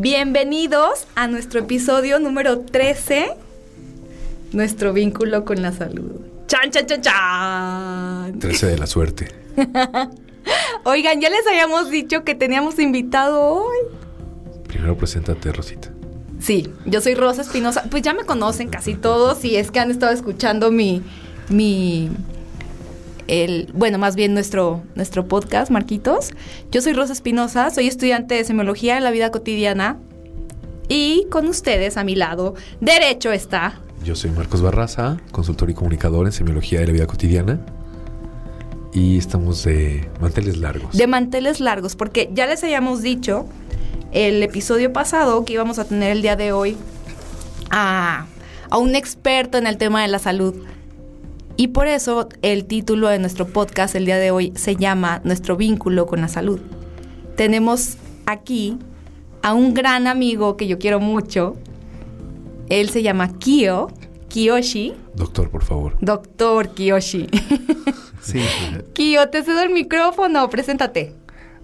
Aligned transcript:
Bienvenidos 0.00 1.08
a 1.16 1.26
nuestro 1.26 1.58
episodio 1.58 2.20
número 2.20 2.60
13, 2.60 3.32
nuestro 4.52 4.92
vínculo 4.92 5.44
con 5.44 5.60
la 5.60 5.72
salud. 5.72 6.20
¡Chan, 6.46 6.70
chan, 6.70 6.86
chan, 6.86 7.02
chan! 7.02 8.38
13 8.38 8.66
de 8.68 8.78
la 8.78 8.86
suerte. 8.86 9.26
Oigan, 10.84 11.20
ya 11.20 11.30
les 11.30 11.44
habíamos 11.48 11.90
dicho 11.90 12.22
que 12.22 12.36
teníamos 12.36 12.78
invitado 12.78 13.42
hoy. 13.42 13.76
Primero 14.68 14.96
preséntate, 14.96 15.50
Rosita. 15.50 15.90
Sí, 16.38 16.72
yo 16.86 17.00
soy 17.00 17.16
Rosa 17.16 17.42
Espinosa. 17.42 17.82
Pues 17.90 18.04
ya 18.04 18.14
me 18.14 18.22
conocen 18.22 18.68
casi 18.68 18.94
todos 18.94 19.44
y 19.44 19.56
es 19.56 19.72
que 19.72 19.80
han 19.80 19.90
estado 19.90 20.12
escuchando 20.12 20.70
mi, 20.70 21.02
mi, 21.48 22.08
el, 23.28 23.70
bueno, 23.74 23.98
más 23.98 24.16
bien 24.16 24.34
nuestro, 24.34 24.82
nuestro 24.94 25.26
podcast, 25.28 25.70
Marquitos. 25.70 26.32
Yo 26.72 26.80
soy 26.82 26.94
Rosa 26.94 27.12
Espinosa, 27.12 27.70
soy 27.70 27.86
estudiante 27.86 28.34
de 28.34 28.44
semiología 28.44 28.96
en 28.96 29.04
la 29.04 29.10
vida 29.10 29.30
cotidiana 29.30 29.98
y 30.88 31.26
con 31.30 31.46
ustedes 31.46 31.96
a 31.96 32.04
mi 32.04 32.14
lado 32.14 32.54
derecho 32.80 33.30
está. 33.30 33.80
Yo 34.04 34.16
soy 34.16 34.30
Marcos 34.30 34.62
Barraza, 34.62 35.18
consultor 35.32 35.70
y 35.70 35.74
comunicador 35.74 36.26
en 36.26 36.32
semiología 36.32 36.80
de 36.80 36.86
la 36.86 36.92
vida 36.92 37.06
cotidiana. 37.06 37.60
Y 38.92 39.18
estamos 39.18 39.64
de 39.64 40.08
manteles 40.20 40.56
largos. 40.56 40.96
De 40.96 41.06
manteles 41.06 41.60
largos, 41.60 41.94
porque 41.94 42.30
ya 42.32 42.46
les 42.46 42.64
habíamos 42.64 43.02
dicho 43.02 43.46
el 44.12 44.42
episodio 44.42 44.92
pasado 44.92 45.44
que 45.44 45.52
íbamos 45.52 45.78
a 45.78 45.84
tener 45.84 46.10
el 46.10 46.22
día 46.22 46.36
de 46.36 46.52
hoy 46.52 46.76
a, 47.70 48.26
a 48.70 48.78
un 48.78 48.94
experto 48.94 49.58
en 49.58 49.66
el 49.66 49.76
tema 49.76 50.00
de 50.02 50.08
la 50.08 50.18
salud. 50.18 50.54
Y 51.60 51.68
por 51.68 51.88
eso 51.88 52.28
el 52.42 52.66
título 52.66 53.08
de 53.08 53.18
nuestro 53.18 53.48
podcast 53.48 53.96
el 53.96 54.04
día 54.06 54.16
de 54.16 54.30
hoy 54.30 54.52
se 54.54 54.76
llama 54.76 55.20
Nuestro 55.24 55.56
vínculo 55.56 56.06
con 56.06 56.20
la 56.20 56.28
salud. 56.28 56.60
Tenemos 57.36 57.96
aquí 58.26 58.78
a 59.42 59.54
un 59.54 59.74
gran 59.74 60.06
amigo 60.06 60.56
que 60.56 60.68
yo 60.68 60.78
quiero 60.78 61.00
mucho. 61.00 61.56
Él 62.68 62.90
se 62.90 63.02
llama 63.02 63.36
Kyo, 63.40 63.88
Kiyoshi. 64.28 64.94
Doctor, 65.16 65.50
por 65.50 65.64
favor. 65.64 65.96
Doctor 66.00 66.70
Kiyoshi. 66.70 67.26
Sí. 68.20 68.40
Kyo, 68.92 69.28
te 69.30 69.42
cedo 69.42 69.62
el 69.62 69.70
micrófono, 69.70 70.50
preséntate. 70.50 71.14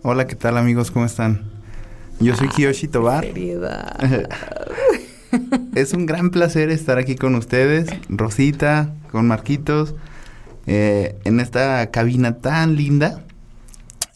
Hola, 0.03 0.27
¿qué 0.27 0.35
tal 0.35 0.57
amigos? 0.57 0.91
¿Cómo 0.91 1.05
están? 1.05 1.51
Yo 2.21 2.35
soy 2.37 2.49
Kiyoshi 2.49 2.89
Tobar. 2.89 3.27
Es 5.75 5.93
un 5.93 6.07
gran 6.07 6.31
placer 6.31 6.71
estar 6.71 6.99
aquí 6.99 7.15
con 7.17 7.35
ustedes, 7.35 7.89
Rosita, 8.09 8.93
con 9.11 9.27
Marquitos, 9.27 9.95
eh, 10.67 11.17
en 11.25 11.41
esta 11.41 11.91
cabina 11.91 12.37
tan 12.39 12.77
linda. 12.77 13.23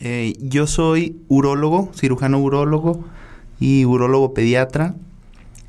Eh, 0.01 0.35
yo 0.41 0.67
soy 0.67 1.17
urólogo, 1.29 1.91
cirujano 1.95 2.39
urólogo 2.39 3.05
y 3.59 3.85
urólogo 3.85 4.33
pediatra. 4.35 4.95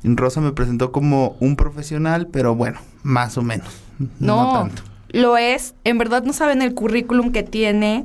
Rosa 0.02 0.40
me 0.40 0.52
presentó 0.52 0.92
como 0.92 1.36
un 1.40 1.56
profesional, 1.56 2.28
pero 2.28 2.54
bueno, 2.54 2.78
más 3.02 3.36
o 3.36 3.42
menos. 3.42 3.68
No, 4.18 4.44
No, 4.44 4.52
tanto. 4.52 4.82
lo 5.10 5.36
es. 5.36 5.74
En 5.84 5.98
verdad 5.98 6.22
no 6.24 6.32
saben 6.32 6.62
el 6.62 6.72
currículum 6.74 7.32
que 7.32 7.42
tiene. 7.42 8.04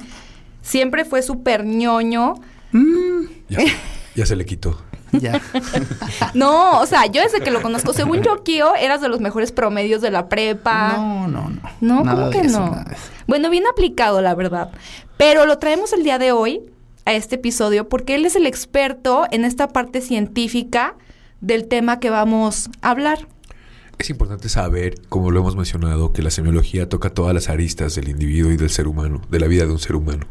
Siempre 0.62 1.06
fue 1.06 1.22
súper 1.22 1.64
ñoño. 1.66 2.36
Ya, 3.48 3.60
se- 3.60 3.68
ya 4.16 4.26
se 4.26 4.36
le 4.36 4.46
quitó. 4.46 4.82
Ya. 5.20 5.42
No, 6.34 6.80
o 6.82 6.86
sea, 6.86 7.06
yo 7.06 7.22
desde 7.22 7.42
que 7.42 7.52
lo 7.52 7.62
conozco, 7.62 7.94
según 7.94 8.22
yo, 8.22 8.44
Kio, 8.44 8.76
eras 8.76 9.02
de 9.02 9.08
los 9.10 9.20
mejores 9.22 9.52
promedios 9.52 10.02
de 10.02 10.12
la 10.12 10.28
prepa. 10.28 10.98
No, 10.98 11.28
no, 11.28 11.50
no. 11.50 11.62
No, 11.82 12.04
Nada 12.04 12.16
¿cómo 12.16 12.30
de 12.30 12.40
que 12.42 12.48
eso, 12.48 12.60
no? 12.60 12.72
nada. 12.72 12.96
Bueno, 13.28 13.50
bien 13.50 13.64
aplicado, 13.68 14.22
la 14.22 14.36
verdad. 14.36 14.72
Pero 15.18 15.46
lo 15.46 15.58
traemos 15.60 15.94
el 15.94 16.04
día 16.04 16.18
de 16.20 16.32
hoy 16.32 16.62
a 17.06 17.14
este 17.14 17.36
episodio 17.36 17.88
porque 17.88 18.16
él 18.16 18.26
es 18.26 18.36
el 18.36 18.46
experto 18.48 19.26
en 19.32 19.46
esta 19.46 19.70
parte 19.70 20.02
científica 20.02 20.96
del 21.42 21.68
tema 21.68 22.00
que 22.00 22.10
vamos 22.10 22.70
a 22.82 22.90
hablar. 22.92 23.28
Es 23.98 24.10
importante 24.10 24.50
saber, 24.50 24.96
como 25.08 25.32
lo 25.32 25.40
hemos 25.40 25.56
mencionado, 25.56 26.12
que 26.12 26.22
la 26.22 26.32
semiología 26.32 26.90
toca 26.90 27.12
todas 27.12 27.34
las 27.34 27.48
aristas 27.48 27.96
del 27.96 28.10
individuo 28.10 28.52
y 28.52 28.58
del 28.58 28.70
ser 28.70 28.88
humano, 28.88 29.22
de 29.30 29.40
la 29.40 29.48
vida 29.48 29.66
de 29.66 29.72
un 29.72 29.80
ser 29.80 29.96
humano. 29.96 30.28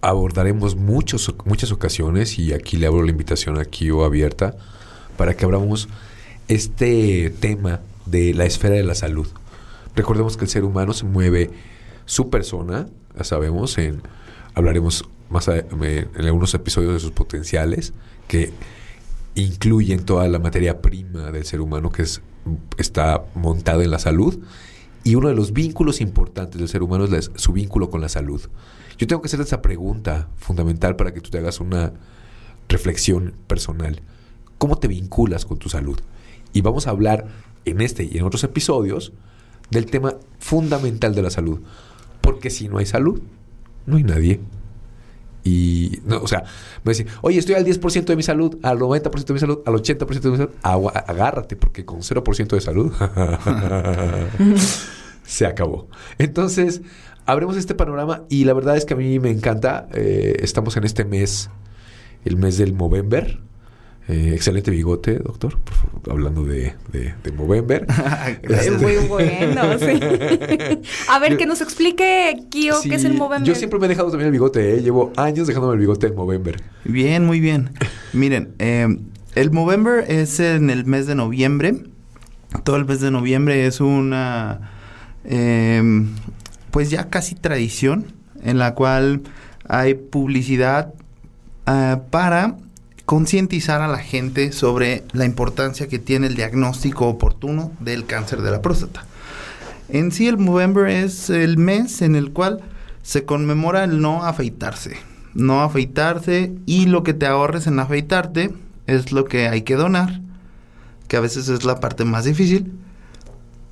Abordaremos 0.00 0.76
muchos, 0.76 1.34
muchas 1.44 1.72
ocasiones, 1.72 2.38
y 2.38 2.52
aquí 2.52 2.76
le 2.76 2.86
abro 2.86 3.02
la 3.02 3.10
invitación 3.10 3.58
aquí 3.58 3.90
o 3.90 4.04
abierta, 4.04 4.56
para 5.16 5.34
que 5.34 5.44
abramos 5.44 5.88
este 6.48 7.30
tema 7.40 7.80
de 8.04 8.34
la 8.34 8.44
esfera 8.44 8.74
de 8.76 8.84
la 8.84 8.94
salud. 8.94 9.26
Recordemos 9.96 10.36
que 10.36 10.44
el 10.44 10.50
ser 10.50 10.64
humano 10.64 10.92
se 10.92 11.04
mueve 11.06 11.50
su 12.04 12.30
persona, 12.30 12.86
ya 13.16 13.24
sabemos, 13.24 13.78
en, 13.78 14.02
hablaremos 14.54 15.04
más 15.30 15.48
a- 15.48 15.58
en 15.58 16.08
algunos 16.18 16.54
episodios 16.54 16.92
de 16.92 17.00
sus 17.00 17.10
potenciales, 17.10 17.92
que 18.28 18.52
incluyen 19.34 20.04
toda 20.04 20.28
la 20.28 20.38
materia 20.38 20.80
prima 20.82 21.30
del 21.32 21.44
ser 21.44 21.60
humano 21.60 21.90
que 21.90 22.02
es, 22.02 22.20
está 22.78 23.24
montada 23.34 23.82
en 23.82 23.90
la 23.90 23.98
salud. 23.98 24.38
Y 25.06 25.14
uno 25.14 25.28
de 25.28 25.36
los 25.36 25.52
vínculos 25.52 26.00
importantes 26.00 26.58
del 26.58 26.68
ser 26.68 26.82
humano 26.82 27.04
es 27.04 27.30
su 27.36 27.52
vínculo 27.52 27.90
con 27.90 28.00
la 28.00 28.08
salud. 28.08 28.40
Yo 28.98 29.06
tengo 29.06 29.22
que 29.22 29.26
hacer 29.26 29.40
esa 29.40 29.62
pregunta 29.62 30.26
fundamental 30.34 30.96
para 30.96 31.14
que 31.14 31.20
tú 31.20 31.30
te 31.30 31.38
hagas 31.38 31.60
una 31.60 31.92
reflexión 32.68 33.32
personal. 33.46 34.02
¿Cómo 34.58 34.78
te 34.78 34.88
vinculas 34.88 35.44
con 35.44 35.60
tu 35.60 35.68
salud? 35.68 36.00
Y 36.52 36.62
vamos 36.62 36.88
a 36.88 36.90
hablar 36.90 37.28
en 37.64 37.82
este 37.82 38.02
y 38.02 38.18
en 38.18 38.24
otros 38.24 38.42
episodios 38.42 39.12
del 39.70 39.86
tema 39.86 40.16
fundamental 40.40 41.14
de 41.14 41.22
la 41.22 41.30
salud. 41.30 41.60
Porque 42.20 42.50
si 42.50 42.68
no 42.68 42.78
hay 42.78 42.86
salud, 42.86 43.22
no 43.86 43.98
hay 43.98 44.02
nadie. 44.02 44.40
Y, 45.48 46.00
no, 46.04 46.22
o 46.22 46.26
sea, 46.26 46.42
me 46.82 46.90
decir, 46.90 47.06
oye, 47.22 47.38
estoy 47.38 47.54
al 47.54 47.64
10% 47.64 48.04
de 48.04 48.16
mi 48.16 48.24
salud, 48.24 48.58
al 48.64 48.80
90% 48.80 49.24
de 49.24 49.32
mi 49.34 49.38
salud, 49.38 49.60
al 49.64 49.74
80% 49.74 50.20
de 50.20 50.30
mi 50.30 50.36
salud. 50.38 50.50
Agua- 50.62 50.90
agárrate, 51.06 51.54
porque 51.54 51.84
con 51.84 52.00
0% 52.00 52.56
de 52.56 52.60
salud 52.60 52.92
se 55.24 55.46
acabó. 55.46 55.88
Entonces, 56.18 56.82
abremos 57.26 57.56
este 57.56 57.74
panorama 57.74 58.24
y 58.28 58.44
la 58.44 58.54
verdad 58.54 58.76
es 58.76 58.84
que 58.84 58.94
a 58.94 58.96
mí 58.96 59.18
me 59.20 59.30
encanta. 59.30 59.88
eh, 59.92 60.36
estamos 60.40 60.76
en 60.76 60.84
este 60.84 61.04
mes, 61.04 61.50
el 62.24 62.36
mes 62.36 62.58
del 62.58 62.72
Movember. 62.72 63.40
Eh, 64.08 64.30
excelente 64.34 64.70
bigote, 64.70 65.18
doctor, 65.18 65.58
por 65.58 65.74
favor, 65.74 66.00
hablando 66.12 66.44
de, 66.44 66.74
de, 66.92 67.14
de 67.24 67.32
Movember. 67.32 67.86
Es 68.42 68.66
Este- 68.68 68.70
muy 68.78 68.94
bueno, 69.08 69.62
sí. 69.80 70.00
A 71.10 71.18
ver, 71.18 71.36
que 71.36 71.44
nos 71.46 71.60
explique, 71.60 72.44
Kio, 72.48 72.76
Sí, 72.80 72.88
qué 72.88 72.94
es 72.96 73.04
el 73.04 73.14
Movember. 73.14 73.48
Yo 73.48 73.56
siempre 73.56 73.80
me 73.80 73.86
he 73.86 73.88
dejado 73.88 74.10
también 74.10 74.26
el 74.26 74.32
bigote, 74.32 74.76
¿eh? 74.76 74.82
llevo 74.82 75.12
años 75.16 75.48
dejándome 75.48 75.74
el 75.74 75.80
bigote 75.80 76.06
en 76.06 76.14
Movember. 76.14 76.62
Bien, 76.84 77.24
muy 77.26 77.40
bien. 77.40 77.70
Miren, 78.12 78.54
eh, 78.60 78.86
el 79.34 79.50
Movember 79.50 80.04
es 80.08 80.38
en 80.38 80.70
el 80.70 80.84
mes 80.86 81.08
de 81.08 81.16
noviembre. 81.16 81.74
Todo 82.62 82.76
el 82.76 82.84
mes 82.84 83.00
de 83.00 83.10
noviembre 83.10 83.66
es 83.66 83.80
una, 83.80 84.70
eh, 85.24 85.82
pues 86.70 86.90
ya 86.90 87.08
casi 87.10 87.34
tradición 87.34 88.06
en 88.44 88.58
la 88.58 88.74
cual 88.74 89.22
hay 89.68 89.94
publicidad 89.94 90.94
ah, 91.66 92.02
para 92.10 92.56
concientizar 93.06 93.80
a 93.80 93.88
la 93.88 93.98
gente 93.98 94.50
sobre 94.50 95.04
la 95.12 95.24
importancia 95.24 95.86
que 95.86 96.00
tiene 96.00 96.26
el 96.26 96.34
diagnóstico 96.34 97.06
oportuno 97.06 97.72
del 97.78 98.04
cáncer 98.04 98.42
de 98.42 98.50
la 98.50 98.60
próstata. 98.60 99.06
En 99.88 100.10
sí, 100.10 100.26
el 100.26 100.38
Movember 100.38 100.88
es 100.88 101.30
el 101.30 101.56
mes 101.56 102.02
en 102.02 102.16
el 102.16 102.32
cual 102.32 102.60
se 103.02 103.24
conmemora 103.24 103.84
el 103.84 104.00
no 104.00 104.24
afeitarse. 104.24 104.96
No 105.34 105.62
afeitarse 105.62 106.52
y 106.66 106.86
lo 106.86 107.04
que 107.04 107.14
te 107.14 107.26
ahorres 107.26 107.68
en 107.68 107.78
afeitarte 107.78 108.52
es 108.88 109.12
lo 109.12 109.24
que 109.24 109.48
hay 109.48 109.62
que 109.62 109.76
donar, 109.76 110.20
que 111.06 111.16
a 111.16 111.20
veces 111.20 111.48
es 111.48 111.64
la 111.64 111.78
parte 111.78 112.04
más 112.04 112.24
difícil, 112.24 112.72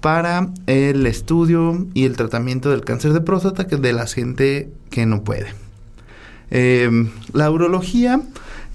para 0.01 0.51
el 0.67 1.07
estudio 1.07 1.89
y 1.95 2.05
el 2.05 2.17
tratamiento 2.17 2.71
del 2.71 2.85
cáncer 2.85 3.13
de 3.13 3.21
próstata 3.21 3.67
que 3.67 3.79
de 3.79 3.93
la 3.93 4.07
gente 4.07 4.71
que 4.91 5.07
no 5.07 5.25
puede. 5.25 5.49
Eh, 6.51 7.11
la 7.33 7.51
urología 7.51 8.21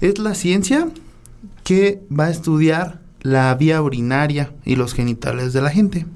es 0.00 0.18
la 0.18 0.34
ciencia 0.34 0.88
que 1.64 2.02
va 2.10 2.26
a 2.26 2.30
estudiar 2.30 3.00
la 3.22 3.54
vía 3.54 3.82
urinaria 3.82 4.52
y 4.64 4.76
los 4.76 4.94
genitales 4.94 5.52
de 5.52 5.62
la 5.62 5.70
gente. 5.70 6.06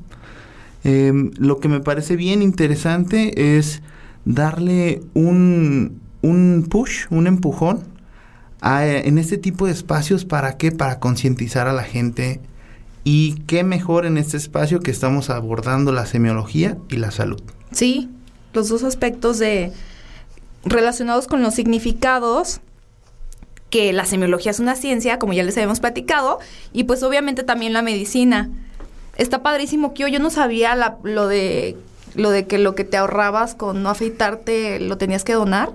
Eh, 0.84 1.12
lo 1.36 1.60
que 1.60 1.68
me 1.68 1.80
parece 1.80 2.16
bien 2.16 2.42
interesante 2.42 3.56
es 3.56 3.82
darle 4.24 5.02
un, 5.14 6.00
un 6.22 6.66
push, 6.68 7.06
un 7.10 7.26
empujón 7.26 7.94
en 8.64 9.18
este 9.18 9.36
tipo 9.36 9.66
de 9.66 9.72
espacios, 9.72 10.24
¿para 10.24 10.56
qué? 10.56 10.72
Para 10.72 10.98
concientizar 10.98 11.68
a 11.68 11.72
la 11.72 11.82
gente. 11.82 12.40
Y 13.04 13.34
qué 13.46 13.62
mejor 13.62 14.06
en 14.06 14.16
este 14.16 14.38
espacio 14.38 14.80
que 14.80 14.90
estamos 14.90 15.28
abordando 15.28 15.92
la 15.92 16.06
semiología 16.06 16.78
y 16.88 16.96
la 16.96 17.10
salud. 17.10 17.42
Sí, 17.70 18.08
los 18.54 18.70
dos 18.70 18.82
aspectos 18.82 19.38
de 19.38 19.72
relacionados 20.64 21.26
con 21.26 21.42
los 21.42 21.54
significados 21.54 22.62
que 23.74 23.92
la 23.92 24.04
semiología 24.04 24.52
es 24.52 24.60
una 24.60 24.76
ciencia, 24.76 25.18
como 25.18 25.32
ya 25.32 25.42
les 25.42 25.56
habíamos 25.56 25.80
platicado, 25.80 26.38
y 26.72 26.84
pues 26.84 27.02
obviamente 27.02 27.42
también 27.42 27.72
la 27.72 27.82
medicina. 27.82 28.48
Está 29.16 29.42
padrísimo, 29.42 29.94
que 29.94 30.08
yo 30.12 30.20
no 30.20 30.30
sabía 30.30 30.76
lo 31.02 31.26
de 31.26 31.76
lo 32.14 32.30
de 32.30 32.46
que 32.46 32.58
lo 32.58 32.76
que 32.76 32.84
te 32.84 32.96
ahorrabas 32.96 33.56
con 33.56 33.82
no 33.82 33.90
afeitarte 33.90 34.78
lo 34.78 34.96
tenías 34.96 35.24
que 35.24 35.32
donar. 35.32 35.72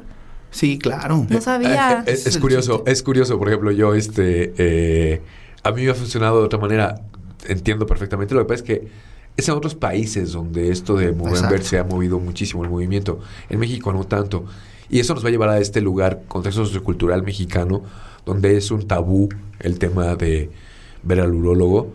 Sí, 0.49 0.79
claro. 0.79 1.25
No 1.27 1.41
sabía. 1.41 2.05
Eh, 2.07 2.13
es, 2.13 2.37
curioso, 2.37 2.85
es 2.87 3.03
curioso, 3.03 3.37
por 3.37 3.49
ejemplo, 3.49 3.69
yo 3.71 3.93
este 3.93 4.53
eh, 4.57 5.21
a 5.63 5.71
mí 5.73 5.83
me 5.83 5.91
ha 5.91 5.95
funcionado 5.95 6.39
de 6.39 6.45
otra 6.45 6.57
manera. 6.57 7.01
Entiendo 7.49 7.85
perfectamente. 7.85 8.33
Lo 8.33 8.39
que 8.43 8.45
pasa 8.45 8.63
es 8.63 8.63
que 8.63 8.87
es 9.35 9.49
en 9.49 9.55
otros 9.55 9.75
países 9.75 10.31
donde 10.31 10.71
esto 10.71 10.95
de 10.95 11.11
Movember 11.11 11.65
se 11.65 11.79
ha 11.79 11.83
movido 11.83 12.17
muchísimo 12.17 12.63
el 12.63 12.69
movimiento. 12.69 13.19
En 13.49 13.59
México 13.59 13.91
no 13.91 14.05
tanto. 14.05 14.45
Y 14.89 14.99
eso 14.99 15.13
nos 15.13 15.23
va 15.23 15.29
a 15.29 15.31
llevar 15.31 15.49
a 15.49 15.59
este 15.59 15.81
lugar, 15.81 16.23
contexto 16.27 16.65
sociocultural 16.65 17.23
mexicano, 17.23 17.83
donde 18.25 18.57
es 18.57 18.71
un 18.71 18.87
tabú 18.87 19.29
el 19.59 19.77
tema 19.77 20.15
de 20.15 20.49
ver 21.03 21.19
al 21.19 21.33
urólogo. 21.33 21.93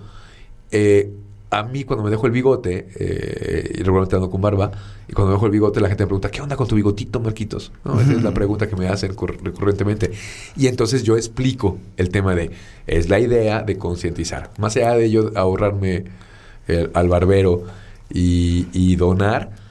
Eh, 0.71 1.13
a 1.51 1.63
mí 1.63 1.85
cuando 1.85 2.05
me 2.05 2.11
dejo 2.11 2.27
el 2.27 2.33
bigote, 2.33 2.89
eh, 2.99 3.75
y 3.75 3.79
regularmente 3.79 4.17
ando 4.17 4.31
con 4.31 4.41
barba, 4.41 4.73
y 5.09 5.13
cuando 5.13 5.31
me 5.31 5.35
dejo 5.35 5.47
el 5.47 5.53
bigote 5.53 5.81
la 5.81 5.89
gente 5.89 6.05
me 6.05 6.09
pregunta, 6.09 6.31
¿qué 6.31 6.41
onda 6.41 6.57
con 6.57 6.67
tu 6.67 6.75
bigotito, 6.75 7.21
Marquitos? 7.21 7.71
Esa 7.85 8.13
es 8.13 8.23
la 8.23 8.35
pregunta 8.35 8.69
que 8.69 8.77
me 8.77 8.89
hacen 8.89 9.11
recurrentemente. 9.11 10.13
Y 10.57 10.67
entonces 10.67 11.03
yo 11.03 11.17
explico 11.17 11.79
el 11.97 12.11
tema 12.11 12.35
de, 12.35 12.51
es 12.87 13.09
la 13.09 13.21
idea 13.21 13.63
de 13.63 13.77
concientizar. 13.77 14.51
Más 14.59 14.77
allá 14.77 14.95
de 14.95 15.11
yo 15.11 15.31
ahorrarme 15.37 16.05
al 16.95 17.09
barbero 17.09 17.65
y, 18.13 18.67
y 18.73 18.97
donar, 18.97 19.64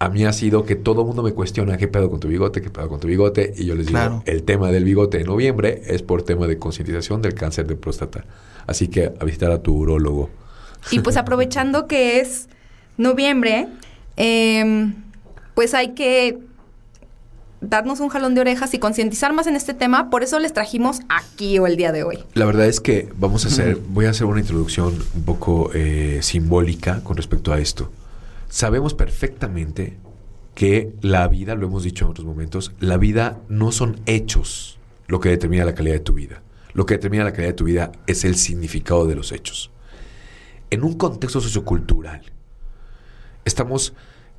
a 0.00 0.08
mí 0.10 0.24
ha 0.24 0.32
sido 0.32 0.64
que 0.64 0.76
todo 0.76 1.00
el 1.00 1.06
mundo 1.08 1.22
me 1.22 1.32
cuestiona 1.32 1.76
qué 1.76 1.88
pedo 1.88 2.08
con 2.08 2.20
tu 2.20 2.28
bigote, 2.28 2.62
qué 2.62 2.70
pedo 2.70 2.88
con 2.88 3.00
tu 3.00 3.08
bigote, 3.08 3.52
y 3.56 3.64
yo 3.64 3.74
les 3.74 3.86
digo, 3.86 4.22
el 4.26 4.44
tema 4.44 4.70
del 4.70 4.84
bigote 4.84 5.20
en 5.20 5.26
noviembre 5.26 5.82
es 5.86 6.02
por 6.02 6.22
tema 6.22 6.46
de 6.46 6.58
concientización 6.58 7.20
del 7.20 7.34
cáncer 7.34 7.66
de 7.66 7.74
próstata. 7.74 8.24
Así 8.66 8.88
que 8.88 9.12
a 9.18 9.24
visitar 9.24 9.50
a 9.50 9.60
tu 9.60 9.74
urólogo. 9.74 10.30
Y 10.92 11.00
pues 11.00 11.16
aprovechando 11.16 11.88
que 11.88 12.20
es 12.20 12.48
noviembre, 12.96 13.66
em, 14.16 14.94
pues 15.54 15.74
hay 15.74 15.94
que 15.94 16.38
darnos 17.60 17.98
un 17.98 18.08
jalón 18.08 18.36
de 18.36 18.42
orejas 18.42 18.72
y 18.74 18.78
concientizar 18.78 19.32
más 19.32 19.48
en 19.48 19.56
este 19.56 19.74
tema. 19.74 20.10
Por 20.10 20.22
eso 20.22 20.38
les 20.38 20.52
trajimos 20.52 21.00
aquí 21.08 21.58
o 21.58 21.66
el 21.66 21.76
día 21.76 21.90
de 21.90 22.04
hoy. 22.04 22.20
La 22.34 22.44
verdad 22.44 22.66
es 22.66 22.80
que 22.80 23.08
vamos 23.16 23.44
a 23.46 23.48
hacer, 23.48 23.78
voy 23.88 24.06
a 24.06 24.10
hacer 24.10 24.26
una 24.26 24.38
introducción 24.38 24.94
un 25.16 25.24
poco 25.24 25.72
eh, 25.74 26.20
simbólica 26.22 27.02
con 27.02 27.16
respecto 27.16 27.52
a 27.52 27.58
esto 27.58 27.90
sabemos 28.48 28.94
perfectamente 28.94 29.98
que 30.54 30.92
la 31.02 31.28
vida, 31.28 31.54
lo 31.54 31.66
hemos 31.66 31.84
dicho 31.84 32.04
en 32.04 32.10
otros 32.10 32.26
momentos, 32.26 32.72
la 32.80 32.96
vida 32.96 33.40
no 33.48 33.70
son 33.70 34.00
hechos 34.06 34.78
lo 35.06 35.20
que 35.20 35.28
determina 35.28 35.64
la 35.64 35.74
calidad 35.74 35.94
de 35.94 36.00
tu 36.00 36.14
vida. 36.14 36.42
Lo 36.72 36.84
que 36.84 36.94
determina 36.94 37.24
la 37.24 37.32
calidad 37.32 37.50
de 37.50 37.56
tu 37.56 37.64
vida 37.64 37.92
es 38.06 38.24
el 38.24 38.36
significado 38.36 39.06
de 39.06 39.14
los 39.14 39.32
hechos. 39.32 39.70
En 40.70 40.84
un 40.84 40.94
contexto 40.94 41.40
sociocultural, 41.40 42.22
estamos 43.44 43.94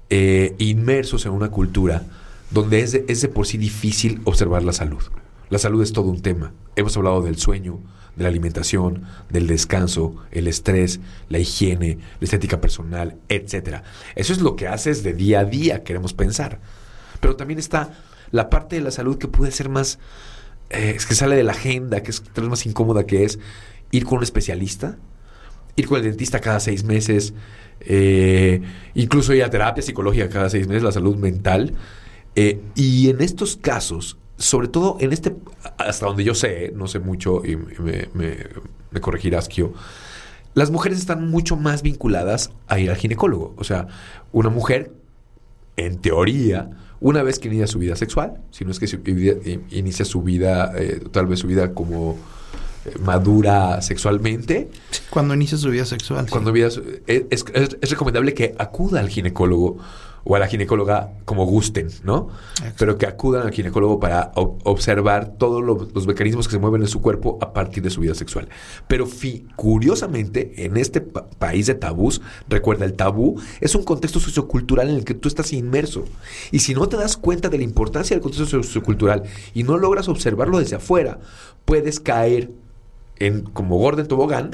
eh, 0.10 0.56
inmersos 0.60 1.26
en 1.26 1.32
una 1.32 1.50
cultura 1.50 2.04
donde 2.52 2.82
es 2.82 2.94
es 2.94 3.22
de 3.22 3.30
por 3.30 3.48
sí 3.48 3.58
difícil 3.58 4.22
observar 4.26 4.64
la 4.64 4.74
salud. 4.74 5.04
La 5.50 5.58
salud 5.58 5.82
es 5.82 5.94
todo 5.94 6.10
un 6.10 6.22
tema. 6.22 6.54
Hemos 6.76 6.96
hablado 6.98 7.22
del 7.22 7.38
sueño, 7.38 7.80
de 8.20 8.24
la 8.24 8.30
alimentación, 8.30 9.06
del 9.30 9.48
descanso, 9.48 10.18
el 10.32 10.48
estrés, 10.48 11.00
la 11.30 11.40
higiene, 11.40 11.98
la 12.20 12.26
estética 12.26 12.60
personal, 12.60 13.16
etc. 13.30 13.78
Eso 14.16 14.34
es 14.34 14.42
lo 14.42 14.58
que 14.58 14.68
haces 14.68 15.04
de 15.04 15.14
día 15.14 15.40
a 15.40 15.46
día, 15.46 15.84
queremos 15.84 16.14
pensar. 16.14 16.60
Pero 17.22 17.38
también 17.38 17.60
está 17.60 17.94
la 18.32 18.50
parte 18.50 18.76
de 18.76 18.82
la 18.82 18.92
salud 18.92 19.18
que 19.18 19.30
puede 19.30 19.52
ser 19.52 19.70
más, 19.70 20.00
eh, 20.70 20.94
es 20.98 21.06
que 21.06 21.16
sale 21.16 21.38
de 21.38 21.44
la 21.44 21.54
agenda, 21.54 22.04
que 22.04 22.12
es 22.12 22.22
más 22.42 22.66
incómoda, 22.66 23.06
que 23.06 23.24
es 23.24 23.40
ir 23.92 24.04
con 24.04 24.18
un 24.18 24.24
especialista, 24.24 24.98
ir 25.78 25.88
con 25.88 25.98
el 25.98 26.04
dentista 26.04 26.42
cada 26.42 26.60
seis 26.60 26.84
meses, 26.84 27.34
eh, 27.80 28.62
incluso 28.96 29.34
ir 29.34 29.46
a 29.46 29.50
terapia 29.50 29.82
psicológica 29.82 30.28
cada 30.28 30.50
seis 30.50 30.68
meses, 30.68 30.84
la 30.84 30.92
salud 30.92 31.16
mental. 31.16 31.74
Eh, 32.36 32.60
y 32.76 33.10
en 33.10 33.22
estos 33.22 33.56
casos 33.56 34.18
sobre 34.40 34.70
todo 34.70 34.98
en 35.00 35.14
este, 35.14 35.36
hasta 35.78 36.06
donde 36.06 36.24
yo 36.24 36.34
sé, 36.34 36.72
no 36.74 36.88
sé 36.88 37.00
mucho 37.00 37.46
y 37.46 37.58
me, 37.58 38.08
me, 38.14 39.02
corregirás, 39.02 39.48
Kio, 39.48 39.74
las 40.56 40.72
mujeres 40.72 40.98
están 40.98 41.30
mucho 41.30 41.58
más 41.58 41.84
vinculadas 41.84 42.52
a 42.68 42.80
ir 42.80 42.90
al 42.90 42.96
ginecólogo. 42.96 43.54
O 43.58 43.64
sea, 43.64 43.88
una 44.32 44.50
mujer, 44.50 44.92
en 45.78 46.00
teoría, 46.00 46.70
una 47.02 47.22
vez 47.22 47.38
que 47.38 47.50
inicia 47.50 47.68
su 47.68 47.80
vida 47.80 47.96
sexual, 47.96 48.42
si 48.52 48.66
no 48.66 48.72
es 48.72 48.80
que 48.80 49.60
inicia 49.72 50.06
su 50.06 50.22
vida, 50.24 50.74
eh, 50.76 51.02
tal 51.12 51.28
vez 51.28 51.40
su 51.40 51.48
vida 51.48 51.74
como 51.74 52.18
eh, 52.86 52.98
madura 53.00 53.82
sexualmente. 53.82 54.70
Cuando 55.10 55.34
inicia 55.34 55.58
su 55.58 55.70
vida 55.70 55.86
sexual. 55.86 56.28
Cuando 56.30 56.56
es, 56.56 56.82
es, 57.08 57.90
recomendable 57.90 58.34
que 58.34 58.56
acuda 58.58 59.02
al 59.02 59.10
ginecólogo 59.10 59.78
o 60.24 60.36
a 60.36 60.40
la 60.40 60.48
ginecóloga 60.48 61.12
como 61.26 61.46
gusten, 61.46 61.90
¿no? 62.04 62.30
Pero 62.78 62.98
que 62.98 63.06
acudan 63.06 63.48
al 63.48 63.54
ginecólogo 63.54 64.00
para 64.00 64.32
observar 64.36 65.34
todos 65.38 65.64
los 65.64 66.08
mecanismos 66.08 66.48
que 66.48 66.54
se 66.54 66.60
mueven 66.60 66.82
en 66.82 66.88
su 66.88 67.02
cuerpo 67.02 67.38
a 67.42 67.54
partir 67.54 67.84
de 67.84 67.90
su 67.90 68.02
vida 68.02 68.16
sexual. 68.16 68.50
Pero 68.88 69.08
curiosamente, 69.56 70.66
en 70.66 70.78
este 70.78 71.02
país 71.02 71.68
de 71.68 71.76
tabús, 71.76 72.22
recuerda, 72.48 72.86
el 72.86 72.94
tabú 72.94 73.40
es 73.62 73.76
un 73.76 73.84
contexto 73.84 74.20
sociocultural 74.20 74.90
en 74.90 74.96
el 74.96 75.06
que 75.06 75.14
tú 75.14 75.28
estás 75.28 75.54
inmerso. 75.54 76.06
Y 76.52 76.60
si 76.60 76.74
no 76.74 76.88
te 76.88 76.98
das 76.98 77.18
cuenta 77.18 77.50
de 77.50 77.58
la 77.58 77.64
importancia 77.64 78.16
del 78.16 78.24
contexto 78.24 78.62
sociocultural 78.62 79.24
y 79.54 79.64
no 79.64 79.78
logras 79.78 80.08
observarlo 80.08 80.60
desde 80.60 80.76
afuera, 80.76 81.20
puedes 81.66 82.00
caer 82.00 82.52
en, 83.18 83.42
como 83.42 83.78
Gordon 83.78 84.08
Tobogán 84.08 84.52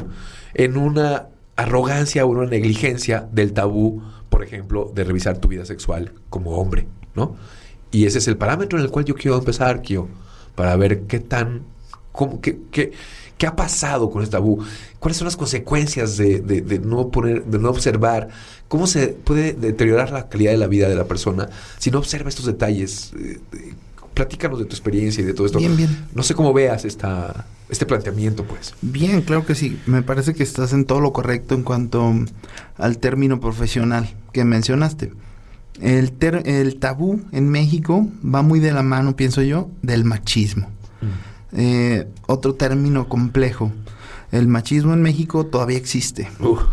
en 0.53 0.77
una 0.77 1.27
arrogancia 1.55 2.25
o 2.25 2.29
una 2.29 2.45
negligencia 2.45 3.27
del 3.31 3.53
tabú 3.53 4.01
por 4.35 4.43
ejemplo, 4.43 4.91
de 4.93 5.05
revisar 5.05 5.37
tu 5.37 5.47
vida 5.47 5.65
sexual 5.65 6.11
como 6.29 6.57
hombre, 6.57 6.87
¿no? 7.13 7.37
Y 7.89 8.05
ese 8.05 8.17
es 8.17 8.27
el 8.27 8.35
parámetro 8.35 8.77
en 8.77 8.83
el 8.83 8.91
cual 8.91 9.05
yo 9.05 9.15
quiero 9.15 9.37
empezar, 9.37 9.81
Kio, 9.81 10.09
para 10.55 10.75
ver 10.75 11.03
qué 11.03 11.21
tan, 11.21 11.61
cómo, 12.11 12.41
qué, 12.41 12.59
qué, 12.69 12.91
qué 13.37 13.47
ha 13.47 13.55
pasado 13.55 14.11
con 14.11 14.23
este 14.23 14.33
tabú, 14.33 14.61
cuáles 14.99 15.15
son 15.15 15.23
las 15.23 15.37
consecuencias 15.37 16.17
de, 16.17 16.41
de, 16.41 16.79
no 16.79 17.11
poner, 17.11 17.45
de 17.45 17.59
no 17.59 17.69
observar, 17.69 18.27
cómo 18.67 18.87
se 18.87 19.07
puede 19.07 19.53
deteriorar 19.53 20.11
la 20.11 20.27
calidad 20.27 20.51
de 20.51 20.57
la 20.57 20.67
vida 20.67 20.89
de 20.89 20.95
la 20.95 21.05
persona 21.05 21.47
si 21.79 21.89
no 21.89 21.99
observa 21.99 22.27
estos 22.27 22.45
detalles. 22.45 23.13
Eh, 23.17 23.39
platícanos 24.13 24.59
de 24.59 24.65
tu 24.65 24.75
experiencia 24.75 25.21
y 25.21 25.25
de 25.25 25.33
todo 25.33 25.47
esto. 25.47 25.59
Bien, 25.59 25.77
bien. 25.77 26.07
No 26.13 26.23
sé 26.23 26.33
cómo 26.33 26.51
veas 26.51 26.83
esta, 26.83 27.47
este 27.69 27.85
planteamiento, 27.85 28.43
pues. 28.43 28.73
Bien, 28.81 29.21
claro 29.21 29.45
que 29.45 29.55
sí. 29.55 29.79
Me 29.85 30.01
parece 30.01 30.33
que 30.33 30.43
estás 30.43 30.73
en 30.73 30.85
todo 30.85 30.99
lo 30.99 31.13
correcto 31.13 31.55
en 31.55 31.63
cuanto 31.63 32.13
al 32.77 32.97
término 32.99 33.39
profesional 33.39 34.13
que 34.31 34.45
mencionaste. 34.45 35.11
El, 35.81 36.13
el 36.45 36.77
tabú 36.77 37.21
en 37.31 37.49
México 37.49 38.07
va 38.23 38.41
muy 38.41 38.59
de 38.59 38.71
la 38.71 38.83
mano, 38.83 39.15
pienso 39.15 39.41
yo, 39.41 39.69
del 39.81 40.05
machismo. 40.05 40.67
Mm. 41.01 41.57
Eh, 41.57 42.07
otro 42.27 42.53
término 42.55 43.09
complejo. 43.09 43.71
El 44.31 44.47
machismo 44.47 44.93
en 44.93 45.01
México 45.01 45.45
todavía 45.45 45.77
existe. 45.77 46.29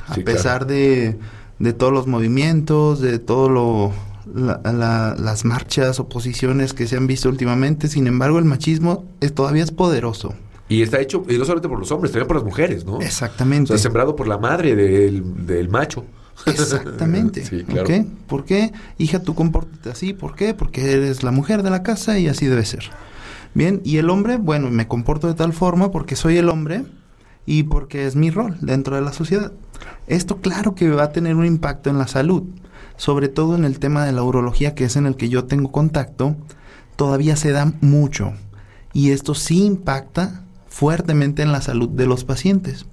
a 0.09 0.15
pesar 0.17 0.67
de, 0.67 1.19
de, 1.59 1.73
todos 1.73 1.93
los 1.93 2.07
movimientos, 2.07 3.01
de 3.01 3.19
todo 3.19 3.49
lo... 3.49 3.93
las 4.35 5.45
marchas, 5.45 6.01
oposiciones 6.01 6.75
que 6.75 6.87
se 6.87 6.97
han 6.97 7.07
visto 7.07 7.29
últimamente, 7.29 7.89
sin 7.89 8.07
embargo 8.07 8.39
el 8.39 8.45
machismo 8.45 9.05
es, 9.21 9.35
todavía 9.35 9.63
es 9.63 9.71
poderoso. 9.71 10.35
Y 10.69 10.83
está 10.83 11.01
hecho, 11.01 11.25
y 11.29 11.37
no 11.37 11.45
solamente 11.45 11.69
por 11.69 11.79
los 11.79 11.91
hombres, 11.93 12.13
también 12.13 12.29
por 12.29 12.37
las 12.37 12.45
mujeres, 12.45 12.85
¿no? 12.85 13.01
Exactamente. 13.01 13.73
O 13.73 13.77
sea, 13.77 13.83
sembrado 13.83 14.17
por 14.17 14.27
la 14.27 14.39
madre 14.39 14.75
del, 14.75 15.47
del 15.47 15.69
macho. 15.69 16.07
Exactamente. 16.47 17.45
sí, 17.45 17.65
claro. 17.65 17.89
¿Por 18.27 18.45
qué? 18.45 18.73
Hija, 18.99 19.23
tú 19.23 19.35
compórtate 19.35 19.91
así. 19.91 20.13
¿Por 20.13 20.35
qué? 20.35 20.55
Porque 20.55 20.93
eres 20.93 21.23
la 21.23 21.31
mujer 21.31 21.63
de 21.63 21.71
la 21.71 21.83
casa 21.83 22.19
y 22.19 22.29
así 22.29 22.47
debe 22.47 22.65
ser. 22.65 22.91
Bien, 23.55 23.83
y 23.85 23.99
el 23.99 24.09
hombre, 24.09 24.37
bueno, 24.37 24.71
me 24.71 24.89
comporto 24.89 25.27
de 25.27 25.35
tal 25.35 25.53
forma 25.53 25.91
porque 25.91 26.17
soy 26.17 26.39
el 26.39 26.49
hombre 26.49 26.85
y 27.45 27.65
porque 27.65 28.07
es 28.07 28.17
mi 28.17 28.31
rol 28.31 28.57
dentro 28.61 28.97
de 28.97 29.03
la 29.03 29.13
sociedad. 29.13 29.53
Esto 30.07 30.39
claro 30.39 30.75
que 30.75 30.89
va 30.89 31.05
a 31.05 31.13
tener 31.13 31.37
un 31.37 31.45
impacto 31.45 31.91
en 31.91 31.99
la 31.99 32.07
salud, 32.07 32.45
sobre 32.97 33.29
todo 33.29 33.55
en 33.55 33.65
el 33.65 33.79
tema 33.79 34.07
de 34.07 34.13
la 34.13 34.23
urología, 34.23 34.75
que 34.75 34.85
es 34.85 34.97
en 34.97 35.07
el 35.07 35.17
que 35.17 35.29
yo 35.29 35.45
tengo 35.45 35.71
contacto, 35.71 36.37
todavía 36.97 37.37
se 37.37 37.53
da 37.53 37.73
mucho. 37.81 38.33
Y 38.95 39.11
esto 39.11 39.35
sí 39.35 39.65
impacta 39.65 40.42
fuertemente 40.73 41.43
en 41.43 41.53
la 41.53 41.61
salud 41.61 41.91
de 41.91 42.07
los 42.07 42.25
pacientes. 42.25 42.87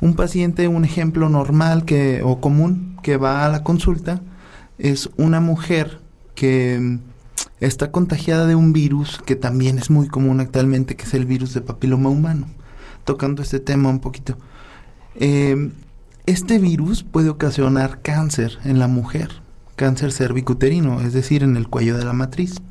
Un 0.00 0.14
paciente, 0.14 0.68
un 0.68 0.84
ejemplo 0.84 1.28
normal 1.28 1.84
que, 1.84 2.22
o 2.22 2.40
común 2.40 2.96
que 3.02 3.16
va 3.16 3.44
a 3.44 3.48
la 3.48 3.64
consulta, 3.64 4.22
es 4.78 5.10
una 5.16 5.40
mujer 5.40 6.00
que 6.36 7.00
está 7.58 7.90
contagiada 7.90 8.46
de 8.46 8.54
un 8.54 8.72
virus 8.72 9.20
que 9.26 9.34
también 9.34 9.78
es 9.78 9.90
muy 9.90 10.06
común 10.06 10.38
actualmente, 10.38 10.94
que 10.94 11.02
es 11.02 11.14
el 11.14 11.26
virus 11.26 11.54
de 11.54 11.60
papiloma 11.60 12.08
humano. 12.08 12.46
Tocando 13.04 13.42
este 13.42 13.58
tema 13.58 13.88
un 13.88 13.98
poquito. 13.98 14.38
Eh, 15.16 15.72
este 16.26 16.58
virus 16.58 17.02
puede 17.02 17.30
ocasionar 17.30 18.00
cáncer 18.00 18.58
en 18.64 18.78
la 18.78 18.86
mujer, 18.86 19.42
cáncer 19.74 20.12
cervicuterino, 20.12 21.00
es 21.00 21.12
decir, 21.12 21.42
en 21.42 21.56
el 21.56 21.66
cuello 21.66 21.98
de 21.98 22.04
la 22.04 22.12
matriz. 22.12 22.62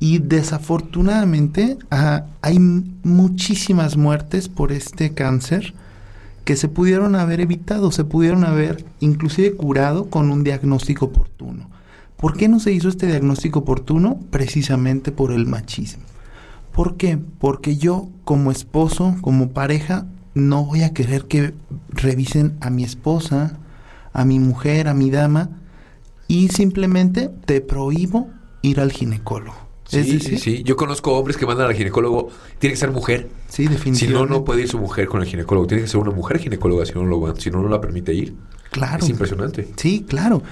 Y 0.00 0.18
desafortunadamente 0.18 1.76
hay 1.90 2.58
muchísimas 2.58 3.96
muertes 3.96 4.48
por 4.48 4.72
este 4.72 5.12
cáncer 5.12 5.74
que 6.44 6.56
se 6.56 6.68
pudieron 6.68 7.14
haber 7.14 7.40
evitado, 7.40 7.90
se 7.90 8.04
pudieron 8.04 8.44
haber 8.44 8.84
inclusive 9.00 9.54
curado 9.54 10.08
con 10.08 10.30
un 10.30 10.44
diagnóstico 10.44 11.06
oportuno. 11.06 11.68
¿Por 12.16 12.36
qué 12.36 12.48
no 12.48 12.58
se 12.58 12.72
hizo 12.72 12.88
este 12.88 13.06
diagnóstico 13.06 13.58
oportuno? 13.60 14.18
Precisamente 14.30 15.12
por 15.12 15.30
el 15.30 15.46
machismo. 15.46 16.04
¿Por 16.72 16.96
qué? 16.96 17.18
Porque 17.38 17.76
yo 17.76 18.08
como 18.24 18.50
esposo, 18.50 19.16
como 19.20 19.50
pareja, 19.50 20.06
no 20.34 20.64
voy 20.64 20.82
a 20.82 20.94
querer 20.94 21.24
que 21.26 21.54
revisen 21.90 22.56
a 22.60 22.70
mi 22.70 22.84
esposa, 22.84 23.58
a 24.12 24.24
mi 24.24 24.38
mujer, 24.38 24.88
a 24.88 24.94
mi 24.94 25.10
dama, 25.10 25.50
y 26.28 26.48
simplemente 26.48 27.30
te 27.46 27.60
prohíbo 27.60 28.28
ir 28.62 28.80
al 28.80 28.92
ginecólogo. 28.92 29.67
Sí, 29.88 30.20
sí, 30.20 30.36
sí. 30.36 30.62
Yo 30.64 30.76
conozco 30.76 31.12
hombres 31.12 31.36
que 31.36 31.46
mandan 31.46 31.66
al 31.66 31.74
ginecólogo. 31.74 32.28
Tiene 32.58 32.74
que 32.74 32.80
ser 32.80 32.90
mujer. 32.90 33.28
Sí, 33.48 33.66
definitivamente. 33.66 34.06
Si 34.06 34.12
no, 34.12 34.26
no 34.26 34.44
puede 34.44 34.62
ir 34.62 34.68
su 34.68 34.78
mujer 34.78 35.08
con 35.08 35.22
el 35.22 35.26
ginecólogo. 35.26 35.66
Tiene 35.66 35.82
que 35.82 35.88
ser 35.88 35.98
una 36.00 36.10
mujer 36.10 36.38
ginecóloga, 36.38 36.84
si 36.84 36.92
no, 36.92 37.04
lo, 37.04 37.34
si 37.36 37.50
no, 37.50 37.62
no 37.62 37.68
la 37.68 37.80
permite 37.80 38.12
ir. 38.12 38.34
Claro. 38.70 39.02
Es 39.02 39.08
impresionante. 39.08 39.66
Sí, 39.76 40.04
claro. 40.06 40.42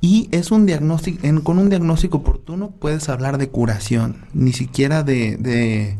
Y 0.00 0.28
es 0.30 0.50
un 0.50 0.66
diagnóstico, 0.66 1.20
con 1.42 1.58
un 1.58 1.68
diagnóstico 1.68 2.18
oportuno 2.18 2.70
puedes 2.70 3.08
hablar 3.08 3.38
de 3.38 3.48
curación, 3.48 4.24
ni 4.32 4.52
siquiera 4.52 5.02
de 5.02 5.96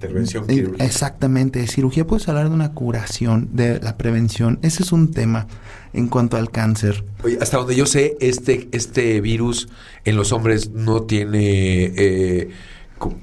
intervención 0.00 0.44
eh, 0.44 0.54
quirúrgica. 0.54 0.84
Exactamente, 0.84 1.60
de 1.60 1.66
cirugía 1.66 2.06
puedes 2.06 2.28
hablar 2.28 2.48
de 2.48 2.54
una 2.54 2.72
curación, 2.72 3.50
de 3.52 3.80
la 3.80 3.96
prevención. 3.96 4.58
Ese 4.62 4.82
es 4.82 4.92
un 4.92 5.10
tema 5.10 5.46
en 5.92 6.08
cuanto 6.08 6.36
al 6.36 6.50
cáncer. 6.50 7.04
Oye, 7.22 7.38
hasta 7.40 7.58
donde 7.58 7.76
yo 7.76 7.86
sé, 7.86 8.16
este, 8.20 8.68
este 8.72 9.20
virus 9.20 9.68
en 10.04 10.16
los 10.16 10.32
hombres 10.32 10.70
no 10.70 11.02
tiene, 11.02 11.92
eh, 11.96 12.50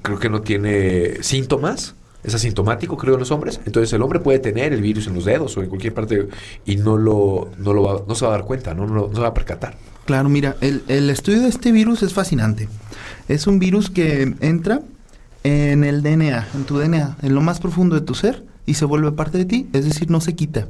creo 0.01 0.19
que 0.19 0.29
no 0.29 0.41
tiene 0.41 1.23
síntomas. 1.23 1.95
Es 2.23 2.35
asintomático, 2.35 2.97
creo, 2.97 3.13
en 3.13 3.21
los 3.21 3.31
hombres. 3.31 3.61
Entonces 3.65 3.93
el 3.93 4.01
hombre 4.01 4.19
puede 4.19 4.39
tener 4.39 4.73
el 4.73 4.81
virus 4.81 5.07
en 5.07 5.13
los 5.13 5.23
dedos 5.23 5.55
o 5.55 5.63
en 5.63 5.69
cualquier 5.69 5.93
parte 5.93 6.27
y 6.65 6.75
no 6.75 6.97
lo, 6.97 7.51
no 7.57 7.73
lo 7.73 7.83
va, 7.83 8.03
no 8.05 8.15
se 8.15 8.25
va 8.25 8.33
a 8.33 8.37
dar 8.37 8.45
cuenta, 8.45 8.73
no, 8.73 8.85
no, 8.85 9.07
no 9.07 9.15
se 9.15 9.21
va 9.21 9.27
a 9.27 9.33
percatar. 9.33 9.77
Claro, 10.05 10.27
mira, 10.27 10.57
el, 10.59 10.83
el 10.89 11.09
estudio 11.09 11.41
de 11.41 11.47
este 11.47 11.71
virus 11.71 12.03
es 12.03 12.13
fascinante. 12.13 12.67
Es 13.29 13.47
un 13.47 13.59
virus 13.59 13.89
que 13.89 14.35
entra 14.41 14.81
en 15.47 15.85
el 15.85 16.03
DNA, 16.03 16.45
en 16.55 16.65
tu 16.65 16.77
DNA, 16.77 17.17
en 17.21 17.33
lo 17.33 17.39
más 17.39 17.61
profundo 17.61 17.95
de 17.95 18.01
tu 18.01 18.15
ser 18.15 18.43
y 18.65 18.73
se 18.73 18.83
vuelve 18.83 19.13
parte 19.13 19.37
de 19.37 19.45
ti, 19.45 19.69
es 19.71 19.85
decir, 19.85 20.11
no 20.11 20.19
se 20.19 20.35
quita. 20.35 20.67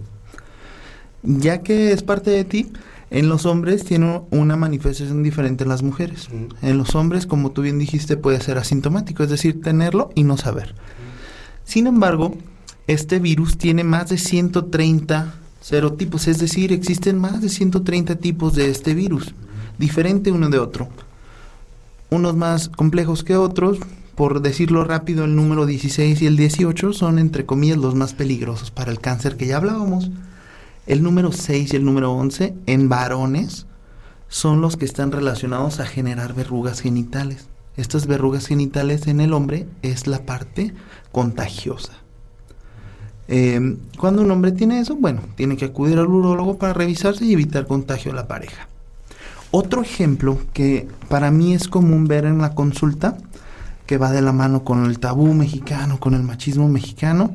Ya 1.23 1.63
que 1.63 1.91
es 1.91 2.03
parte 2.03 2.29
de 2.29 2.43
ti, 2.43 2.71
en 3.09 3.27
los 3.27 3.47
hombres 3.47 3.83
tiene 3.85 4.21
una 4.29 4.55
manifestación 4.55 5.23
diferente 5.23 5.63
en 5.63 5.69
las 5.69 5.81
mujeres. 5.81 6.27
En 6.61 6.77
los 6.77 6.93
hombres, 6.93 7.25
como 7.25 7.51
tú 7.51 7.63
bien 7.63 7.79
dijiste, 7.79 8.17
puede 8.17 8.39
ser 8.39 8.59
asintomático, 8.59 9.23
es 9.23 9.29
decir, 9.31 9.61
tenerlo 9.63 10.11
y 10.13 10.23
no 10.23 10.37
saber. 10.37 10.75
Sin 11.63 11.87
embargo, 11.87 12.37
este 12.85 13.17
virus 13.17 13.57
tiene 13.57 13.83
más 13.83 14.09
de 14.09 14.19
130 14.19 15.33
serotipos, 15.59 16.27
es 16.27 16.37
decir, 16.37 16.71
existen 16.71 17.17
más 17.17 17.41
de 17.41 17.49
130 17.49 18.17
tipos 18.17 18.53
de 18.53 18.69
este 18.69 18.93
virus, 18.93 19.33
diferente 19.79 20.31
uno 20.31 20.49
de 20.49 20.59
otro. 20.59 20.87
Unos 22.11 22.35
más 22.35 22.69
complejos 22.69 23.23
que 23.23 23.35
otros, 23.35 23.79
por 24.17 24.41
decirlo 24.41 24.83
rápido, 24.83 25.25
el 25.25 25.35
número 25.35 25.67
16 25.67 26.23
y 26.23 26.25
el 26.25 26.37
18 26.37 26.91
son, 26.91 27.19
entre 27.19 27.45
comillas, 27.45 27.77
los 27.77 27.93
más 27.93 28.15
peligrosos 28.15 28.71
para 28.71 28.89
el 28.89 28.99
cáncer 28.99 29.37
que 29.37 29.45
ya 29.45 29.57
hablábamos. 29.57 30.09
El 30.87 31.03
número 31.03 31.31
6 31.31 31.71
y 31.71 31.75
el 31.75 31.85
número 31.85 32.11
11 32.13 32.55
en 32.65 32.89
varones 32.89 33.67
son 34.27 34.59
los 34.59 34.75
que 34.75 34.85
están 34.85 35.11
relacionados 35.11 35.79
a 35.79 35.85
generar 35.85 36.33
verrugas 36.33 36.81
genitales. 36.81 37.47
Estas 37.75 38.07
verrugas 38.07 38.47
genitales 38.47 39.05
en 39.05 39.21
el 39.21 39.33
hombre 39.33 39.67
es 39.83 40.07
la 40.07 40.25
parte 40.25 40.73
contagiosa. 41.11 41.93
Em, 43.27 43.77
cuando 43.99 44.23
un 44.23 44.31
hombre 44.31 44.51
tiene 44.51 44.79
eso, 44.79 44.95
bueno, 44.95 45.21
tiene 45.35 45.57
que 45.57 45.65
acudir 45.65 45.99
al 45.99 46.07
urólogo 46.07 46.57
para 46.57 46.73
revisarse 46.73 47.23
y 47.23 47.33
evitar 47.33 47.67
contagio 47.67 48.13
a 48.13 48.15
la 48.15 48.27
pareja. 48.27 48.67
Otro 49.51 49.83
ejemplo 49.83 50.39
que 50.53 50.87
para 51.07 51.29
mí 51.29 51.53
es 51.53 51.67
común 51.67 52.07
ver 52.07 52.25
en 52.25 52.39
la 52.39 52.55
consulta 52.55 53.17
que 53.87 53.97
va 53.97 54.11
de 54.11 54.21
la 54.21 54.33
mano 54.33 54.63
con 54.63 54.85
el 54.85 54.99
tabú 54.99 55.33
mexicano, 55.33 55.99
con 55.99 56.13
el 56.13 56.21
machismo 56.21 56.67
mexicano, 56.67 57.33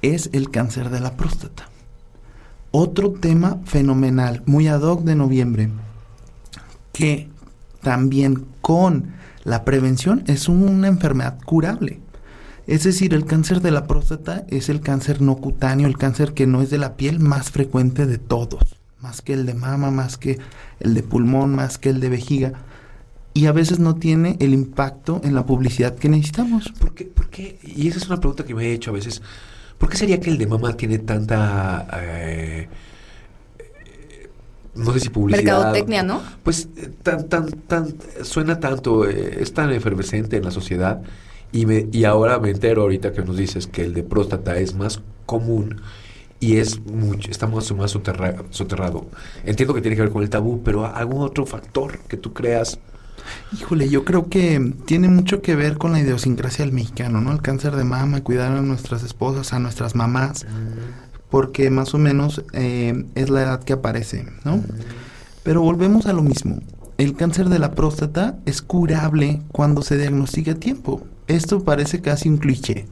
es 0.00 0.30
el 0.32 0.50
cáncer 0.50 0.88
de 0.88 1.00
la 1.00 1.16
próstata. 1.16 1.68
Otro 2.70 3.10
tema 3.10 3.58
fenomenal, 3.64 4.42
muy 4.46 4.68
ad 4.68 4.82
hoc 4.82 5.02
de 5.02 5.16
noviembre, 5.16 5.68
que 6.92 7.28
también 7.82 8.46
con 8.60 9.12
la 9.42 9.64
prevención 9.64 10.22
es 10.28 10.48
una 10.48 10.86
enfermedad 10.86 11.38
curable. 11.44 12.00
Es 12.68 12.84
decir, 12.84 13.12
el 13.12 13.24
cáncer 13.24 13.60
de 13.60 13.72
la 13.72 13.88
próstata 13.88 14.44
es 14.48 14.68
el 14.68 14.80
cáncer 14.80 15.20
no 15.20 15.36
cutáneo, 15.36 15.88
el 15.88 15.98
cáncer 15.98 16.34
que 16.34 16.46
no 16.46 16.62
es 16.62 16.70
de 16.70 16.78
la 16.78 16.96
piel 16.96 17.18
más 17.18 17.50
frecuente 17.50 18.06
de 18.06 18.18
todos, 18.18 18.76
más 19.00 19.22
que 19.22 19.32
el 19.32 19.44
de 19.44 19.54
mama, 19.54 19.90
más 19.90 20.16
que 20.16 20.38
el 20.78 20.94
de 20.94 21.02
pulmón, 21.02 21.52
más 21.52 21.78
que 21.78 21.90
el 21.90 21.98
de 21.98 22.10
vejiga 22.10 22.52
y 23.32 23.46
a 23.46 23.52
veces 23.52 23.78
no 23.78 23.94
tiene 23.94 24.36
el 24.40 24.52
impacto 24.52 25.20
en 25.24 25.34
la 25.34 25.46
publicidad 25.46 25.94
que 25.94 26.08
necesitamos. 26.08 26.72
¿Por 26.78 26.94
qué? 26.94 27.04
¿Por 27.04 27.28
qué? 27.28 27.58
Y 27.62 27.88
esa 27.88 27.98
es 27.98 28.06
una 28.08 28.18
pregunta 28.18 28.44
que 28.44 28.54
me 28.54 28.66
he 28.66 28.72
hecho 28.72 28.90
a 28.90 28.94
veces. 28.94 29.22
¿Por 29.78 29.88
qué 29.88 29.96
sería 29.96 30.20
que 30.20 30.30
el 30.30 30.38
de 30.38 30.46
mamá 30.46 30.76
tiene 30.76 30.98
tanta... 30.98 31.86
Eh, 32.02 32.68
no 34.74 34.92
sé 34.92 35.00
si 35.00 35.08
publicidad... 35.08 35.44
Mercadotecnia, 35.44 36.02
¿no? 36.02 36.22
Pues 36.42 36.68
eh, 36.76 36.90
tan, 37.02 37.28
tan, 37.28 37.50
tan, 37.50 37.94
suena 38.22 38.60
tanto, 38.60 39.08
eh, 39.08 39.38
es 39.40 39.52
tan 39.52 39.70
efervescente 39.72 40.36
en 40.36 40.44
la 40.44 40.50
sociedad 40.50 41.02
y, 41.52 41.66
me, 41.66 41.88
y 41.92 42.04
ahora 42.04 42.38
me 42.38 42.50
entero 42.50 42.82
ahorita 42.82 43.12
que 43.12 43.22
nos 43.22 43.36
dices 43.36 43.66
que 43.66 43.82
el 43.82 43.94
de 43.94 44.02
próstata 44.02 44.58
es 44.58 44.74
más 44.74 45.00
común 45.26 45.80
y 46.40 46.56
es 46.56 46.80
mucho, 46.80 47.30
está 47.30 47.46
más, 47.46 47.70
más 47.72 47.90
soterrado. 47.90 49.06
Entiendo 49.44 49.74
que 49.74 49.82
tiene 49.82 49.96
que 49.96 50.02
ver 50.02 50.10
con 50.10 50.22
el 50.22 50.30
tabú, 50.30 50.62
pero 50.62 50.86
algún 50.86 51.22
otro 51.22 51.46
factor 51.46 51.98
que 52.00 52.16
tú 52.16 52.32
creas 52.32 52.78
Híjole, 53.52 53.88
yo 53.88 54.04
creo 54.04 54.28
que 54.28 54.74
tiene 54.84 55.08
mucho 55.08 55.42
que 55.42 55.56
ver 55.56 55.78
con 55.78 55.92
la 55.92 56.00
idiosincrasia 56.00 56.64
del 56.64 56.74
mexicano, 56.74 57.20
¿no? 57.20 57.32
El 57.32 57.42
cáncer 57.42 57.76
de 57.76 57.84
mama, 57.84 58.22
cuidar 58.22 58.52
a 58.52 58.62
nuestras 58.62 59.02
esposas, 59.02 59.52
a 59.52 59.58
nuestras 59.58 59.94
mamás, 59.94 60.46
porque 61.30 61.70
más 61.70 61.94
o 61.94 61.98
menos 61.98 62.42
eh, 62.52 63.04
es 63.14 63.30
la 63.30 63.42
edad 63.42 63.64
que 63.64 63.72
aparece, 63.72 64.26
¿no? 64.44 64.62
Pero 65.42 65.62
volvemos 65.62 66.06
a 66.06 66.12
lo 66.12 66.22
mismo. 66.22 66.60
El 66.98 67.14
cáncer 67.14 67.48
de 67.48 67.58
la 67.58 67.72
próstata 67.72 68.38
es 68.44 68.60
curable 68.60 69.40
cuando 69.52 69.82
se 69.82 69.96
diagnostica 69.96 70.52
a 70.52 70.54
tiempo. 70.56 71.06
Esto 71.28 71.64
parece 71.64 72.00
casi 72.02 72.28
un 72.28 72.36
cliché. 72.36 72.86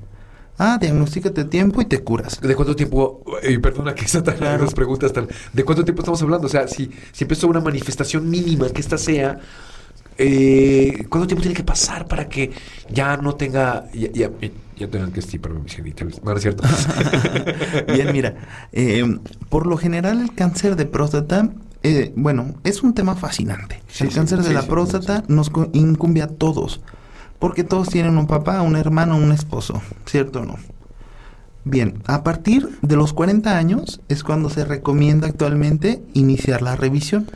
Ah, 0.56 0.76
diagnostícate 0.80 1.42
a 1.42 1.49
tiempo 1.49 1.80
y 1.82 1.85
te 1.85 2.02
curas. 2.02 2.40
¿De 2.40 2.56
cuánto 2.56 2.75
tiempo? 2.75 3.23
Eh, 3.42 3.58
perdona 3.61 3.94
que 3.94 4.06
esta 4.06 4.23
tan 4.25 4.37
claro. 4.37 4.66
preguntas 4.68 5.12
tan. 5.12 5.28
¿De 5.52 5.64
cuánto 5.64 5.85
tiempo 5.85 6.02
estamos 6.02 6.20
hablando? 6.20 6.47
O 6.49 6.50
sea, 6.50 6.66
si, 6.66 6.90
si 7.12 7.25
empezó 7.25 7.47
una 7.47 7.61
manifestación 7.61 8.28
mínima, 8.28 8.68
que 8.70 8.80
esta 8.80 8.99
sea 8.99 9.38
eh, 10.18 11.06
¿cuánto 11.08 11.28
tiempo 11.28 11.42
tiene 11.42 11.56
que 11.56 11.62
pasar 11.62 12.08
para 12.08 12.28
que 12.28 12.50
ya 12.90 13.16
no 13.16 13.37
tenga, 13.37 13.84
ya, 13.92 14.30
ya, 14.76 14.88
tengan 14.88 15.12
que 15.12 15.20
estiparme 15.20 15.60
mis 15.60 15.76
genitales? 15.76 16.20
No, 16.22 16.32
es 16.32 16.42
cierto. 16.42 16.64
Bien, 17.92 18.12
mira, 18.12 18.34
eh, 18.72 19.18
por 19.48 19.66
lo 19.66 19.76
general 19.76 20.20
el 20.20 20.34
cáncer 20.34 20.75
de 20.75 20.87
próstata, 20.87 21.50
eh, 21.84 22.12
bueno, 22.16 22.56
es 22.64 22.82
un 22.82 22.94
tema 22.94 23.14
fascinante. 23.14 23.80
el 24.00 24.12
cáncer 24.12 24.42
de 24.42 24.52
la 24.52 24.62
próstata 24.62 25.22
nos 25.28 25.52
incumbe 25.72 26.20
a 26.22 26.26
todos, 26.26 26.80
porque 27.38 27.62
todos 27.62 27.88
tienen 27.88 28.18
un 28.18 28.26
papá, 28.26 28.60
un 28.62 28.75
hermano, 28.75 29.16
un 29.16 29.30
esposo, 29.30 29.80
¿cierto 30.04 30.40
o 30.40 30.44
no? 30.44 30.56
Bien, 31.64 32.02
a 32.06 32.25
partir 32.25 32.68
de 32.82 32.96
los 32.96 33.12
40 33.12 33.56
años 33.56 34.00
es 34.08 34.25
cuando 34.25 34.50
se 34.50 34.64
recomienda 34.64 35.28
actualmente 35.28 36.02
iniciar 36.14 36.62
la 36.62 36.76
revisión 36.76 37.30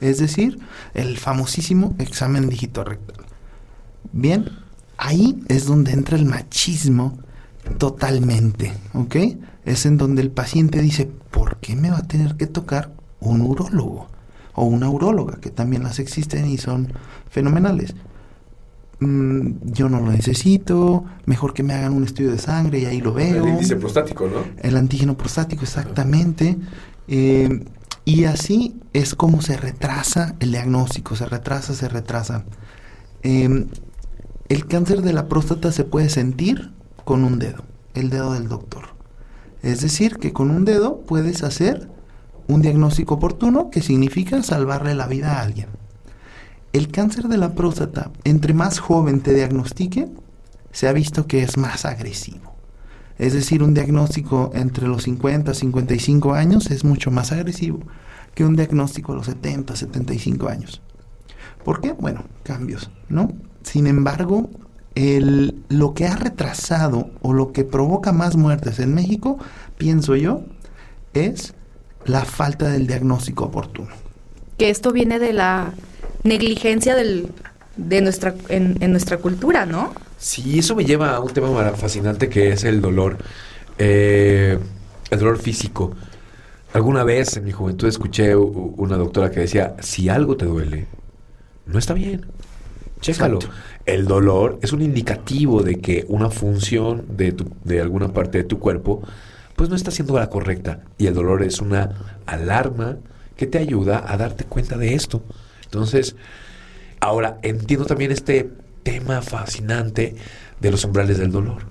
es 0.00 0.18
decir, 0.18 0.58
el 0.94 1.18
famosísimo 1.18 1.94
examen 1.98 2.48
dígito 2.48 2.84
rectal. 2.84 3.24
Bien, 4.12 4.50
ahí 4.96 5.42
es 5.48 5.66
donde 5.66 5.92
entra 5.92 6.16
el 6.16 6.24
machismo 6.24 7.18
totalmente, 7.78 8.72
¿ok? 8.94 9.16
Es 9.64 9.86
en 9.86 9.98
donde 9.98 10.22
el 10.22 10.30
paciente 10.30 10.80
dice, 10.80 11.10
¿por 11.30 11.58
qué 11.58 11.76
me 11.76 11.90
va 11.90 11.98
a 11.98 12.06
tener 12.06 12.36
que 12.36 12.46
tocar 12.46 12.92
un 13.20 13.42
urólogo? 13.42 14.08
O 14.54 14.64
una 14.64 14.88
uróloga, 14.88 15.38
que 15.40 15.50
también 15.50 15.82
las 15.82 15.98
existen 15.98 16.46
y 16.46 16.58
son 16.58 16.92
fenomenales. 17.28 17.94
Mm, 18.98 19.72
yo 19.72 19.88
no 19.88 20.00
lo 20.00 20.10
necesito, 20.10 21.04
mejor 21.24 21.54
que 21.54 21.62
me 21.62 21.72
hagan 21.72 21.94
un 21.94 22.04
estudio 22.04 22.32
de 22.32 22.38
sangre 22.38 22.80
y 22.80 22.84
ahí 22.84 23.00
lo 23.00 23.14
veo. 23.14 23.44
El 23.44 23.50
índice 23.50 23.76
prostático, 23.76 24.26
¿no? 24.26 24.44
El 24.62 24.76
antígeno 24.76 25.16
prostático, 25.16 25.62
exactamente. 25.62 26.58
Eh, 27.08 27.64
y 28.04 28.24
así 28.24 28.80
es 28.92 29.14
como 29.14 29.42
se 29.42 29.56
retrasa 29.56 30.34
el 30.40 30.52
diagnóstico, 30.52 31.16
se 31.16 31.26
retrasa, 31.26 31.74
se 31.74 31.88
retrasa. 31.88 32.44
em, 33.22 33.68
el 34.48 34.66
cáncer 34.66 35.02
de 35.02 35.12
la 35.12 35.28
próstata 35.28 35.72
se 35.72 35.84
puede 35.84 36.08
sentir 36.08 36.72
con 37.04 37.24
un 37.24 37.38
dedo, 37.38 37.64
el 37.94 38.10
dedo 38.10 38.32
del 38.32 38.48
doctor. 38.48 38.94
Es 39.62 39.80
decir, 39.82 40.16
que 40.16 40.32
con 40.32 40.50
un 40.50 40.64
dedo 40.64 41.02
puedes 41.02 41.42
hacer 41.42 41.88
un 42.48 42.62
diagnóstico 42.62 43.14
oportuno 43.14 43.70
que 43.70 43.82
significa 43.82 44.42
salvarle 44.42 44.94
la 44.94 45.06
vida 45.06 45.34
a 45.34 45.42
alguien. 45.42 45.68
El 46.72 46.88
cáncer 46.88 47.28
de 47.28 47.36
la 47.36 47.54
próstata, 47.54 48.10
entre 48.24 48.54
más 48.54 48.78
joven 48.78 49.20
te 49.20 49.34
diagnostique, 49.34 50.08
se 50.72 50.88
ha 50.88 50.92
visto 50.92 51.26
que 51.26 51.42
es 51.42 51.56
más 51.56 51.84
agresivo. 51.84 52.49
Es 53.20 53.34
decir, 53.34 53.62
un 53.62 53.74
diagnóstico 53.74 54.50
entre 54.54 54.88
los 54.88 55.02
50 55.02 55.52
y 55.52 55.54
55 55.54 56.32
años 56.32 56.70
es 56.70 56.84
mucho 56.84 57.10
más 57.10 57.32
agresivo 57.32 57.80
que 58.34 58.46
un 58.46 58.56
diagnóstico 58.56 59.12
a 59.12 59.16
los 59.16 59.26
70, 59.26 59.76
75 59.76 60.48
años. 60.48 60.80
¿Por 61.62 61.82
qué? 61.82 61.92
Bueno, 61.92 62.24
cambios, 62.44 62.90
¿no? 63.10 63.30
Sin 63.62 63.86
embargo, 63.86 64.48
el, 64.94 65.54
lo 65.68 65.92
que 65.92 66.06
ha 66.06 66.16
retrasado 66.16 67.10
o 67.20 67.34
lo 67.34 67.52
que 67.52 67.64
provoca 67.64 68.12
más 68.12 68.36
muertes 68.36 68.78
en 68.78 68.94
México, 68.94 69.38
pienso 69.76 70.16
yo, 70.16 70.44
es 71.12 71.52
la 72.06 72.24
falta 72.24 72.70
del 72.70 72.86
diagnóstico 72.86 73.44
oportuno. 73.44 73.90
Que 74.56 74.70
esto 74.70 74.92
viene 74.92 75.18
de 75.18 75.34
la 75.34 75.74
negligencia 76.24 76.94
del, 76.94 77.30
de 77.76 78.00
nuestra, 78.00 78.34
en, 78.48 78.78
nuestra 78.90 79.18
cultura, 79.18 79.66
¿no? 79.66 79.92
Sí, 80.20 80.58
eso 80.58 80.76
me 80.76 80.84
lleva 80.84 81.16
a 81.16 81.20
un 81.20 81.32
tema 81.32 81.48
fascinante 81.72 82.28
que 82.28 82.50
es 82.50 82.64
el 82.64 82.82
dolor. 82.82 83.16
Eh, 83.78 84.58
el 85.10 85.18
dolor 85.18 85.38
físico. 85.38 85.92
Alguna 86.74 87.04
vez 87.04 87.38
en 87.38 87.44
mi 87.44 87.52
juventud 87.52 87.88
escuché 87.88 88.36
una 88.36 88.98
doctora 88.98 89.30
que 89.30 89.40
decía, 89.40 89.76
si 89.80 90.10
algo 90.10 90.36
te 90.36 90.44
duele, 90.44 90.86
no 91.64 91.78
está 91.78 91.94
bien. 91.94 92.26
Chécalo. 93.00 93.38
El 93.86 94.06
dolor 94.06 94.58
es 94.60 94.74
un 94.74 94.82
indicativo 94.82 95.62
de 95.62 95.76
que 95.80 96.04
una 96.08 96.28
función 96.28 97.06
de, 97.16 97.34
de 97.64 97.80
alguna 97.80 98.12
parte 98.12 98.36
de 98.36 98.44
tu 98.44 98.58
cuerpo 98.58 99.02
pues 99.56 99.70
no 99.70 99.74
está 99.74 99.90
siendo 99.90 100.18
la 100.18 100.28
correcta. 100.28 100.80
Y 100.98 101.06
el 101.06 101.14
dolor 101.14 101.42
es 101.42 101.62
una 101.62 102.18
alarma 102.26 102.98
que 103.38 103.46
te 103.46 103.56
ayuda 103.56 104.04
a 104.06 104.18
darte 104.18 104.44
cuenta 104.44 104.76
de 104.76 104.92
esto. 104.92 105.22
Entonces, 105.64 106.14
ahora 107.00 107.38
entiendo 107.42 107.86
también 107.86 108.12
este 108.12 108.50
tema 108.82 109.22
fascinante 109.22 110.14
de 110.60 110.70
los 110.70 110.84
umbrales 110.84 111.18
del 111.18 111.32
dolor. 111.32 111.62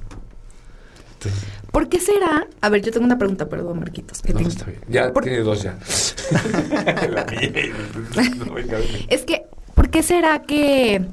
¿Por 1.72 1.90
qué 1.90 2.00
será? 2.00 2.48
A 2.62 2.70
ver, 2.70 2.82
yo 2.82 2.92
tengo 2.92 3.06
una 3.06 3.18
pregunta, 3.18 3.50
perdón, 3.50 3.80
Marquitos. 3.80 4.22
no, 4.34 4.40
está 4.40 4.66
bien. 4.66 4.80
Ya 4.88 5.12
tiene 5.14 5.40
dos 5.40 5.64
ya. 5.64 5.78
es 9.10 9.26
que, 9.26 9.44
¿por 9.76 9.90
qué 9.90 10.02
será 10.02 10.44
que 10.44 11.06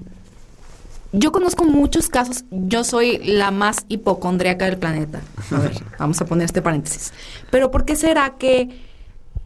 yo 1.13 1.33
conozco 1.33 1.65
muchos 1.65 2.09
casos, 2.09 2.45
yo 2.51 2.85
soy 2.85 3.19
la 3.19 3.51
más 3.51 3.85
hipocondríaca 3.89 4.67
del 4.67 4.79
planeta. 4.79 5.21
A 5.51 5.61
ver, 5.61 5.73
vamos 5.99 6.21
a 6.21 6.27
poner 6.27 6.45
este 6.45 6.63
paréntesis. 6.63 7.13
Pero 7.51 7.71
¿por 7.71 7.85
qué 7.85 7.97
será 7.97 8.37
que 8.39 8.81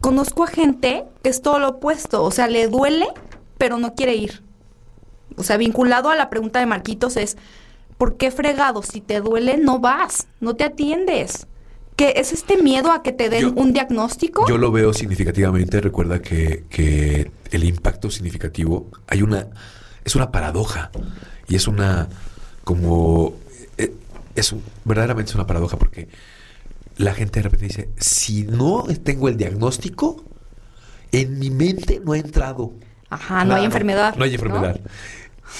conozco 0.01 0.45
a 0.45 0.49
gente 0.49 1.05
que 1.23 1.31
es 1.31 1.43
todo 1.43 1.59
lo 1.59 1.69
opuesto? 1.69 2.25
O 2.25 2.31
sea, 2.31 2.49
le 2.49 2.69
duele, 2.69 3.07
pero 3.59 3.79
no 3.79 3.95
quiere 3.95 4.17
ir. 4.17 4.43
O 5.37 5.43
sea, 5.43 5.57
vinculado 5.57 6.11
a 6.11 6.17
la 6.17 6.31
pregunta 6.31 6.59
de 6.61 6.67
Marquitos 6.67 7.17
es, 7.17 7.37
¿por 7.99 8.17
qué 8.17 8.31
fregado? 8.31 8.83
Si 8.83 9.01
te 9.01 9.21
duele, 9.21 9.57
no 9.57 9.79
vas, 9.79 10.27
no 10.41 10.55
te 10.55 10.65
atiendes. 10.65 11.47
¿Qué 11.97 12.15
es 12.17 12.33
este 12.33 12.63
miedo 12.63 12.93
a 12.93 13.03
que 13.03 13.13
te 13.13 13.29
den 13.29 13.53
un 13.59 13.73
diagnóstico? 13.75 14.49
Yo 14.49 14.57
lo 14.57 14.73
veo 14.73 14.95
significativamente. 14.95 15.81
Recuerda 15.81 16.23
que, 16.23 16.65
que 16.71 17.31
el 17.51 17.65
impacto 17.65 18.11
significativo, 18.11 18.89
hay 19.07 19.21
una, 19.23 19.49
es 20.05 20.17
una 20.17 20.33
paradoja 20.33 20.91
y 21.47 21.57
es 21.57 21.69
una, 21.69 22.09
como, 22.65 23.35
eh, 23.77 23.93
es 24.35 24.55
verdaderamente 24.85 25.31
es 25.31 25.35
una 25.35 25.47
paradoja 25.47 25.77
porque 25.77 26.09
la 26.97 27.13
gente 27.13 27.41
de 27.41 27.43
repente 27.43 27.67
dice, 27.67 27.91
si 27.99 28.45
no 28.45 28.85
tengo 29.03 29.29
el 29.29 29.37
diagnóstico, 29.37 30.25
en 31.13 31.39
mi 31.39 31.51
mente 31.51 32.01
no 32.03 32.13
ha 32.13 32.19
entrado 32.19 32.73
Ajá, 33.11 33.45
no 33.45 33.57
hay 33.57 33.65
enfermedad. 33.65 34.15
No 34.17 34.25
hay 34.25 34.35
enfermedad. 34.35 34.81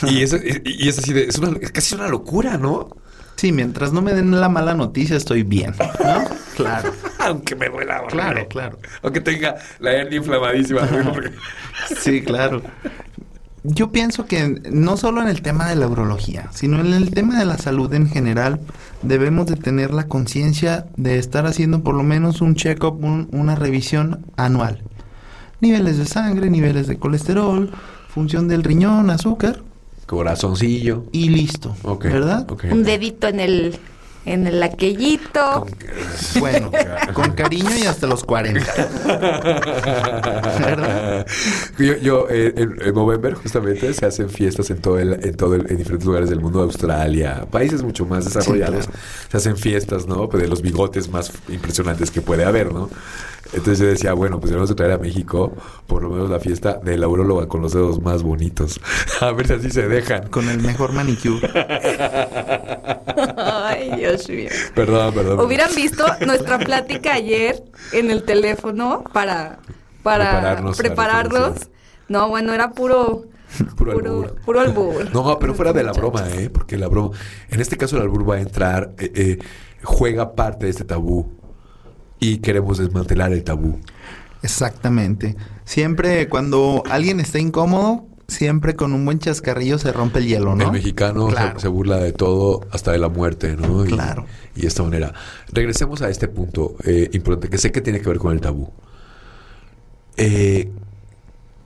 Y, 0.03 0.23
es, 0.23 0.35
y 0.65 0.89
es 0.89 0.99
así 0.99 1.13
de, 1.13 1.25
es, 1.25 1.39
una, 1.39 1.59
es 1.61 1.73
casi 1.73 1.95
una 1.95 2.09
locura, 2.09 2.57
¿no? 2.57 2.89
Sí, 3.37 3.53
mientras 3.53 3.93
no 3.93 4.03
me 4.03 4.13
den 4.13 4.39
la 4.39 4.49
mala 4.49 4.75
noticia 4.75 5.17
estoy 5.17 5.43
bien, 5.43 5.75
¿no? 5.79 6.41
Claro. 6.57 6.93
Aunque 7.21 7.57
me 7.57 7.71
duela. 7.71 8.03
Claro, 8.09 8.47
claro. 8.49 8.79
Aunque 9.03 9.23
tenga 9.23 9.57
la 9.79 9.93
hernia 9.93 10.19
inflamadísima. 10.19 10.87
sí, 11.99 12.21
claro. 12.21 12.61
Yo 13.63 13.91
pienso 13.93 14.27
que 14.27 14.61
no 14.71 14.99
solo 14.99 15.23
en 15.23 15.29
el 15.29 15.41
tema 15.41 15.71
de 15.71 15.77
la 15.77 15.87
urología, 15.87 16.51
sino 16.53 16.81
en 16.81 16.93
el 16.93 17.13
tema 17.13 17.39
de 17.39 17.47
la 17.47 17.57
salud 17.57 17.95
en 17.95 18.11
general, 18.11 18.61
debemos 19.01 19.47
de 19.47 19.57
tener 19.57 19.95
la 19.95 20.07
conciencia 20.07 20.85
de 20.99 21.19
estar 21.19 21.47
haciendo 21.47 21.83
por 21.83 21.95
lo 21.95 22.03
menos 22.03 22.43
un 22.43 22.57
check-up, 22.57 23.03
una 23.33 23.55
revisión 23.55 24.27
anual 24.37 24.83
niveles 25.61 25.99
de 25.99 26.07
sangre, 26.07 26.51
niveles 26.51 26.87
de 26.87 26.99
colesterol, 26.99 27.71
función 28.09 28.49
del 28.49 28.65
riñón, 28.65 29.11
azúcar. 29.11 29.63
Corazoncillo. 30.11 31.05
Y 31.13 31.29
listo. 31.29 31.77
¿Verdad? 32.03 32.45
Un 32.69 32.83
dedito 32.83 33.29
en 33.29 33.39
el 33.39 33.79
en 34.33 34.47
el 34.47 34.63
aquellito. 34.63 35.67
bueno, 36.39 36.71
con 37.13 37.33
cariño 37.33 37.77
y 37.77 37.87
hasta 37.87 38.07
los 38.07 38.25
40. 38.25 38.61
yo, 41.79 41.97
yo 41.97 42.27
eh, 42.31 42.55
en, 42.57 42.95
Movember 42.95 43.35
justamente 43.35 43.93
se 43.93 44.07
hacen 44.07 44.31
fiestas 44.31 44.71
en 44.71 44.81
todo 44.81 44.99
el, 44.99 45.25
en 45.25 45.37
todo 45.37 45.55
el, 45.55 45.71
en 45.71 45.77
diferentes 45.77 46.07
lugares 46.07 46.31
del 46.31 46.41
mundo, 46.41 46.63
Australia, 46.63 47.47
países 47.51 47.83
mucho 47.83 48.07
más 48.07 48.25
desarrollados. 48.25 48.89
Se 49.31 49.37
hacen 49.37 49.57
fiestas, 49.57 50.07
¿no? 50.07 50.29
Pues 50.29 50.43
de 50.43 50.49
los 50.49 50.63
bigotes 50.63 51.09
más 51.11 51.33
impresionantes 51.49 52.11
que 52.11 52.21
puede 52.21 52.45
haber, 52.45 52.73
¿no? 52.73 52.89
Entonces 53.53 53.81
yo 53.81 53.87
decía, 53.87 54.13
bueno, 54.13 54.39
pues 54.39 54.51
debemos 54.51 54.69
de 54.69 54.77
traer 54.77 54.93
a 54.93 54.99
México 54.99 55.53
por 55.87 56.03
lo 56.03 56.11
menos 56.11 56.31
la 56.31 56.39
fiesta 56.39 56.75
de 56.75 56.97
la 56.97 57.09
urologa 57.09 57.49
con 57.49 57.61
los 57.63 57.73
dedos 57.73 58.01
más 58.01 58.23
bonitos. 58.23 58.81
A 59.21 59.33
ver 59.33 59.49
si 59.49 59.55
así 59.55 59.71
se 59.71 59.89
dejan. 59.89 60.29
Con 60.29 60.49
el 60.49 60.61
mejor 60.61 60.93
manicure. 60.93 61.51
Ay, 63.37 63.93
Dios 63.97 64.20
Perdón, 64.75 65.15
perdón. 65.15 65.41
Hubieran 65.41 65.75
visto 65.75 66.05
nuestra 66.27 66.59
plática 66.59 67.15
ayer 67.15 67.63
en 67.93 68.11
el 68.11 68.25
teléfono 68.25 69.05
para, 69.13 69.59
para 70.03 70.63
prepararnos. 70.77 71.71
no, 72.09 72.29
bueno, 72.29 72.53
era 72.53 72.71
puro... 72.73 73.27
Puro, 73.77 73.93
albur. 73.93 74.37
Puro 74.45 74.61
albur. 74.61 75.13
No, 75.13 75.39
pero 75.41 75.55
fuera 75.55 75.73
de 75.73 75.83
la 75.83 75.91
broma, 75.91 76.25
¿eh? 76.31 76.49
Porque 76.51 76.79
la 76.79 76.87
broma... 76.87 77.17
En 77.49 77.61
este 77.61 77.77
caso 77.77 77.97
el 77.97 78.03
albur 78.03 78.29
va 78.29 78.37
a 78.37 78.41
entrar... 78.41 78.93
Eh, 78.97 79.11
eh, 79.15 79.39
juega 79.83 80.35
parte 80.35 80.67
de 80.67 80.71
este 80.71 80.85
tabú 80.85 81.33
y 82.19 82.39
queremos 82.39 82.79
desmantelar 82.79 83.33
el 83.33 83.43
tabú. 83.43 83.81
Exactamente. 84.43 85.37
Siempre 85.65 86.29
cuando 86.29 86.83
alguien 86.89 87.21
está 87.21 87.39
incómodo, 87.39 88.07
siempre 88.31 88.77
con 88.77 88.93
un 88.93 89.05
buen 89.05 89.19
chascarrillo 89.19 89.79
se 89.79 89.93
rompe 89.93 90.21
el 90.21 90.27
hielo, 90.27 90.55
¿no? 90.55 90.67
El 90.67 90.73
mexicano 90.73 91.29
se, 91.59 91.69
burla 91.69 91.97
de 91.99 92.13
todo 92.13 92.67
hasta 92.71 92.93
de 92.93 92.99
la 92.99 93.09
muerte, 93.09 93.57
¿no? 93.57 93.85
claro. 93.85 94.27
Y 94.55 94.63
de 94.63 94.69
esta 94.69 94.83
manera. 94.83 95.13
Regresemos 95.53 96.01
a 96.03 96.09
este 96.09 96.29
punto 96.29 96.77
eh, 96.85 97.11
importante 97.13 97.49
que 97.49 97.59
sé 97.59 97.73
que 97.73 97.81
tiene 97.81 98.01
que 98.01 98.09
ver 98.09 98.19
con 98.19 98.33
el 98.33 98.41
tabú. 98.41 98.71
Eh, 100.17 100.71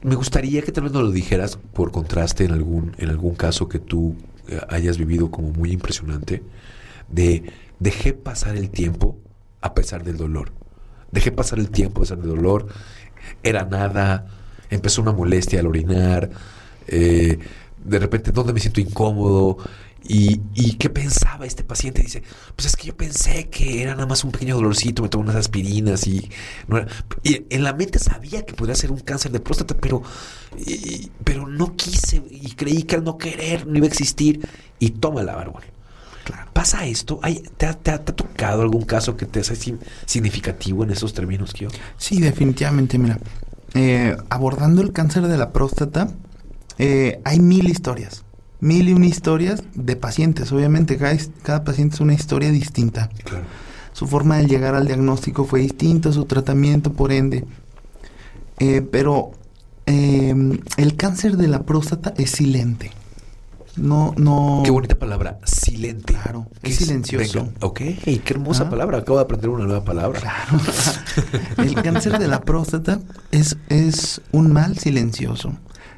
me 0.01 0.15
gustaría 0.15 0.61
que 0.61 0.71
tal 0.71 0.85
vez 0.85 0.93
nos 0.93 1.03
lo 1.03 1.11
dijeras 1.11 1.57
por 1.73 1.91
contraste 1.91 2.45
en 2.45 2.51
algún, 2.51 2.95
en 2.97 3.09
algún 3.09 3.35
caso 3.35 3.67
que 3.69 3.79
tú 3.79 4.15
eh, 4.47 4.59
hayas 4.69 4.97
vivido 4.97 5.31
como 5.31 5.49
muy 5.49 5.71
impresionante 5.71 6.43
de 7.09 7.51
dejé 7.79 8.13
pasar 8.13 8.55
el 8.55 8.69
tiempo 8.69 9.17
a 9.61 9.73
pesar 9.73 10.03
del 10.03 10.17
dolor. 10.17 10.51
Dejé 11.11 11.31
pasar 11.31 11.59
el 11.59 11.69
tiempo 11.69 11.99
a 11.99 12.03
pesar 12.03 12.17
del 12.19 12.29
dolor. 12.29 12.67
Era 13.43 13.65
nada. 13.65 14.27
Empezó 14.69 15.01
una 15.01 15.11
molestia 15.11 15.59
al 15.59 15.67
orinar. 15.67 16.29
Eh, 16.87 17.39
de 17.83 17.99
repente, 17.99 18.31
¿dónde 18.31 18.53
me 18.53 18.59
siento 18.59 18.81
incómodo? 18.81 19.57
Y, 20.07 20.39
y, 20.53 20.73
qué 20.73 20.91
pensaba 20.91 21.47
este 21.47 21.63
paciente? 21.63 22.03
Dice, 22.03 22.21
pues 22.55 22.67
es 22.67 22.75
que 22.75 22.87
yo 22.87 22.95
pensé 22.95 23.49
que 23.49 23.81
era 23.81 23.93
nada 23.95 24.05
más 24.05 24.23
un 24.23 24.31
pequeño 24.31 24.55
dolorcito, 24.55 25.01
me 25.01 25.09
tomé 25.09 25.23
unas 25.23 25.35
aspirinas 25.35 26.05
y, 26.05 26.29
no 26.67 26.85
y 27.23 27.43
en 27.49 27.63
la 27.63 27.73
mente 27.73 27.97
sabía 27.97 28.45
que 28.45 28.53
podría 28.53 28.75
ser 28.75 28.91
un 28.91 28.99
cáncer 28.99 29.31
de 29.31 29.39
próstata, 29.39 29.75
pero, 29.75 30.03
pero 31.23 31.47
no 31.47 31.75
quise 31.75 32.21
y 32.29 32.51
creí 32.51 32.83
que 32.83 32.97
al 32.97 33.03
no 33.03 33.17
querer 33.17 33.65
no 33.65 33.77
iba 33.77 33.85
a 33.85 33.89
existir 33.89 34.47
y 34.79 34.91
toma 34.91 35.23
la 35.23 35.39
árbol. 35.39 35.63
¿Pasa 36.53 36.85
esto? 36.85 37.19
¿te, 37.57 37.65
ha, 37.65 37.73
tocado 37.73 38.61
algún 38.61 38.83
caso 38.83 39.17
que 39.17 39.25
te 39.25 39.41
hace 39.41 39.55
significativo 40.05 40.83
en 40.83 40.91
esos 40.91 41.13
términos, 41.13 41.53
Kio? 41.53 41.69
Sí, 41.97 42.19
definitivamente. 42.19 42.97
Mira, 42.97 43.19
eh, 43.75 44.15
abordando 44.29 44.81
el 44.81 44.93
cáncer 44.93 45.27
de 45.27 45.37
la 45.37 45.51
próstata, 45.51 46.09
eh, 46.77 47.19
hay 47.25 47.39
mil 47.39 47.67
historias. 47.67 48.23
Mil 48.61 48.89
y 48.89 48.93
una 48.93 49.05
historias 49.05 49.63
de 49.75 49.95
pacientes. 49.95 50.51
Obviamente, 50.51 50.97
cada, 50.97 51.63
paciente 51.63 51.95
es 51.95 52.01
una 52.01 52.13
historia 52.13 52.51
distinta. 52.51 53.09
Su 53.91 54.07
forma 54.07 54.37
de 54.37 54.47
llegar 54.47 54.75
al 54.75 54.87
diagnóstico 54.87 55.45
fue 55.45 55.59
distinta, 55.59 56.11
su 56.11 56.25
tratamiento, 56.25 56.93
por 56.93 57.11
ende. 57.11 57.45
Eh, 58.59 58.81
pero 58.81 59.31
el 59.85 60.95
cáncer 60.95 61.37
de 61.37 61.47
la 61.47 61.63
próstata 61.63 62.13
es 62.17 62.31
silente. 62.31 62.91
No, 63.77 64.13
no. 64.17 64.61
Qué 64.63 64.71
bonita 64.71 64.97
palabra, 64.97 65.39
silente. 65.43 66.13
Claro, 66.13 66.47
¿Qué 66.61 66.71
es 66.71 66.77
silencioso. 66.77 67.43
Venga, 67.45 67.53
ok, 67.61 67.77
qué 67.77 68.21
hermosa 68.27 68.63
Ah. 68.63 68.69
palabra. 68.69 68.99
Acabo 68.99 69.17
de 69.17 69.23
aprender 69.25 69.49
una 69.49 69.65
nueva 69.65 69.83
palabra. 69.83 70.19
Claro. 70.21 70.59
El 71.57 71.75
cáncer 71.75 72.17
de 72.17 72.27
la 72.27 72.41
próstata 72.41 72.99
es, 73.31 73.57
es 73.69 74.21
un 74.31 74.53
mal 74.53 74.77
silencioso. 74.77 75.51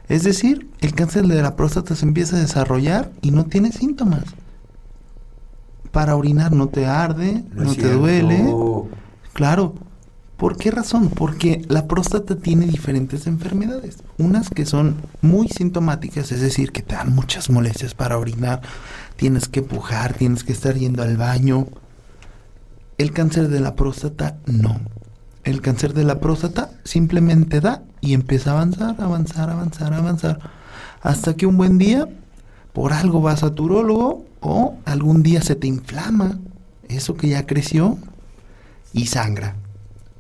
Es 0.10 0.24
decir, 0.24 0.70
el 0.80 0.94
cáncer 0.96 1.28
de 1.28 1.42
la 1.42 1.56
próstata 1.58 1.94
se 1.94 2.06
empieza 2.06 2.38
a 2.38 2.40
desarrollar 2.40 3.12
y 3.22 3.32
no 3.32 3.46
tiene 3.46 3.72
síntomas. 3.74 4.24
Para 5.92 6.16
orinar 6.16 6.52
no 6.54 6.68
te 6.70 6.86
arde, 6.86 7.44
no, 7.54 7.70
te 7.74 7.82
cierto. 7.82 7.98
duele. 8.00 8.46
Claro. 9.34 9.76
¿Por 10.38 10.56
qué 10.56 10.70
razón? 10.70 11.10
Porque 11.10 11.64
la 11.68 11.88
próstata 11.88 12.36
tiene 12.36 12.68
diferentes 12.68 13.26
enfermedades. 13.26 13.98
Unas 14.20 14.52
que 14.52 14.68
son 14.68 14.98
muy 15.22 15.48
sintomáticas, 15.48 16.32
es 16.32 16.42
decir, 16.42 16.72
que 16.72 16.84
te 16.84 16.94
dan 16.94 17.14
muchas 17.16 17.50
molestias 17.50 17.96
para 17.96 18.20
orinar, 18.20 18.62
tienes 19.16 19.48
que 19.48 19.64
pujar, 19.64 20.14
tienes 20.14 20.44
que 20.44 20.54
estar 20.54 20.76
yendo 20.76 21.02
al 21.02 21.18
baño. 21.18 21.68
El 23.00 23.12
cáncer 23.14 23.50
de 23.50 23.60
la 23.60 23.76
próstata 23.76 24.38
no. 24.46 24.80
El 25.44 25.62
cáncer 25.62 25.96
de 25.96 26.04
la 26.04 26.20
próstata 26.20 26.70
simplemente 26.84 27.60
da 27.60 27.82
y 28.00 28.14
empieza 28.14 28.52
a 28.52 28.54
avanzar, 28.54 28.96
avanzar, 29.00 29.50
avanzar, 29.50 29.94
avanzar. 29.94 30.40
Hasta 31.02 31.36
que 31.36 31.48
un 31.48 31.58
buen 31.58 31.80
día, 31.80 32.08
por 32.74 32.94
algo 32.94 33.22
vas 33.22 33.42
a 33.42 33.56
tu 33.56 33.64
urólogo 33.64 34.26
o 34.42 34.78
algún 34.86 35.24
día 35.24 35.42
se 35.42 35.56
te 35.56 35.66
inflama 35.66 36.38
eso 36.90 37.16
que 37.16 37.30
ya 37.30 37.48
creció 37.48 37.98
y 38.94 39.08
sangra. 39.08 39.56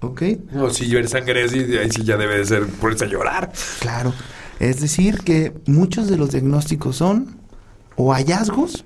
¿Ok? 0.01 0.21
No, 0.51 0.69
si 0.69 0.93
ver 0.93 1.07
sangre 1.07 1.43
así, 1.45 1.59
ahí 1.77 1.89
sí 1.91 2.03
ya 2.03 2.17
debe 2.17 2.37
de 2.37 2.45
ser 2.45 2.67
ponerse 2.67 3.05
a 3.05 3.07
llorar. 3.07 3.51
Claro. 3.79 4.13
Es 4.59 4.81
decir, 4.81 5.19
que 5.19 5.53
muchos 5.65 6.07
de 6.07 6.17
los 6.17 6.31
diagnósticos 6.31 6.95
son 6.95 7.37
o 7.95 8.13
hallazgos 8.13 8.83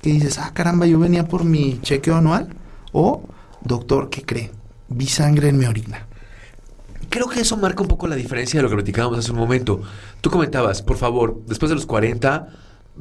que 0.00 0.10
dices, 0.10 0.38
ah, 0.38 0.50
caramba, 0.54 0.86
yo 0.86 0.98
venía 0.98 1.28
por 1.28 1.44
mi 1.44 1.78
chequeo 1.82 2.16
anual, 2.16 2.48
o 2.92 3.22
doctor, 3.62 4.08
¿qué 4.08 4.22
cree? 4.22 4.50
Vi 4.88 5.06
sangre 5.06 5.48
en 5.48 5.58
mi 5.58 5.66
orina. 5.66 6.06
Creo 7.10 7.28
que 7.28 7.40
eso 7.40 7.56
marca 7.56 7.82
un 7.82 7.88
poco 7.88 8.06
la 8.06 8.16
diferencia 8.16 8.58
de 8.58 8.62
lo 8.62 8.70
que 8.70 8.76
platicábamos 8.76 9.18
hace 9.18 9.32
un 9.32 9.38
momento. 9.38 9.82
Tú 10.20 10.30
comentabas, 10.30 10.80
por 10.80 10.96
favor, 10.96 11.42
después 11.46 11.68
de 11.68 11.74
los 11.74 11.86
40, 11.86 12.48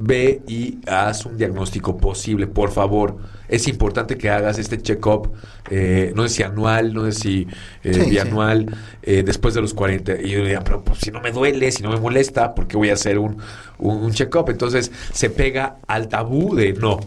ve 0.02 0.42
y 0.48 0.80
haz 0.88 1.26
un 1.26 1.38
diagnóstico 1.38 1.98
posible, 1.98 2.48
por 2.48 2.72
favor. 2.72 3.18
Es 3.48 3.68
importante 3.68 4.18
que 4.18 4.30
hagas 4.30 4.58
este 4.60 4.82
check-up, 4.82 5.32
eh, 5.70 6.14
no 6.16 6.24
sé 6.24 6.30
si 6.36 6.44
anual, 6.44 6.94
no 6.94 7.04
sé 7.06 7.12
si 7.12 7.48
eh, 7.84 7.94
Sí, 7.94 8.02
sí. 8.04 8.10
bianual, 8.10 8.68
eh, 9.02 9.24
después 9.24 9.54
de 9.54 9.62
los 9.62 9.74
40. 9.74 10.22
Y 10.22 10.30
yo 10.30 10.40
diría, 10.40 10.62
pero 10.64 10.84
pues, 10.84 11.00
si 11.00 11.12
no 11.12 11.20
me 11.22 11.32
duele, 11.32 11.72
si 11.72 11.84
no 11.84 11.90
me 11.92 12.00
molesta, 12.00 12.56
¿por 12.56 12.68
qué 12.68 12.78
voy 12.78 12.90
a 12.90 12.94
hacer 12.94 13.20
un, 13.20 13.38
un, 13.78 13.98
un 13.98 14.12
check-up? 14.14 14.50
Entonces 14.50 14.92
se 15.12 15.30
pega 15.30 15.78
al 15.88 16.08
tabú 16.08 16.56
de 16.56 16.74
no. 16.74 17.00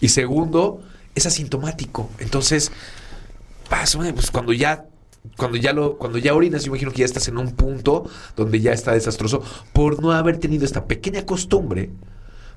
Y 0.00 0.08
segundo, 0.08 0.82
es 1.14 1.26
asintomático. 1.26 2.10
Entonces, 2.18 2.72
pasa, 3.68 3.98
pues 4.14 4.30
cuando 4.30 4.52
ya 4.52 4.86
cuando 5.38 5.56
ya 5.56 5.72
lo 5.72 5.96
cuando 5.96 6.18
ya 6.18 6.34
orinas, 6.34 6.64
yo 6.64 6.68
imagino 6.68 6.90
que 6.92 6.98
ya 6.98 7.06
estás 7.06 7.28
en 7.28 7.38
un 7.38 7.52
punto 7.52 8.04
donde 8.36 8.60
ya 8.60 8.72
está 8.72 8.92
desastroso 8.92 9.42
por 9.72 10.02
no 10.02 10.12
haber 10.12 10.36
tenido 10.38 10.66
esta 10.66 10.84
pequeña 10.86 11.24
costumbre 11.24 11.90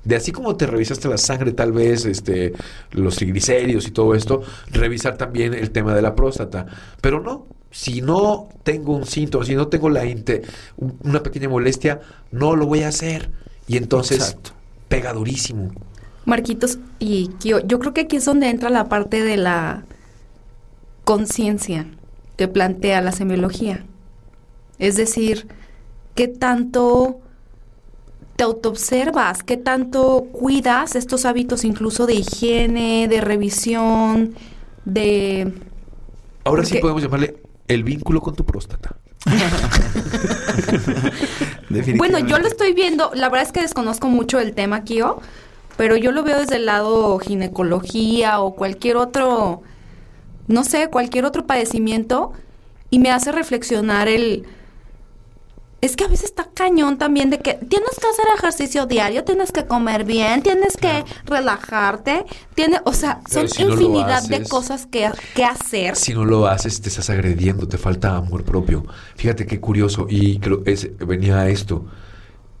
de 0.04 0.16
así 0.16 0.32
como 0.32 0.56
te 0.56 0.66
revisaste 0.66 1.08
la 1.08 1.18
sangre, 1.18 1.52
tal 1.52 1.72
vez, 1.72 2.04
este, 2.04 2.52
los 2.92 3.16
triglicéridos 3.16 3.86
y 3.86 3.90
todo 3.90 4.14
esto, 4.14 4.42
revisar 4.70 5.16
también 5.16 5.54
el 5.54 5.70
tema 5.70 5.94
de 5.94 6.02
la 6.02 6.14
próstata. 6.14 6.66
Pero 7.00 7.20
no, 7.20 7.46
si 7.70 8.00
no 8.00 8.48
tengo 8.62 8.96
un 8.96 9.06
síntoma, 9.06 9.44
si 9.44 9.54
no 9.54 9.68
tengo 9.68 9.90
la 9.90 10.02
una 10.78 11.22
pequeña 11.22 11.48
molestia, 11.48 12.00
no 12.30 12.56
lo 12.56 12.66
voy 12.66 12.82
a 12.82 12.88
hacer. 12.88 13.30
Y 13.66 13.76
entonces 13.76 14.18
Exacto. 14.18 14.50
pega 14.88 15.12
durísimo. 15.12 15.70
Marquitos 16.24 16.78
y 16.98 17.28
Kio, 17.38 17.66
yo 17.66 17.78
creo 17.78 17.94
que 17.94 18.02
aquí 18.02 18.16
es 18.16 18.24
donde 18.24 18.48
entra 18.48 18.70
la 18.70 18.88
parte 18.88 19.22
de 19.22 19.36
la 19.36 19.84
conciencia 21.04 21.86
que 22.36 22.48
plantea 22.48 23.00
la 23.00 23.12
semiología. 23.12 23.84
Es 24.78 24.96
decir, 24.96 25.48
qué 26.14 26.28
tanto 26.28 27.20
te 28.38 28.44
autoobservas, 28.44 29.42
qué 29.42 29.56
tanto 29.56 30.28
cuidas 30.30 30.94
estos 30.94 31.24
hábitos 31.24 31.64
incluso 31.64 32.06
de 32.06 32.14
higiene, 32.14 33.08
de 33.08 33.20
revisión, 33.20 34.36
de... 34.84 35.52
Ahora 36.44 36.64
sí 36.64 36.78
podemos 36.78 37.02
llamarle 37.02 37.42
el 37.66 37.82
vínculo 37.82 38.20
con 38.20 38.36
tu 38.36 38.46
próstata. 38.46 38.96
Bueno, 41.96 42.18
yo 42.20 42.38
lo 42.38 42.46
estoy 42.46 42.72
viendo, 42.72 43.10
la 43.12 43.28
verdad 43.28 43.46
es 43.46 43.52
que 43.52 43.60
desconozco 43.60 44.08
mucho 44.08 44.40
el 44.40 44.54
tema, 44.54 44.84
Kio, 44.84 45.20
pero 45.76 45.96
yo 45.96 46.12
lo 46.12 46.22
veo 46.22 46.38
desde 46.38 46.56
el 46.56 46.64
lado 46.64 47.18
ginecología 47.18 48.40
o 48.40 48.54
cualquier 48.54 48.96
otro, 48.96 49.62
no 50.46 50.64
sé, 50.64 50.88
cualquier 50.88 51.26
otro 51.26 51.46
padecimiento 51.46 52.32
y 52.88 53.00
me 53.00 53.10
hace 53.10 53.32
reflexionar 53.32 54.08
el... 54.08 54.46
Es 55.80 55.94
que 55.94 56.04
a 56.04 56.08
veces 56.08 56.24
está 56.24 56.48
cañón 56.52 56.98
también 56.98 57.30
de 57.30 57.38
que 57.38 57.54
tienes 57.54 57.90
que 58.00 58.06
hacer 58.08 58.24
ejercicio 58.36 58.86
diario, 58.86 59.22
tienes 59.22 59.52
que 59.52 59.64
comer 59.64 60.04
bien, 60.04 60.42
tienes 60.42 60.76
que 60.76 61.04
relajarte, 61.24 62.24
tiene, 62.56 62.80
o 62.84 62.92
sea, 62.92 63.20
Pero 63.32 63.46
son 63.46 63.48
si 63.48 63.62
no 63.62 63.68
lo 63.68 63.74
infinidad 63.82 64.22
de 64.28 64.42
cosas 64.48 64.86
que, 64.86 65.08
que 65.36 65.44
hacer. 65.44 65.94
Si 65.94 66.14
no 66.14 66.24
lo 66.24 66.48
haces, 66.48 66.80
te 66.80 66.88
estás 66.88 67.10
agrediendo, 67.10 67.68
te 67.68 67.78
falta 67.78 68.16
amor 68.16 68.42
propio. 68.42 68.84
Fíjate 69.14 69.46
qué 69.46 69.60
curioso. 69.60 70.06
Y 70.10 70.40
creo 70.40 70.62
es, 70.66 70.90
venía 70.98 71.48
esto 71.48 71.84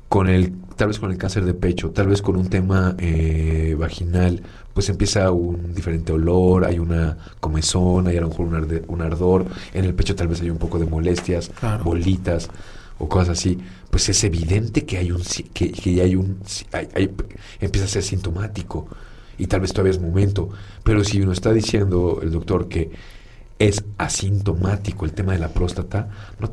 con 0.08 0.28
el, 0.28 0.54
tal 0.76 0.86
vez 0.88 1.00
con 1.00 1.10
el 1.10 1.18
cáncer 1.18 1.44
de 1.44 1.54
pecho, 1.54 1.90
tal 1.90 2.06
vez 2.06 2.22
con 2.22 2.36
un 2.36 2.48
tema 2.48 2.94
eh, 2.98 3.74
vaginal, 3.76 4.42
pues 4.72 4.88
empieza 4.90 5.32
un 5.32 5.74
diferente 5.74 6.12
olor, 6.12 6.64
hay 6.64 6.78
una 6.78 7.18
comezón, 7.40 8.06
hay 8.06 8.16
a 8.16 8.20
lo 8.20 8.28
mejor 8.28 8.46
un, 8.46 8.54
arde- 8.54 8.84
un 8.86 9.02
ardor, 9.02 9.44
en 9.74 9.84
el 9.84 9.92
pecho 9.94 10.14
tal 10.14 10.28
vez 10.28 10.40
hay 10.40 10.50
un 10.50 10.58
poco 10.58 10.78
de 10.78 10.86
molestias, 10.86 11.50
Claro. 11.60 11.82
bolitas 11.84 12.48
o 12.98 13.08
cosas 13.08 13.38
así. 13.38 13.58
Pues 13.90 14.08
es 14.08 14.22
evidente 14.24 14.84
que 14.84 14.98
hay 14.98 15.10
un, 15.10 15.22
que, 15.52 15.72
que 15.72 16.02
hay 16.02 16.14
un, 16.14 16.40
empieza 17.60 17.86
a 17.86 17.88
ser 17.88 18.02
sintomático 18.02 18.88
y 19.38 19.46
tal 19.46 19.60
vez 19.60 19.72
todavía 19.72 19.92
es 19.92 20.00
momento. 20.00 20.50
Pero 20.84 21.04
si 21.04 21.20
uno 21.20 21.32
está 21.32 21.52
diciendo 21.52 22.20
el 22.22 22.30
doctor 22.30 22.68
que 22.68 22.90
es 23.58 23.84
asintomático 23.96 25.04
el 25.04 25.12
tema 25.12 25.32
de 25.32 25.38
la 25.38 25.48
próstata, 25.48 26.08
no, 26.38 26.50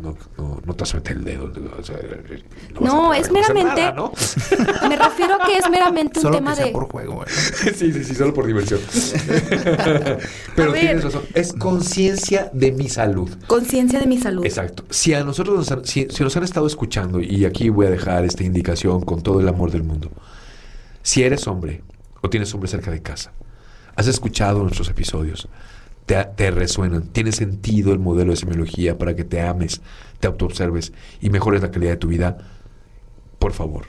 no, 0.00 0.16
no, 0.36 0.60
no 0.64 0.74
te 0.74 0.94
meter 0.94 1.16
el 1.16 1.24
dedo. 1.24 1.52
o 1.78 1.82
sea, 1.82 1.96
vas 1.96 2.80
No, 2.80 3.12
a- 3.12 3.18
es 3.18 3.30
meramente- 3.30 3.80
nada, 3.82 3.92
¿no? 3.92 4.12
Me 4.88 4.96
refiero 4.96 5.34
a 5.42 5.46
que 5.46 5.58
es 5.58 5.68
meramente 5.70 6.18
un 6.18 6.22
Solo 6.22 6.36
tema 6.36 6.50
que 6.50 6.56
sea 6.56 6.66
de... 6.66 6.72
por 6.72 6.90
juego. 6.90 7.24
¿eh? 7.24 7.28
sí, 7.74 7.92
sí, 7.92 8.04
sí, 8.04 8.14
solo 8.14 8.32
por 8.34 8.46
diversión. 8.46 8.80
Pero 10.56 10.72
tienes 10.72 11.04
razón, 11.04 11.22
es 11.34 11.52
conciencia 11.52 12.50
de 12.52 12.72
mi 12.72 12.88
salud. 12.88 13.30
Conciencia 13.46 14.00
de 14.00 14.06
mi 14.06 14.18
salud. 14.18 14.44
Exacto. 14.44 14.84
Si 14.90 15.14
a 15.14 15.24
nosotros 15.24 15.56
nos 15.56 15.70
han, 15.72 15.84
si, 15.84 16.06
si 16.10 16.22
nos 16.22 16.36
han 16.36 16.44
estado 16.44 16.66
escuchando, 16.66 17.20
y 17.20 17.44
aquí 17.44 17.68
voy 17.68 17.86
a 17.86 17.90
dejar 17.90 18.24
esta 18.24 18.44
indicación 18.44 19.00
con 19.02 19.22
todo 19.22 19.40
el 19.40 19.48
amor 19.48 19.70
del 19.70 19.82
mundo. 19.84 20.10
Si 21.02 21.22
eres 21.22 21.46
hombre 21.46 21.82
o 22.20 22.28
tienes 22.28 22.52
hombre 22.54 22.68
cerca 22.68 22.90
de 22.90 23.00
casa, 23.02 23.32
has 23.96 24.06
escuchado 24.06 24.62
nuestros 24.62 24.88
episodios, 24.88 25.48
te, 26.08 26.24
te 26.36 26.50
resuenan, 26.50 27.08
tiene 27.08 27.30
sentido 27.32 27.92
el 27.92 27.98
modelo 28.00 28.30
de 28.32 28.36
semiología 28.38 28.96
para 28.98 29.14
que 29.14 29.24
te 29.24 29.40
ames, 29.42 29.80
te 30.18 30.26
autoobserves 30.26 30.92
y 31.20 31.30
mejores 31.30 31.62
la 31.62 31.70
calidad 31.70 31.92
de 31.92 31.96
tu 31.98 32.08
vida, 32.08 32.38
por 33.38 33.52
favor, 33.52 33.84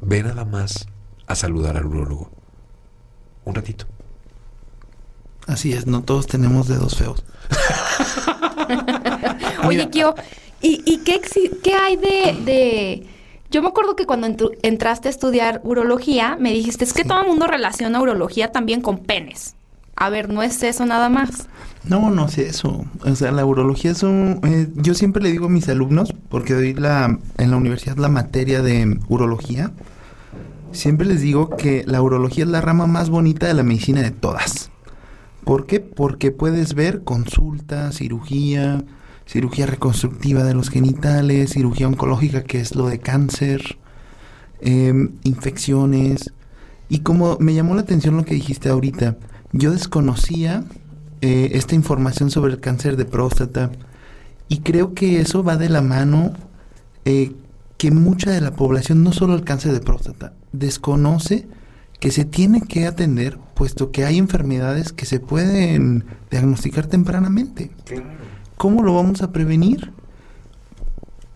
ve 0.00 0.22
nada 0.22 0.44
más 0.44 0.86
a 1.26 1.34
saludar 1.34 1.76
al 1.76 1.86
urólogo. 1.86 2.30
Un 3.44 3.54
ratito. 3.54 3.86
Así 5.46 5.72
es, 5.72 5.86
no 5.86 6.02
todos 6.04 6.26
tenemos 6.28 6.68
dedos 6.68 6.96
feos. 6.96 7.24
Oye. 9.66 9.90
Kio, 9.90 10.14
¿y, 10.62 10.80
y 10.84 10.98
qué, 10.98 11.74
hay 11.74 11.96
de, 11.96 12.36
de...? 12.44 13.06
Yo 13.50 13.62
me 13.62 13.68
acuerdo 13.68 13.96
que 13.96 14.06
cuando 14.06 14.28
entraste 14.62 15.08
a 15.08 15.10
estudiar 15.10 15.60
urología, 15.64 16.36
me 16.38 16.52
dijiste, 16.52 16.84
es 16.84 16.92
que 16.92 17.02
Sí. 17.02 17.08
todo 17.08 17.22
el 17.22 17.26
mundo 17.26 17.48
relaciona 17.48 18.00
urología 18.00 18.52
también 18.52 18.80
con 18.80 18.98
penes. 18.98 19.56
A 20.00 20.08
ver, 20.08 20.32
no 20.32 20.42
es 20.42 20.62
eso 20.62 20.86
nada 20.86 21.10
más. 21.10 21.46
No, 21.84 22.08
no 22.08 22.26
sé 22.28 22.46
eso. 22.46 22.86
O 23.04 23.14
sea, 23.14 23.32
la 23.32 23.44
urología 23.44 23.90
es 23.90 24.02
un... 24.02 24.40
eh, 24.44 24.66
yo 24.76 24.94
siempre 24.94 25.22
le 25.22 25.30
digo 25.30 25.44
a 25.46 25.50
mis 25.50 25.68
alumnos, 25.68 26.14
porque 26.30 26.54
doy 26.54 26.72
la, 26.72 27.18
en 27.36 27.50
la 27.50 27.56
universidad 27.58 27.98
la 27.98 28.08
materia 28.08 28.62
de 28.62 28.98
urología, 29.08 29.72
siempre 30.72 31.06
les 31.06 31.20
digo 31.20 31.50
que 31.50 31.84
la 31.86 32.00
urología 32.00 32.44
es 32.44 32.50
la 32.50 32.62
rama 32.62 32.86
más 32.86 33.10
bonita 33.10 33.46
de 33.46 33.52
la 33.52 33.62
medicina 33.62 34.00
de 34.00 34.10
todas. 34.10 34.70
¿Por 35.44 35.66
qué? 35.66 35.80
Porque 35.80 36.30
puedes 36.30 36.72
ver 36.72 37.04
consulta, 37.04 37.92
cirugía, 37.92 38.82
cirugía 39.26 39.66
reconstructiva 39.66 40.44
de 40.44 40.54
los 40.54 40.70
genitales, 40.70 41.50
cirugía 41.50 41.86
oncológica, 41.86 42.42
que 42.42 42.60
es 42.60 42.74
lo 42.74 42.88
de 42.88 43.00
cáncer, 43.00 43.76
em, 44.62 45.10
infecciones. 45.24 46.32
Y 46.88 47.00
como 47.00 47.36
me 47.38 47.52
llamó 47.52 47.74
la 47.74 47.82
atención 47.82 48.16
lo 48.16 48.24
que 48.24 48.34
dijiste 48.34 48.70
ahorita, 48.70 49.18
yo 49.52 49.72
desconocía 49.72 50.64
eh, 51.20 51.50
esta 51.54 51.74
información 51.74 52.30
sobre 52.30 52.52
el 52.52 52.60
cáncer 52.60 52.96
de 52.96 53.04
próstata 53.04 53.70
y 54.48 54.60
creo 54.60 54.94
que 54.94 55.20
eso 55.20 55.42
va 55.42 55.56
de 55.56 55.68
la 55.68 55.82
mano 55.82 56.32
eh, 57.04 57.32
que 57.78 57.90
mucha 57.90 58.30
de 58.30 58.40
la 58.40 58.52
población, 58.52 59.02
no 59.02 59.12
solo 59.12 59.34
el 59.34 59.44
cáncer 59.44 59.72
de 59.72 59.80
próstata, 59.80 60.34
desconoce 60.52 61.48
que 61.98 62.10
se 62.10 62.24
tiene 62.24 62.62
que 62.62 62.86
atender, 62.86 63.38
puesto 63.54 63.90
que 63.90 64.04
hay 64.04 64.18
enfermedades 64.18 64.92
que 64.92 65.06
se 65.06 65.20
pueden 65.20 66.04
diagnosticar 66.30 66.86
tempranamente. 66.86 67.70
¿Cómo 68.56 68.82
lo 68.82 68.94
vamos 68.94 69.22
a 69.22 69.32
prevenir? 69.32 69.92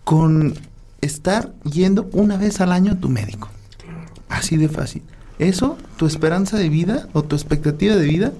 Con 0.03 0.55
estar 1.01 1.53
yendo 1.63 2.09
una 2.13 2.37
vez 2.37 2.61
al 2.61 2.71
año 2.71 2.93
a 2.93 2.99
tu 2.99 3.09
médico. 3.09 3.49
Así 4.29 4.57
de 4.57 4.69
fácil. 4.69 5.03
Eso, 5.39 5.77
tu 5.97 6.05
esperanza 6.05 6.57
de 6.57 6.69
vida 6.69 7.07
o 7.13 7.23
tu 7.23 7.35
expectativa 7.35 7.95
de 7.95 8.05
vida, 8.05 8.31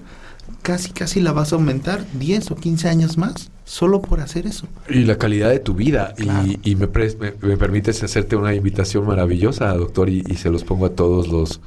casi 0.62 0.90
casi 0.90 1.20
la 1.20 1.32
vas 1.32 1.52
a 1.52 1.56
aumentar 1.56 2.04
10 2.18 2.50
o 2.50 2.56
15 2.56 2.88
años 2.88 3.18
más 3.18 3.50
solo 3.66 4.00
por 4.00 4.20
hacer 4.20 4.46
eso. 4.46 4.66
Y 4.88 5.04
la 5.04 5.18
calidad 5.18 5.50
de 5.50 5.58
tu 5.58 5.74
vida. 5.74 6.14
Y, 6.62 6.76
me, 6.76 6.86
me, 6.86 7.56
permites 7.56 8.02
hacerte 8.02 8.36
una 8.36 8.54
invitación 8.54 9.06
maravillosa, 9.06 9.74
doctor, 9.74 10.08
y, 10.08 10.24
y, 10.26 10.36
se 10.36 10.50
los 10.50 10.64
pongo 10.64 10.86
a 10.86 10.90
todos 10.90 11.28
los 11.28 11.60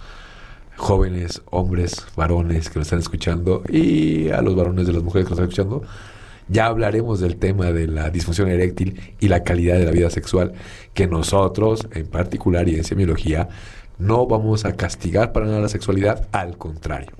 jóvenes, 0.77 1.41
hombres, 1.51 2.05
varones 2.15 2.69
que 2.69 2.79
nos 2.79 2.87
están 2.87 2.99
escuchando 2.99 3.63
y 3.69 4.29
a 4.29 4.41
los 4.41 4.55
varones 4.55 4.87
de 4.87 4.93
las 4.93 5.03
mujeres 5.03 5.25
que 5.27 5.31
nos 5.31 5.39
están 5.39 5.49
escuchando. 5.49 5.83
Ya 6.47 6.65
hablaremos 6.65 7.19
del 7.19 7.35
tema 7.35 7.71
de 7.71 7.85
la 7.85 8.09
disfunción 8.09 8.47
eréctil 8.47 9.13
y 9.19 9.27
la 9.27 9.43
calidad 9.43 9.77
de 9.77 9.85
la 9.85 9.91
vida 9.91 10.09
sexual, 10.09 10.53
que 10.95 11.05
nosotros, 11.05 11.87
en 11.93 12.07
particular 12.07 12.67
y 12.67 12.75
en 12.75 12.83
semiología, 12.83 13.49
no 13.99 14.25
vamos 14.25 14.65
a 14.65 14.73
castigar 14.73 15.31
para 15.31 15.45
nada 15.45 15.59
la 15.59 15.69
sexualidad, 15.69 16.27
al 16.31 16.57
contrario. 16.57 17.11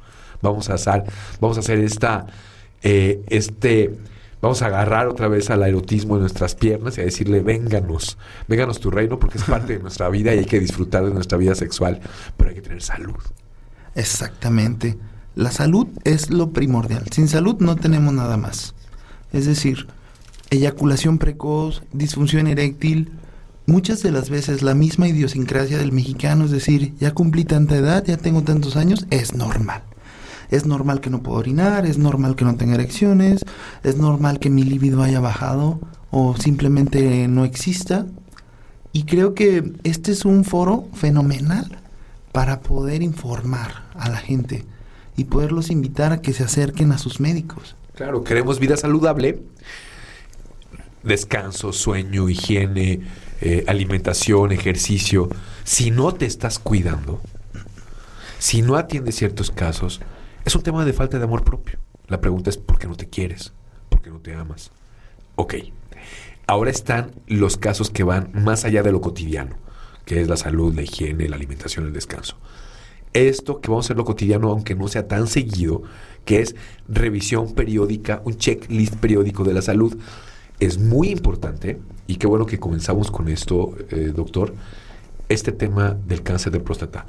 Vamos 0.42 0.70
a 0.70 0.76
hacer, 0.76 1.04
vamos 1.40 1.58
a 1.58 1.60
hacer 1.60 1.80
esta, 1.80 2.26
eh, 2.82 3.22
este, 3.28 3.98
vamos 4.42 4.62
a 4.62 4.68
agarrar 4.68 5.08
otra 5.08 5.28
vez 5.28 5.50
al 5.50 5.62
erotismo 5.64 6.16
en 6.16 6.22
nuestras 6.22 6.56
piernas 6.56 6.98
y 6.98 7.02
a 7.02 7.04
decirle, 7.04 7.42
vénganos, 7.42 8.18
vénganos 8.48 8.80
tu 8.80 8.90
reino 8.90 9.20
porque 9.20 9.38
es 9.38 9.44
parte 9.44 9.74
de 9.74 9.80
nuestra 9.80 10.10
vida 10.10 10.34
y 10.34 10.40
hay 10.40 10.46
que 10.46 10.60
disfrutar 10.60 11.06
de 11.06 11.12
nuestra 11.14 11.38
vida 11.38 11.54
sexual, 11.56 12.00
pero 12.38 12.50
hay 12.50 12.56
que 12.56 12.62
tener 12.62 12.82
salud. 12.82 13.20
Exactamente. 13.96 14.98
La 15.36 15.52
salud 15.52 15.88
es 16.06 16.30
lo 16.30 16.52
primordial. 16.52 17.04
Sin 17.12 17.28
salud 17.28 17.58
no 17.60 17.76
tenemos 17.76 18.14
nada 18.14 18.38
más. 18.38 18.74
Es 19.32 19.46
decir, 19.46 19.88
eyaculación 20.50 21.18
precoz, 21.18 21.84
disfunción 21.92 22.48
eréctil, 22.48 23.12
muchas 23.70 24.02
de 24.02 24.12
las 24.12 24.30
veces 24.30 24.64
la 24.64 24.74
misma 24.74 25.08
idiosincrasia 25.08 25.78
del 25.78 25.92
mexicano, 25.92 26.46
es 26.46 26.52
decir, 26.52 26.96
ya 26.98 27.14
cumplí 27.14 27.46
tanta 27.46 27.78
edad, 27.78 28.04
ya 28.04 28.18
tengo 28.18 28.42
tantos 28.42 28.76
años, 28.76 29.06
es 29.12 29.36
normal. 29.36 29.84
Es 30.50 30.66
normal 30.66 31.00
que 31.00 31.12
no 31.12 31.22
puedo 31.22 31.38
orinar, 31.38 31.86
es 31.86 32.00
normal 32.00 32.36
que 32.36 32.46
no 32.46 32.56
tenga 32.56 32.74
erecciones, 32.74 33.46
es 33.84 33.98
normal 33.98 34.40
que 34.40 34.50
mi 34.50 34.64
libido 34.64 35.04
haya 35.04 35.20
bajado 35.20 35.80
o 36.10 36.36
simplemente 36.36 37.28
no 37.28 37.46
exista. 37.46 38.08
Y 38.92 39.04
creo 39.04 39.36
que 39.36 39.74
este 39.84 40.12
es 40.12 40.26
un 40.26 40.44
foro 40.44 40.88
fenomenal 40.94 41.78
para 42.32 42.62
poder 42.62 43.04
informar 43.04 43.86
a 43.94 44.10
la 44.10 44.18
gente 44.18 44.66
y 45.16 45.26
poderlos 45.26 45.70
invitar 45.70 46.12
a 46.12 46.22
que 46.22 46.34
se 46.34 46.44
acerquen 46.44 46.92
a 46.92 46.98
sus 46.98 47.20
médicos. 47.20 47.76
Claro, 47.94 48.24
queremos 48.24 48.60
vida 48.60 48.78
saludable, 48.78 49.44
descanso, 51.04 51.72
sueño, 51.72 52.30
higiene, 52.30 53.02
eh, 53.42 53.64
alimentación, 53.68 54.52
ejercicio. 54.52 55.30
Si 55.64 55.92
no 55.92 56.14
te 56.14 56.26
estás 56.26 56.60
cuidando, 56.60 57.22
si 58.38 58.62
no 58.62 58.76
atiendes 58.76 59.16
ciertos 59.16 59.52
casos, 59.52 60.02
es 60.46 60.56
un 60.56 60.64
tema 60.64 60.86
de 60.86 60.94
falta 60.94 61.18
de 61.18 61.24
amor 61.24 61.44
propio. 61.44 61.80
La 62.08 62.22
pregunta 62.22 62.50
es 62.50 62.58
¿por 62.58 62.80
qué 62.80 62.88
no 62.88 62.96
te 62.96 63.10
quieres? 63.10 63.54
¿Por 63.90 64.02
qué 64.02 64.10
no 64.10 64.20
te 64.20 64.34
amas? 64.34 64.72
Ok, 65.36 65.56
ahora 66.48 66.72
están 66.72 67.12
los 67.28 67.58
casos 67.58 67.90
que 67.90 68.04
van 68.04 68.32
más 68.34 68.66
allá 68.66 68.84
de 68.84 68.92
lo 68.92 69.02
cotidiano 69.02 69.56
que 70.10 70.22
es 70.22 70.28
la 70.28 70.38
salud, 70.38 70.74
la 70.74 70.82
higiene, 70.82 71.30
la 71.30 71.36
alimentación, 71.36 71.86
el 71.86 71.94
descanso. 71.94 72.36
Esto 73.14 73.62
que 73.62 73.70
vamos 73.70 73.86
a 73.86 73.88
hacer 73.88 73.98
lo 73.98 74.06
cotidiano, 74.06 74.50
aunque 74.50 74.74
no 74.74 74.88
sea 74.88 75.08
tan 75.08 75.28
seguido, 75.28 75.84
que 76.26 76.42
es 76.42 76.56
revisión 76.88 77.54
periódica, 77.54 78.20
un 78.26 78.36
checklist 78.36 78.96
periódico 78.96 79.44
de 79.44 79.54
la 79.54 79.62
salud, 79.62 79.96
es 80.60 80.78
muy 80.78 81.10
importante 81.10 81.80
y 82.08 82.16
qué 82.16 82.28
bueno 82.28 82.46
que 82.46 82.60
comenzamos 82.60 83.12
con 83.12 83.28
esto, 83.30 83.76
eh, 83.90 84.12
doctor, 84.16 84.54
este 85.28 85.52
tema 85.52 85.98
del 86.06 86.24
cáncer 86.24 86.52
de 86.52 86.60
próstata. 86.60 87.06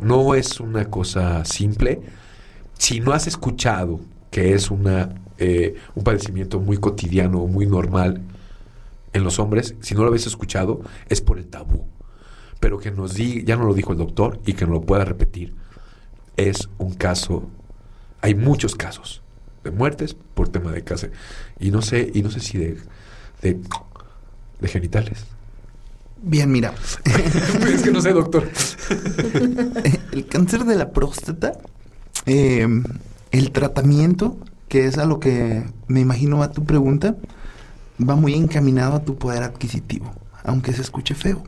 No 0.00 0.34
es 0.34 0.60
una 0.60 0.86
cosa 0.86 1.44
simple. 1.44 2.00
Si 2.74 3.00
no 3.00 3.12
has 3.12 3.26
escuchado 3.26 4.00
que 4.30 4.54
es 4.54 4.70
una, 4.70 5.14
eh, 5.38 5.74
un 5.94 6.04
padecimiento 6.04 6.60
muy 6.60 6.78
cotidiano, 6.78 7.46
muy 7.46 7.66
normal 7.66 8.22
en 9.12 9.24
los 9.24 9.38
hombres, 9.38 9.74
si 9.80 9.94
no 9.94 10.02
lo 10.02 10.08
habéis 10.08 10.26
escuchado, 10.26 10.80
es 11.08 11.20
por 11.20 11.38
el 11.38 11.46
tabú 11.46 11.86
pero 12.60 12.78
que 12.78 12.90
nos 12.90 13.14
diga, 13.14 13.42
ya 13.44 13.56
no 13.56 13.64
lo 13.64 13.74
dijo 13.74 13.92
el 13.92 13.98
doctor 13.98 14.40
y 14.46 14.54
que 14.54 14.66
no 14.66 14.72
lo 14.72 14.80
pueda 14.82 15.04
repetir, 15.04 15.54
es 16.36 16.68
un 16.78 16.94
caso, 16.94 17.48
hay 18.20 18.34
muchos 18.34 18.74
casos 18.74 19.22
de 19.64 19.70
muertes 19.70 20.14
por 20.34 20.48
tema 20.48 20.72
de 20.72 20.82
cáncer 20.82 21.12
y 21.58 21.70
no 21.70 21.82
sé, 21.82 22.10
y 22.14 22.22
no 22.22 22.30
sé 22.30 22.40
si 22.40 22.58
de, 22.58 22.78
de, 23.42 24.68
genitales. 24.68 25.24
Bien, 26.20 26.50
mira. 26.50 26.74
es 27.72 27.82
que 27.82 27.90
no 27.90 28.00
sé, 28.00 28.12
doctor. 28.12 28.48
el 30.12 30.26
cáncer 30.26 30.64
de 30.64 30.76
la 30.76 30.90
próstata, 30.90 31.52
em, 32.26 32.84
el 33.30 33.52
tratamiento, 33.52 34.38
que 34.68 34.86
es 34.86 34.98
a 34.98 35.06
lo 35.06 35.20
que 35.20 35.64
me 35.86 36.00
imagino 36.00 36.42
a 36.42 36.50
tu 36.50 36.64
pregunta, 36.64 37.16
va 38.00 38.16
muy 38.16 38.34
encaminado 38.34 38.96
a 38.96 39.04
tu 39.04 39.16
poder 39.16 39.42
adquisitivo, 39.42 40.12
aunque 40.44 40.72
se 40.72 40.82
escuche 40.82 41.14
feo. 41.14 41.44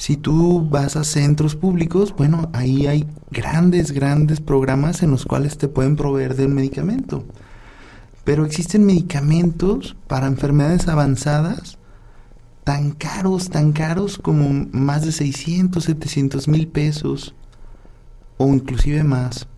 Si 0.00 0.16
tú 0.16 0.66
vas 0.66 0.96
a 0.96 1.04
centros 1.04 1.56
públicos, 1.56 2.14
bueno, 2.16 2.48
ahí 2.54 2.86
hay 2.86 3.06
grandes, 3.30 3.92
grandes 3.92 4.40
programas 4.40 5.02
en 5.02 5.10
los 5.10 5.26
cuales 5.26 5.58
te 5.58 5.68
pueden 5.68 5.94
proveer 5.94 6.36
del 6.36 6.48
medicamento. 6.48 7.22
Pero 8.24 8.46
existen 8.46 8.86
medicamentos 8.86 9.96
para 10.06 10.26
enfermedades 10.26 10.88
avanzadas 10.88 11.76
tan 12.64 12.92
caros, 12.92 13.50
tan 13.50 13.72
caros 13.72 14.16
como 14.16 14.68
más 14.72 15.04
de 15.04 15.12
600, 15.12 15.84
700 15.84 16.48
mil 16.48 16.66
pesos 16.66 17.34
o 18.38 18.46
inclusive 18.48 19.04
más. 19.04 19.48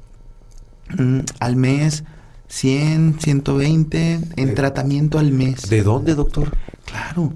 Mm, 0.99 1.21
al 1.39 1.55
mes, 1.55 2.03
100, 2.49 3.21
120 3.21 4.21
en 4.35 4.55
tratamiento 4.57 5.21
al 5.21 5.31
mes. 5.31 5.71
¿De 5.71 5.85
dónde, 5.85 6.17
doctor? 6.17 6.51
Claro. 6.85 7.33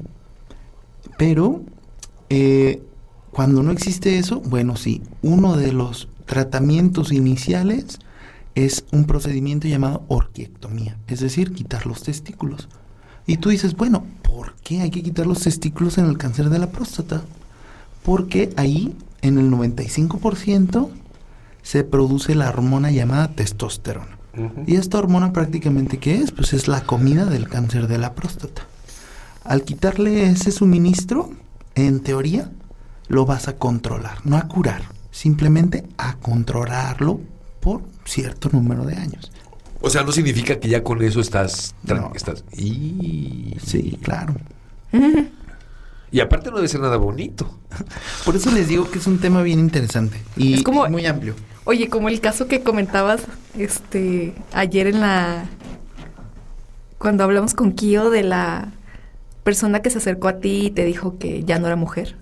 Pero 1.16 1.62
eh, 2.30 2.82
cuando 3.36 3.62
no 3.62 3.70
existe 3.70 4.16
eso, 4.16 4.40
bueno, 4.40 4.76
sí, 4.76 5.02
uno 5.20 5.58
de 5.58 5.70
los 5.70 6.08
tratamientos 6.24 7.12
iniciales 7.12 7.98
es 8.54 8.86
un 8.92 9.04
procedimiento 9.04 9.68
llamado 9.68 10.04
orquiectomía, 10.08 10.96
es 11.06 11.20
decir, 11.20 11.52
quitar 11.52 11.84
los 11.84 12.02
testículos. 12.02 12.66
Y 13.26 13.36
tú 13.36 13.50
dices, 13.50 13.76
bueno, 13.76 14.06
¿por 14.22 14.54
qué 14.64 14.80
hay 14.80 14.90
que 14.90 15.02
quitar 15.02 15.26
los 15.26 15.40
testículos 15.40 15.98
en 15.98 16.06
el 16.06 16.16
cáncer 16.16 16.48
de 16.48 16.58
la 16.58 16.70
próstata? 16.70 17.24
Porque 18.02 18.54
ahí, 18.56 18.96
en 19.20 19.36
el 19.36 19.50
95%, 19.50 20.88
se 21.60 21.84
produce 21.84 22.34
la 22.34 22.48
hormona 22.48 22.90
llamada 22.90 23.28
testosterona. 23.32 24.16
Y 24.66 24.76
esta 24.76 24.96
hormona 24.96 25.34
prácticamente, 25.34 25.98
¿qué 25.98 26.22
es? 26.22 26.32
Pues 26.32 26.54
es 26.54 26.68
la 26.68 26.84
comida 26.84 27.26
del 27.26 27.50
cáncer 27.50 27.86
de 27.86 27.98
la 27.98 28.14
próstata. 28.14 28.62
Al 29.44 29.62
quitarle 29.62 30.24
ese 30.24 30.52
suministro, 30.52 31.32
en 31.74 32.00
teoría, 32.00 32.50
lo 33.08 33.26
vas 33.26 33.48
a 33.48 33.56
controlar, 33.56 34.18
no 34.24 34.36
a 34.36 34.48
curar, 34.48 34.82
simplemente 35.10 35.84
a 35.98 36.16
controlarlo 36.16 37.20
por 37.60 37.82
cierto 38.04 38.48
número 38.52 38.84
de 38.84 38.96
años. 38.96 39.32
O 39.80 39.90
sea, 39.90 40.02
no 40.02 40.12
significa 40.12 40.58
que 40.58 40.68
ya 40.68 40.82
con 40.82 41.02
eso 41.02 41.20
estás... 41.20 41.74
estás 42.14 42.44
y... 42.52 43.56
Sí, 43.64 43.98
claro. 44.02 44.34
Y 46.12 46.20
aparte 46.20 46.50
no 46.50 46.56
debe 46.56 46.68
ser 46.68 46.80
nada 46.80 46.96
bonito. 46.96 47.58
Por 48.24 48.36
eso 48.36 48.50
les 48.50 48.68
digo 48.68 48.88
que 48.90 48.98
es 48.98 49.06
un 49.06 49.18
tema 49.18 49.42
bien 49.42 49.58
interesante 49.58 50.22
y 50.36 50.54
es 50.54 50.62
como, 50.62 50.88
muy 50.88 51.04
amplio. 51.04 51.34
Oye, 51.64 51.88
como 51.88 52.08
el 52.08 52.20
caso 52.20 52.46
que 52.46 52.62
comentabas 52.62 53.22
este 53.58 54.34
ayer 54.52 54.86
en 54.86 55.00
la 55.00 55.46
cuando 56.98 57.24
hablamos 57.24 57.54
con 57.54 57.72
Kio 57.72 58.08
de 58.10 58.22
la 58.22 58.72
persona 59.42 59.82
que 59.82 59.90
se 59.90 59.98
acercó 59.98 60.28
a 60.28 60.38
ti 60.38 60.66
y 60.66 60.70
te 60.70 60.84
dijo 60.84 61.18
que 61.18 61.44
ya 61.44 61.58
no 61.58 61.66
era 61.66 61.76
mujer. 61.76 62.16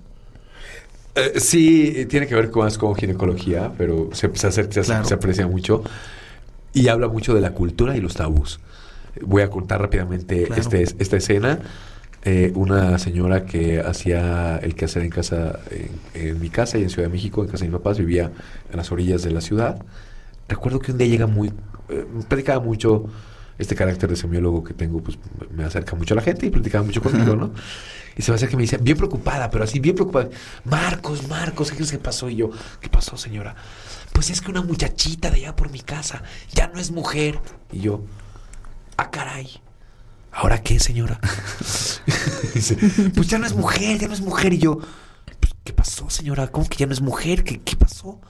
Eh, 1.15 1.39
sí, 1.39 2.07
tiene 2.09 2.27
que 2.27 2.35
ver 2.35 2.51
más 2.55 2.77
con 2.77 2.95
ginecología, 2.97 3.73
pero 3.79 4.11
se, 4.13 4.31
se, 4.35 5.15
aprecia 5.15 5.47
mucho 5.47 5.83
y 6.73 6.89
habla 6.89 7.09
mucho 7.09 7.35
de 7.35 7.41
la 7.41 7.53
cultura 7.53 7.97
y 7.97 8.01
los 8.01 8.15
tabús. 8.15 8.61
Voy 9.23 9.43
a 9.43 9.51
contar 9.51 9.81
rápidamente 9.81 10.49
este, 10.57 10.83
esta 10.83 11.17
escena. 11.17 11.61
Eh, 12.27 12.53
una 12.55 12.99
señora 12.99 13.45
que 13.45 13.81
hacía 13.81 14.57
el 14.57 14.75
quehacer 14.75 15.03
en 15.03 15.11
casa, 15.11 15.61
en, 16.15 16.41
mi 16.41 16.49
casa 16.49 16.79
y 16.79 16.83
en 16.83 16.91
Ciudad 16.91 17.09
de 17.09 17.13
México, 17.13 17.43
en 17.43 17.49
casa 17.49 17.65
de 17.65 17.71
mis 17.71 17.79
papás, 17.79 17.99
vivía 17.99 18.33
en 18.71 18.77
las 18.77 18.91
orillas 18.91 19.23
de 19.23 19.31
la 19.31 19.41
ciudad. 19.41 19.85
Recuerdo 20.49 20.81
que 20.81 20.93
un 20.93 20.99
día 20.99 21.07
llega 21.07 21.27
muy, 21.27 21.53
eh, 21.91 22.07
predicaba 22.27 22.65
mucho 22.65 23.05
este 23.59 23.77
carácter 23.77 24.09
de 24.09 24.17
semiólogo 24.17 24.65
que 24.65 24.75
tengo, 24.75 25.01
pues 25.01 25.19
me 25.55 25.65
acerca 25.65 25.95
mucho 25.97 26.15
a 26.15 26.17
la 26.17 26.23
gente 26.23 26.47
y 26.47 26.51
platicaba 26.51 26.83
mucho 26.83 27.03
conmigo, 27.03 27.37
¿no? 27.37 27.53
Y 28.17 28.23
se 28.23 28.31
me 28.31 28.37
hace 28.37 28.49
que 28.49 28.57
me 28.57 28.63
dice, 28.63 28.79
bien 28.79 28.97
preocupada, 28.97 29.51
pero 29.51 29.65
así, 29.65 29.81
bien 29.81 29.95
preocupada. 29.95 30.29
Marcos, 30.65 31.27
Marcos, 31.29 31.71
¿qué 31.71 31.77
crees 31.77 31.91
que 31.91 31.99
pasó? 31.99 32.29
Y 32.29 32.37
yo, 32.37 32.51
¿qué 32.81 32.89
pasó, 32.89 33.17
señora? 33.17 33.57
Pues 34.13 34.31
es 34.31 34.41
que 34.41 34.51
una 34.51 34.63
muchachita 34.63 35.31
de 35.31 35.39
allá 35.39 35.57
por 35.57 35.71
mi 35.71 35.81
casa 35.81 36.23
ya 36.53 36.69
no 36.69 36.79
es 36.79 36.91
mujer. 36.93 37.41
Y 37.73 37.81
yo, 37.81 38.05
ah, 38.97 39.11
caray. 39.11 39.61
¿Ahora 40.33 40.63
qué, 40.63 40.79
señora? 40.79 41.21
dice, 42.55 42.77
pues 43.15 43.29
ya 43.29 43.39
no 43.39 43.47
es 43.47 43.55
mujer, 43.55 43.99
ya 43.99 44.09
no 44.09 44.15
es 44.15 44.21
mujer. 44.21 44.53
Y 44.53 44.59
yo, 44.59 44.79
pues, 45.41 45.55
¿qué 45.65 45.73
pasó, 45.73 46.09
señora? 46.11 46.49
¿Cómo 46.49 46.69
que 46.69 46.77
ya 46.77 46.87
no 46.87 46.93
es 46.93 47.01
mujer? 47.01 47.43
¿Qué, 47.43 47.61
qué 47.61 47.77
pasó? 47.77 48.21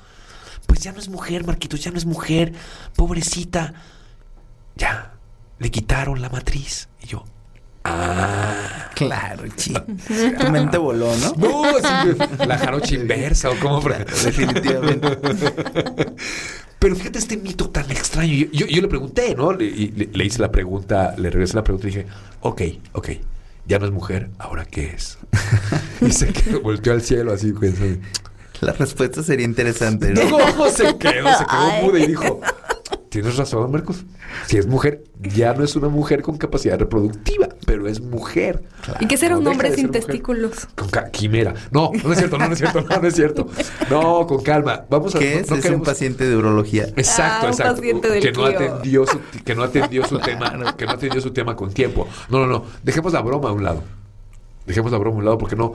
Pues 0.66 0.80
ya 0.80 0.92
no 0.92 0.98
es 0.98 1.08
mujer, 1.08 1.46
Marquitos, 1.46 1.82
ya 1.82 1.90
no 1.90 1.98
es 1.98 2.06
mujer. 2.06 2.52
Pobrecita. 2.96 3.74
Ya, 4.76 5.14
le 5.58 5.70
quitaron 5.70 6.20
la 6.22 6.30
matriz. 6.30 6.88
Y 7.02 7.06
yo, 7.06 7.24
ah. 7.84 8.90
Claro, 8.94 9.44
chico. 9.56 9.82
Tu 10.38 10.50
mente 10.50 10.78
voló, 10.78 11.10
¿no? 11.16 11.32
No, 11.36 11.64
la 12.46 12.58
jarocha 12.58 12.94
inversa 12.94 13.50
o 13.50 13.58
cómo. 13.60 13.80
definitivamente. 13.80 15.18
Pero 16.78 16.96
fíjate 16.96 17.18
este 17.18 17.36
mito 17.36 17.70
tan 17.70 17.90
extraño. 17.90 18.32
Yo, 18.32 18.46
yo, 18.52 18.66
yo 18.66 18.82
le 18.82 18.88
pregunté, 18.88 19.34
¿no? 19.34 19.52
Le, 19.52 19.64
y 19.64 19.88
le, 19.90 20.06
le 20.12 20.24
hice 20.24 20.40
la 20.40 20.52
pregunta, 20.52 21.14
le 21.16 21.30
regresé 21.30 21.54
la 21.54 21.64
pregunta 21.64 21.88
y 21.88 21.90
dije, 21.90 22.06
ok, 22.40 22.62
ok, 22.92 23.08
ya 23.66 23.78
no 23.78 23.86
es 23.86 23.92
mujer, 23.92 24.30
¿ahora 24.38 24.64
qué 24.66 24.90
es? 24.94 25.18
y 26.02 26.12
se 26.12 26.32
quedó, 26.32 26.60
volteó 26.60 26.92
al 26.92 27.02
cielo 27.02 27.32
así 27.32 27.52
pensando. 27.52 28.06
La 28.60 28.72
respuesta 28.72 29.22
sería 29.22 29.46
interesante, 29.46 30.12
¿no? 30.12 30.22
No, 30.28 30.70
se 30.70 30.96
quedó, 30.98 31.36
se 31.36 31.44
quedó 31.44 31.82
muda 31.82 31.98
y 31.98 32.06
dijo, 32.06 32.40
tienes 33.08 33.36
razón, 33.36 33.70
Marcos. 33.72 34.04
Si 34.46 34.56
es 34.58 34.66
mujer, 34.66 35.04
ya 35.20 35.54
no 35.54 35.64
es 35.64 35.76
una 35.76 35.88
mujer 35.88 36.22
con 36.22 36.36
capacidad 36.36 36.78
reproductiva, 36.78 37.48
pero 37.66 37.86
es 37.88 38.00
mujer. 38.00 38.62
¿Y 39.00 39.06
qué 39.06 39.16
será 39.16 39.34
No 39.34 39.40
un 39.40 39.46
hombre 39.48 39.74
sin 39.74 39.90
testículos? 39.90 40.66
Con 40.74 40.88
quimera. 41.12 41.54
No, 41.70 41.90
no 42.04 42.12
es 42.12 42.18
cierto, 42.18 42.38
no, 42.38 42.46
no 42.46 42.52
es 42.52 42.58
cierto, 42.58 42.80
no, 42.82 42.96
no 43.00 43.08
es 43.08 43.14
cierto. 43.14 43.46
No, 43.90 44.26
con 44.26 44.42
calma. 44.42 44.84
Vamos 44.90 45.14
a 45.14 45.18
¿Qué 45.18 45.34
no- 45.34 45.40
es? 45.40 45.50
no 45.50 45.56
es 45.56 45.64
un 45.66 45.82
paciente 45.82 46.28
de 46.28 46.36
urología. 46.36 46.84
Exacto, 46.96 47.22
Ah, 47.24 47.40
un 47.44 47.48
exacto. 47.50 47.74
paciente 47.76 48.10
del 48.10 48.22
que 48.22 48.32
no 48.32 48.44
atendió 48.44 49.06
su, 49.06 49.20
que 49.44 49.54
no 49.54 49.62
atendió 49.62 50.06
su 50.06 50.18
tema, 50.20 50.74
que 50.76 50.84
no 50.86 50.92
atendió 50.92 51.20
su 51.20 51.30
tema 51.32 51.56
con 51.56 51.72
tiempo. 51.72 52.06
No, 52.28 52.38
no, 52.40 52.46
no. 52.46 52.64
Dejemos 52.82 53.12
la 53.12 53.20
broma 53.22 53.48
a 53.48 53.52
un 53.52 53.64
lado. 53.64 53.82
Dejemos 54.66 54.90
la 54.92 54.98
broma 54.98 55.16
a 55.16 55.18
un 55.18 55.24
lado 55.24 55.38
porque 55.38 55.56
no. 55.56 55.72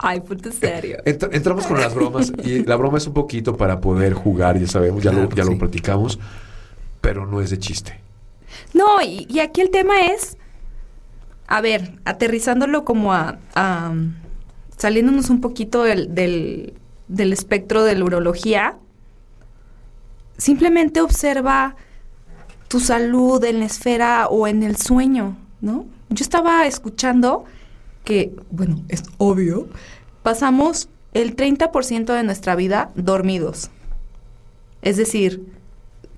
Ay, 0.00 0.20
puto 0.20 0.52
serio. 0.52 0.98
Entra- 1.04 1.28
entramos 1.32 1.66
con 1.66 1.80
las 1.80 1.92
bromas 1.94 2.32
y 2.44 2.64
la 2.64 2.76
broma 2.76 2.98
es 2.98 3.06
un 3.08 3.14
poquito 3.14 3.56
para 3.56 3.80
poder 3.80 4.12
jugar, 4.14 4.56
ya 4.56 4.66
sabemos, 4.68 5.02
ya, 5.02 5.10
lo, 5.12 5.28
ya 5.30 5.42
sí. 5.44 5.50
lo 5.50 5.58
platicamos, 5.58 6.20
pero 7.00 7.26
no 7.26 7.40
es 7.40 7.50
de 7.50 7.58
chiste. 7.58 8.00
No, 8.74 9.00
y, 9.02 9.38
aquí 9.40 9.60
el 9.60 9.70
tema 9.70 10.00
es, 10.00 10.36
a 11.46 11.60
ver, 11.60 11.98
aterrizándolo 12.04 12.84
como 12.84 13.12
a, 13.12 13.38
saliéndonos 14.76 15.30
un 15.30 15.40
poquito 15.40 15.82
del, 15.82 16.14
del 17.08 17.32
espectro 17.32 17.84
de 17.84 17.96
la 17.96 18.04
urología, 18.04 18.76
simplemente 20.36 21.00
observa 21.00 21.76
tu 22.68 22.80
salud 22.80 23.42
en 23.44 23.60
la 23.60 23.64
esfera 23.66 24.28
o 24.28 24.46
en 24.46 24.62
el 24.62 24.76
sueño, 24.76 25.36
¿no? 25.60 25.86
Yo 26.10 26.22
estaba 26.22 26.66
escuchando 26.66 27.44
que, 28.04 28.34
bueno, 28.50 28.82
es 28.88 29.02
obvio, 29.18 29.68
pasamos 30.22 30.88
el 31.14 31.36
30% 31.36 32.14
de 32.14 32.22
nuestra 32.22 32.54
vida 32.54 32.90
dormidos. 32.94 33.70
Es 34.82 34.96
decir, 34.96 35.57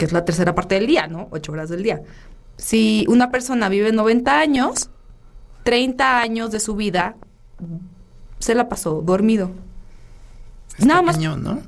que 0.01 0.07
es 0.07 0.13
la 0.13 0.25
tercera 0.25 0.55
parte 0.55 0.77
del 0.77 0.87
día, 0.87 1.09
¿no? 1.09 1.29
Ocho 1.31 1.53
horas 1.53 1.69
del 1.69 1.83
día. 1.83 2.01
Si 2.57 3.05
una 3.07 3.31
persona 3.31 3.69
vive 3.69 3.93
90 3.93 4.41
años, 4.41 4.89
30 5.65 6.21
años 6.23 6.51
de 6.51 6.59
su 6.59 6.75
vida 6.75 7.17
se 8.39 8.55
la 8.55 8.67
pasó 8.71 9.03
dormido. 9.03 9.51
Nada 10.79 11.03
más 11.03 11.19
¿no? 11.19 11.61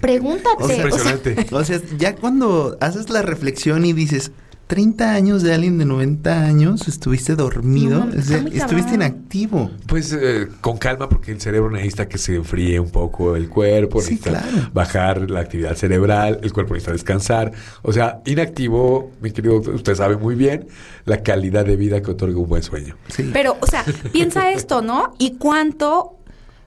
pregúntate. 0.00 0.64
O 0.64 0.66
sea, 0.66 0.76
Impresionante. 0.76 1.46
O 1.52 1.64
sea, 1.64 1.80
ya 1.96 2.16
cuando 2.16 2.76
haces 2.80 3.10
la 3.10 3.22
reflexión 3.22 3.84
y 3.84 3.92
dices, 3.92 4.32
30 4.68 5.12
años 5.14 5.42
de 5.42 5.54
alguien 5.54 5.78
de 5.78 5.86
90 5.86 6.44
años, 6.44 6.86
estuviste 6.88 7.34
dormido, 7.34 8.04
No 8.04 8.12
estuviste 8.12 8.58
cabrón. 8.60 8.94
inactivo. 8.94 9.70
Pues 9.86 10.12
eh, 10.12 10.46
con 10.60 10.76
calma 10.76 11.08
porque 11.08 11.32
el 11.32 11.40
cerebro 11.40 11.70
necesita 11.70 12.06
que 12.06 12.18
se 12.18 12.36
enfríe 12.36 12.78
un 12.78 12.90
poco 12.90 13.34
el 13.34 13.48
cuerpo, 13.48 14.02
Sí, 14.02 14.12
necesita 14.14 14.42
claro. 14.42 14.70
bajar 14.74 15.30
la 15.30 15.40
actividad 15.40 15.74
cerebral, 15.74 16.38
el 16.42 16.52
cuerpo 16.52 16.74
necesita 16.74 16.92
descansar. 16.92 17.52
O 17.82 17.92
sea, 17.94 18.20
inactivo, 18.26 19.10
mi 19.22 19.30
querido, 19.30 19.56
usted 19.56 19.94
sabe 19.94 20.18
muy 20.18 20.34
bien 20.34 20.68
la 21.06 21.22
calidad 21.22 21.64
de 21.64 21.76
vida 21.76 22.02
que 22.02 22.10
otorga 22.10 22.38
un 22.38 22.48
buen 22.48 22.62
sueño. 22.62 22.94
Sí. 23.08 23.30
Pero, 23.32 23.56
o 23.60 23.66
sea, 23.66 23.84
piensa 24.12 24.50
esto, 24.52 24.82
¿no? 24.82 25.14
¿Y 25.18 25.36
cuánto, 25.38 26.16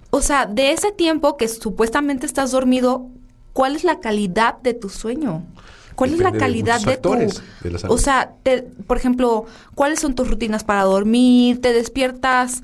o 0.10 0.22
sea, 0.22 0.48
de 0.48 0.72
ese 0.72 0.92
tiempo 0.92 1.38
que 1.38 1.48
supuestamente 1.48 2.26
estás 2.26 2.50
dormido, 2.50 3.08
cuál 3.54 3.76
es 3.76 3.84
la 3.84 4.00
calidad 4.00 4.60
de 4.64 4.74
tu 4.74 4.90
sueño? 4.90 5.46
¿Cuál 5.95 6.12
Depende 6.12 6.30
es 6.30 6.34
de 6.34 6.39
la 6.39 6.45
calidad 6.45 6.80
de, 6.80 6.86
factores 6.86 7.41
tu... 7.62 7.69
de 7.69 7.88
o 7.88 7.97
sea, 7.97 8.34
te- 8.43 8.63
por 8.88 8.97
ejemplo, 8.97 9.45
¿cuáles 9.75 9.99
son 9.99 10.15
tus 10.15 10.30
rutinas 10.30 10.63
para 10.63 10.84
dormir? 10.84 11.60
¿Te 11.62 11.73
despiertas 11.73 12.62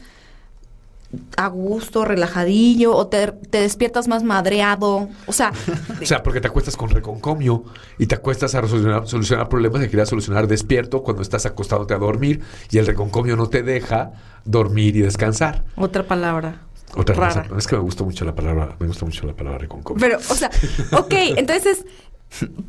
a 1.37 1.47
gusto, 1.47 2.03
relajadillo? 2.03 2.93
¿O 2.95 3.07
te, 3.07 3.27
te 3.31 3.61
despiertas 3.61 4.07
más 4.09 4.23
madreado? 4.23 5.07
O 5.25 5.31
sea, 5.33 5.51
O 6.01 6.05
sea, 6.05 6.21
porque 6.21 6.41
te 6.41 6.47
acuestas 6.47 6.75
con 6.75 6.89
reconcomio 6.89 7.63
y 7.97 8.07
te 8.07 8.15
acuestas 8.15 8.53
a 8.55 8.67
solucionar, 8.67 9.07
solucionar 9.07 9.47
problemas 9.49 9.81
que 9.81 9.89
querías 9.89 10.09
solucionar 10.09 10.47
despierto 10.47 11.03
cuando 11.03 11.21
estás 11.21 11.45
acostándote 11.45 11.93
a 11.93 11.97
dormir 11.97 12.41
y 12.71 12.77
el 12.77 12.85
reconcomio 12.85 13.35
no 13.35 13.47
te 13.47 13.63
deja 13.63 14.11
dormir 14.45 14.95
y 14.97 15.01
descansar. 15.01 15.63
otra 15.75 16.03
palabra. 16.03 16.61
Otra 16.95 17.15
rara. 17.15 17.43
cosa. 17.43 17.57
Es 17.57 17.67
que 17.67 17.75
me 17.75 17.81
gusta 17.81 18.03
mucho 18.03 18.25
la 18.25 18.33
palabra, 18.35 18.75
me 18.79 18.87
gusta 18.87 19.05
mucho 19.05 19.25
la 19.25 19.33
palabra 19.33 19.59
reconcomio. 19.59 19.99
Pero, 19.99 20.17
o 20.17 20.35
sea, 20.35 20.49
ok, 20.93 21.13
entonces 21.37 21.85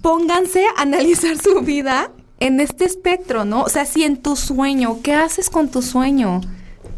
pónganse 0.03 0.65
a 0.77 0.83
analizar 0.83 1.37
su 1.39 1.61
vida 1.61 2.11
en 2.41 2.61
este 2.61 2.85
espectro, 2.85 3.45
¿no? 3.45 3.63
O 3.63 3.69
sea, 3.69 3.85
si 3.85 4.05
en 4.05 4.17
tu 4.17 4.37
sueño, 4.37 4.99
¿qué 5.03 5.15
haces 5.15 5.51
con 5.51 5.69
tu 5.69 5.83
sueño? 5.83 6.41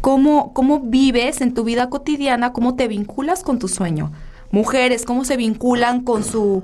¿Cómo, 0.01 0.53
cómo 0.53 0.79
vives 0.79 1.41
en 1.41 1.53
tu 1.53 1.63
vida 1.63 1.89
cotidiana? 1.89 2.53
¿Cómo 2.53 2.75
te 2.75 2.87
vinculas 2.87 3.43
con 3.43 3.59
tu 3.59 3.67
sueño? 3.67 4.11
Mujeres, 4.51 5.05
¿cómo 5.05 5.25
se 5.25 5.37
vinculan 5.37 6.03
con 6.03 6.23
su 6.23 6.63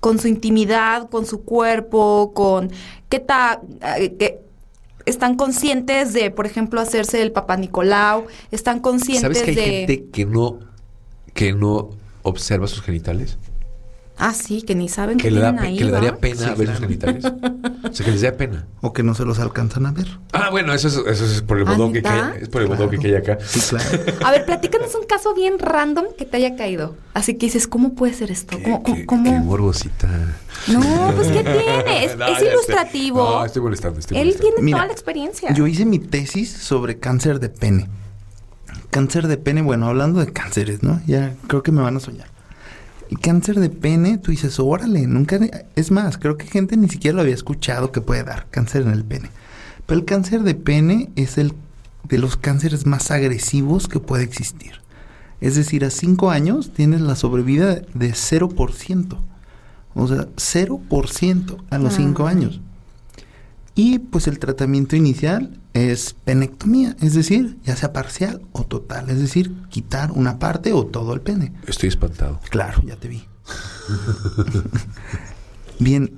con 0.00 0.18
su 0.18 0.26
intimidad, 0.26 1.08
con 1.10 1.26
su 1.26 1.44
cuerpo, 1.44 2.32
con 2.34 2.72
qué 3.08 3.20
tal 3.20 3.60
que 4.18 4.40
están 5.06 5.36
conscientes 5.36 6.12
de, 6.12 6.30
por 6.30 6.46
ejemplo, 6.46 6.80
hacerse 6.80 7.22
el 7.22 7.32
Papá 7.32 7.56
Nicolau, 7.56 8.26
están 8.50 8.80
conscientes 8.80 9.22
¿Sabes 9.22 9.42
que 9.42 9.50
hay 9.50 9.56
de 9.56 9.62
gente 9.62 10.04
que 10.10 10.26
no, 10.26 10.58
que 11.34 11.52
no 11.52 11.90
observa 12.22 12.66
sus 12.66 12.82
genitales? 12.82 13.38
Ah, 14.18 14.34
sí, 14.34 14.62
que 14.62 14.74
ni 14.74 14.88
saben 14.88 15.16
que, 15.16 15.24
Que 15.24 15.30
le, 15.30 15.40
da, 15.40 15.48
tienen 15.52 15.60
pe- 15.62 15.68
ahí, 15.68 15.78
que 15.78 15.84
le 15.84 15.90
daría 15.90 16.16
pena 16.16 16.36
Sí, 16.36 16.44
ver 16.44 16.56
sus 16.56 16.64
claro. 16.66 16.80
genitales. 16.80 17.24
O 17.24 17.92
sea, 17.94 18.06
que 18.06 18.12
les 18.12 18.20
da 18.22 18.32
pena. 18.32 18.66
O 18.84 18.92
que 18.92 19.02
no 19.02 19.14
se 19.14 19.24
los 19.24 19.38
alcanzan 19.38 19.86
a 19.86 19.92
ver. 19.92 20.06
Ah, 20.32 20.48
bueno, 20.50 20.72
eso 20.74 20.88
es, 20.88 20.94
eso 20.96 21.24
es 21.24 21.42
por 21.42 21.58
el 21.58 21.66
¿Ah, 21.68 21.72
bodoque 21.74 22.02
que 22.02 22.08
hay, 22.08 22.42
es 22.42 22.48
por 22.48 22.62
el 22.62 22.68
bodoque 22.68 22.98
que 22.98 23.06
hay 23.08 23.14
acá. 23.14 23.38
Sí, 23.44 23.60
claro. 23.60 23.88
A 24.24 24.30
ver, 24.32 24.44
platícanos 24.44 24.94
un 24.94 25.06
caso 25.06 25.34
bien 25.34 25.58
random 25.58 26.06
que 26.18 26.24
te 26.26 26.36
haya 26.36 26.56
caído. 26.56 26.96
Así 27.14 27.34
que 27.34 27.46
dices, 27.46 27.66
¿cómo 27.68 27.94
puede 27.94 28.12
ser 28.12 28.30
esto? 28.30 28.56
Qué- 28.56 28.62
¿Cómo? 28.64 28.82
qué- 28.82 29.06
cómo- 29.06 29.24
qué 29.24 29.38
morbosita. 29.38 30.08
No, 30.68 31.12
pues 31.16 31.28
¿qué 31.28 31.42
tiene? 31.44 32.04
Es, 32.04 32.16
No, 32.16 32.26
ilustrativo. 32.28 33.18
No, 33.24 33.44
estoy 33.44 33.62
molestando, 33.62 33.98
estoy 34.00 34.16
Él 34.18 34.24
molestando. 34.26 34.50
tiene 34.56 34.64
Mira, 34.64 34.76
toda 34.78 34.86
la 34.86 34.92
experiencia. 34.92 35.52
Yo 35.54 35.66
hice 35.66 35.84
mi 35.84 35.98
tesis 36.00 36.50
sobre 36.52 36.98
cáncer 36.98 37.38
de 37.40 37.48
pene. 37.48 37.88
Cáncer 38.90 39.26
de 39.28 39.36
pene, 39.38 39.62
bueno, 39.62 39.86
hablando 39.86 40.20
de 40.20 40.32
cánceres, 40.32 40.82
¿no? 40.82 41.00
Ya 41.06 41.34
creo 41.46 41.62
que 41.62 41.72
me 41.72 41.80
van 41.82 41.96
a 41.96 42.00
soñar. 42.00 42.26
El 43.12 43.18
cáncer 43.20 43.60
de 43.60 43.68
pene, 43.68 44.16
tú 44.16 44.30
dices, 44.30 44.58
órale, 44.58 45.06
nunca... 45.06 45.38
Es 45.76 45.90
más, 45.90 46.16
creo 46.16 46.38
que 46.38 46.46
gente 46.46 46.78
ni 46.78 46.88
siquiera 46.88 47.16
lo 47.16 47.20
había 47.20 47.34
escuchado 47.34 47.92
que 47.92 48.00
puede 48.00 48.24
dar 48.24 48.46
cáncer 48.50 48.80
en 48.80 48.88
el 48.88 49.04
pene. 49.04 49.28
Pero 49.84 50.00
el 50.00 50.06
cáncer 50.06 50.44
de 50.44 50.54
pene 50.54 51.10
es 51.14 51.36
el 51.36 51.52
de 52.08 52.16
los 52.16 52.38
cánceres 52.38 52.86
más 52.86 53.10
agresivos 53.10 53.86
que 53.86 54.00
puede 54.00 54.24
existir. 54.24 54.80
Es 55.42 55.56
decir, 55.56 55.84
a 55.84 55.90
5 55.90 56.30
años 56.30 56.72
tienes 56.72 57.02
la 57.02 57.14
sobrevida 57.14 57.82
de 57.92 58.14
0%. 58.14 59.18
O 59.94 60.08
sea, 60.08 60.26
0% 60.36 61.58
a 61.68 61.76
los 61.76 61.92
5 61.92 62.26
Ah. 62.26 62.30
años. 62.30 62.62
Y 63.74 63.98
pues 63.98 64.26
el 64.26 64.38
tratamiento 64.38 64.96
inicial 64.96 65.60
es 65.74 66.14
penectomía, 66.24 66.96
es 67.00 67.14
decir, 67.14 67.58
ya 67.64 67.76
sea 67.76 67.92
parcial 67.92 68.42
o 68.52 68.64
total, 68.64 69.08
es 69.10 69.18
decir, 69.18 69.54
quitar 69.70 70.12
una 70.12 70.38
parte 70.38 70.72
o 70.72 70.84
todo 70.86 71.14
el 71.14 71.20
pene. 71.22 71.52
Estoy 71.66 71.88
espantado. 71.88 72.40
Claro, 72.50 72.82
ya 72.82 72.96
te 72.96 73.08
vi. 73.08 73.24
Bien, 75.78 76.12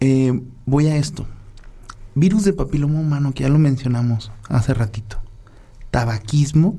eh, 0.00 0.40
voy 0.66 0.86
a 0.88 0.96
esto. 0.96 1.26
Virus 2.14 2.44
de 2.44 2.52
papiloma 2.52 3.00
humano, 3.00 3.32
que 3.32 3.42
ya 3.44 3.48
lo 3.48 3.58
mencionamos 3.58 4.30
hace 4.48 4.74
ratito. 4.74 5.18
Tabaquismo 5.90 6.76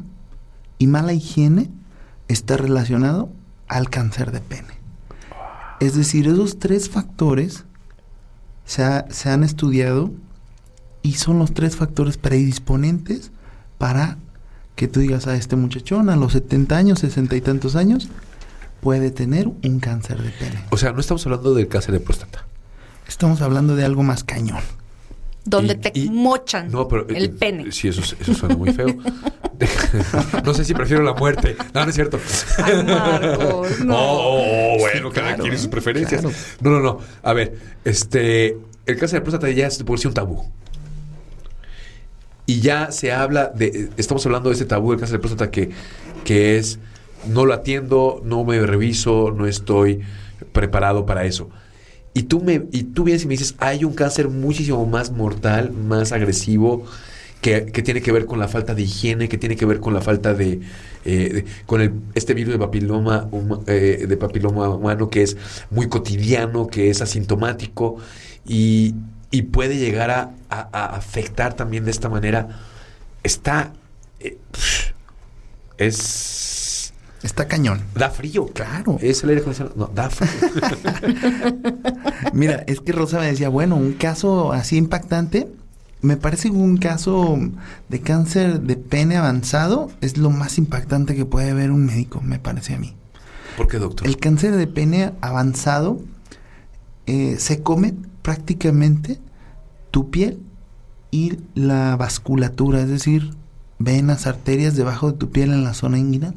y 0.77 0.87
mala 0.87 1.13
higiene 1.13 1.69
está 2.27 2.57
relacionado 2.57 3.29
al 3.67 3.89
cáncer 3.89 4.31
de 4.31 4.39
pene. 4.41 4.73
Es 5.79 5.95
decir, 5.95 6.27
esos 6.27 6.59
tres 6.59 6.89
factores 6.89 7.65
se, 8.65 8.83
ha- 8.83 9.05
se 9.09 9.29
han 9.29 9.43
estudiado 9.43 10.11
y 11.03 11.13
son 11.13 11.37
los 11.37 11.53
tres 11.53 11.75
factores 11.75 12.17
predisponentes 12.17 13.31
para 13.77 14.17
que 14.75 14.87
tú 14.87 14.99
digas 15.01 15.27
a 15.27 15.35
este 15.35 15.55
muchachón 15.55 16.09
a 16.09 16.15
los 16.15 16.31
70 16.33 16.75
años, 16.75 16.99
60 16.99 17.35
y 17.35 17.41
tantos 17.41 17.75
años, 17.75 18.07
puede 18.81 19.11
tener 19.11 19.47
un 19.47 19.79
cáncer 19.79 20.21
de 20.21 20.29
pene. 20.31 20.63
O 20.71 20.77
sea, 20.77 20.91
no 20.91 20.99
estamos 20.99 21.23
hablando 21.27 21.53
del 21.53 21.67
cáncer 21.67 21.91
de 21.93 21.99
próstata. 21.99 22.45
Estamos 23.07 23.41
hablando 23.41 23.75
de 23.75 23.85
algo 23.85 24.01
más 24.03 24.23
cañón. 24.23 24.61
Donde 25.45 25.73
Y- 25.73 25.77
te 25.77 25.91
y- 25.93 26.09
mochan 26.09 26.71
No, 26.71 26.87
pero 26.87 27.07
el 27.09 27.25
eh, 27.25 27.29
pene. 27.29 27.71
Sí, 27.71 27.89
eso, 27.89 28.01
eso 28.01 28.33
suena 28.33 28.55
muy 28.55 28.71
feo. 28.73 28.87
no 30.43 30.53
sé 30.53 30.65
si 30.65 30.73
prefiero 30.73 31.03
la 31.03 31.13
muerte. 31.13 31.55
No, 31.73 31.83
no 31.83 31.89
es 31.89 31.95
cierto. 31.95 32.19
Ay, 32.63 32.83
Marcos, 32.83 33.79
no. 33.85 33.95
Oh, 33.95 34.73
oh, 34.75 34.77
bueno, 34.79 35.09
Sí, 35.09 35.15
cada 35.15 35.27
claro, 35.29 35.43
quien 35.43 35.53
y 35.53 35.57
sus 35.57 35.67
preferencias. 35.67 36.21
claro. 36.21 36.35
No, 36.61 36.69
no, 36.71 36.79
no. 36.79 36.99
A 37.21 37.33
ver, 37.33 37.57
este, 37.85 38.57
el 38.85 38.97
cáncer 38.97 39.19
de 39.19 39.21
próstata 39.21 39.49
ya 39.51 39.67
es 39.67 39.83
por 39.83 39.99
sí 39.99 40.07
un 40.07 40.13
tabú. 40.13 40.43
Y 42.45 42.59
ya 42.59 42.91
se 42.91 43.11
habla 43.11 43.47
de, 43.47 43.89
estamos 43.97 44.25
hablando 44.25 44.49
de 44.49 44.55
ese 44.55 44.65
tabú 44.65 44.91
del 44.91 44.99
cáncer 44.99 45.17
de 45.17 45.19
próstata 45.19 45.51
que, 45.51 45.69
que 46.25 46.57
es, 46.57 46.79
no 47.27 47.45
lo 47.45 47.53
atiendo, 47.53 48.21
no 48.25 48.43
me 48.43 48.59
reviso, 48.65 49.33
no 49.35 49.47
estoy 49.47 50.01
preparado 50.51 51.05
para 51.05 51.25
eso. 51.25 51.49
Y 52.13 52.23
tú, 52.23 52.41
me, 52.41 52.65
y 52.71 52.83
tú 52.83 53.05
vienes 53.05 53.23
y 53.23 53.27
me 53.27 53.33
dices, 53.33 53.55
hay 53.59 53.85
un 53.85 53.93
cáncer 53.93 54.29
muchísimo 54.29 54.85
más 54.85 55.11
mortal, 55.11 55.71
más 55.71 56.11
agresivo, 56.11 56.85
que, 57.41 57.65
que 57.65 57.81
tiene 57.81 58.01
que 58.01 58.11
ver 58.11 58.25
con 58.25 58.39
la 58.39 58.47
falta 58.47 58.75
de 58.75 58.83
higiene, 58.83 59.27
que 59.27 59.37
tiene 59.37 59.55
que 59.55 59.65
ver 59.65 59.79
con 59.79 59.93
la 59.93 60.01
falta 60.01 60.33
de, 60.33 60.61
eh, 61.05 61.45
con 61.65 61.81
el, 61.81 61.93
este 62.15 62.33
virus 62.33 62.53
de 62.53 62.59
papiloma, 62.59 63.29
eh, 63.67 64.05
de 64.07 64.17
papiloma 64.17 64.69
humano 64.69 65.09
que 65.09 65.23
es 65.23 65.37
muy 65.69 65.89
cotidiano, 65.89 66.67
que 66.67 66.89
es 66.89 67.01
asintomático 67.01 67.97
y, 68.47 68.95
y 69.33 69.41
puede 69.41 69.77
llegar 69.77 70.11
a, 70.11 70.31
a- 70.49 70.69
a 70.71 70.85
afectar 70.95 71.55
también 71.55 71.83
de 71.85 71.91
esta 71.91 72.07
manera. 72.07 72.47
Está... 73.23 73.73
eh, 74.19 74.37
es... 75.77 76.93
Está 77.23 77.47
cañón. 77.47 77.81
Da 77.95 78.09
frío. 78.09 78.47
Claro. 78.47 78.97
Es 79.01 79.23
el 79.23 79.29
aire 79.29 79.41
acondicionado. 79.41 79.75
No, 79.77 79.87
da 79.87 80.09
frío. 80.09 80.29
Mira, 82.33 82.63
es 82.67 82.79
que 82.81 82.91
Rosa 82.91 83.19
me 83.19 83.27
decía, 83.27 83.49
bueno, 83.49 83.75
un 83.75 83.93
caso 83.93 84.51
así 84.51 84.75
impactante, 84.77 85.47
me 86.01 86.17
parece 86.17 86.49
que 86.49 86.55
un 86.57 86.77
caso 86.77 87.39
de 87.89 88.01
cáncer 88.01 88.59
de 88.61 88.75
pene 88.75 89.15
avanzado 89.15 89.89
es 90.01 90.17
lo 90.17 90.29
más 90.31 90.57
impactante 90.57 91.15
que 91.15 91.25
puede 91.25 91.53
ver 91.53 91.71
un 91.71 91.85
médico, 91.85 92.19
me 92.21 92.39
parece 92.39 92.73
a 92.75 92.77
mí. 92.77 92.93
¿Por 93.55 93.67
qué, 93.69 93.77
doctor? 93.79 94.05
El 94.05 94.17
cáncer 94.17 94.55
de 94.57 94.67
pene 94.67 95.13
avanzado 95.21 96.01
eh, 97.05 97.37
se 97.39 97.61
come 97.63 97.93
prácticamente 98.23 99.19
tu 99.91 100.09
piel 100.09 100.39
y 101.11 101.37
la 101.53 101.95
vasculatura, 101.95 102.81
es 102.81 102.89
decir, 102.89 103.35
venas, 103.77 104.25
arterias 104.25 104.75
debajo 104.75 105.11
de 105.11 105.17
tu 105.19 105.29
piel 105.29 105.51
en 105.51 105.63
la 105.63 105.75
zona 105.75 105.99
inguinal. 105.99 106.33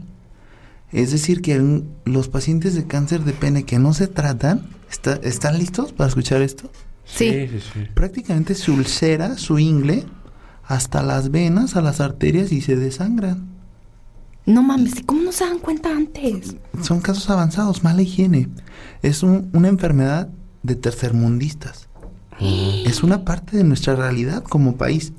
Es 0.93 1.11
decir, 1.11 1.41
que 1.41 1.55
en 1.55 1.89
los 2.05 2.29
pacientes 2.29 2.75
de 2.75 2.87
cáncer 2.87 3.23
de 3.25 3.33
pene 3.33 3.65
que 3.65 3.79
no 3.79 3.95
se 3.95 4.07
tratan, 4.09 4.67
está- 4.91 5.17
¿están 5.23 5.59
listos 5.59 5.93
para 5.95 6.09
escuchar 6.09 6.43
esto? 6.43 6.71
Sí. 7.05 7.49
sí, 7.49 7.61
sí. 7.73 7.81
Prácticamente 7.95 8.55
se 8.55 8.71
ulcera 8.71 9.39
su 9.39 9.59
ingle 9.59 10.05
hasta 10.65 11.03
las 11.03 11.31
venas, 11.31 11.77
a 11.77 11.81
las 11.81 12.01
arterias 12.01 12.53
y 12.53 12.61
se 12.61 12.77
desangran. 12.77 13.47
No 14.45 14.63
mames, 14.63 14.99
¿y 14.99 15.03
¿cómo 15.03 15.23
no 15.23 15.33
se 15.33 15.45
dan 15.45 15.59
cuenta 15.59 15.91
antes? 15.91 16.55
Son 16.83 17.01
casos 17.01 17.31
avanzados, 17.31 17.83
mala 17.83 18.03
higiene. 18.03 18.49
Es 19.03 19.23
un- 19.23 19.51
una 19.53 19.69
enfermedad 19.69 20.29
de 20.67 20.75
tercermundistas. 20.77 21.89
Es 22.41 23.03
una 23.03 23.25
parte 23.25 23.57
de 23.57 23.65
nuestra 23.65 23.95
realidad 23.97 24.43
como 24.43 24.77
país. 24.77 25.13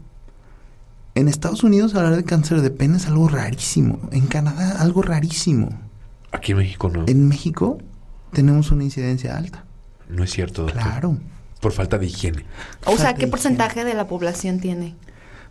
En 1.16 1.28
Estados 1.28 1.64
Unidos 1.64 1.96
hablar 1.96 2.16
de 2.16 2.24
cáncer 2.24 2.62
de 2.62 2.70
pene 2.70 2.98
es 2.98 3.08
algo 3.08 3.28
rarísimo. 3.28 4.00
En 4.12 4.28
Canadá 4.28 4.80
algo 4.82 5.02
rarísimo. 5.02 5.70
Aquí 6.32 6.52
en 6.52 6.60
México 6.60 6.90
no. 6.90 7.06
En 7.08 7.28
México 7.28 7.80
tenemos 8.34 8.70
una 8.72 8.84
incidencia 8.84 9.36
alta. 9.36 9.66
No 10.10 10.24
es 10.24 10.32
cierto, 10.32 10.64
doctor. 10.64 10.82
Claro. 10.82 11.18
Por 11.60 11.72
falta 11.72 11.98
de 11.98 12.06
higiene. 12.06 12.46
O 12.86 12.98
sea, 12.98 13.16
¿qué 13.16 13.26
de 13.26 13.32
porcentaje 13.32 13.84
de 13.84 13.96
la 13.96 14.08
población 14.08 14.60
tiene? 14.60 14.96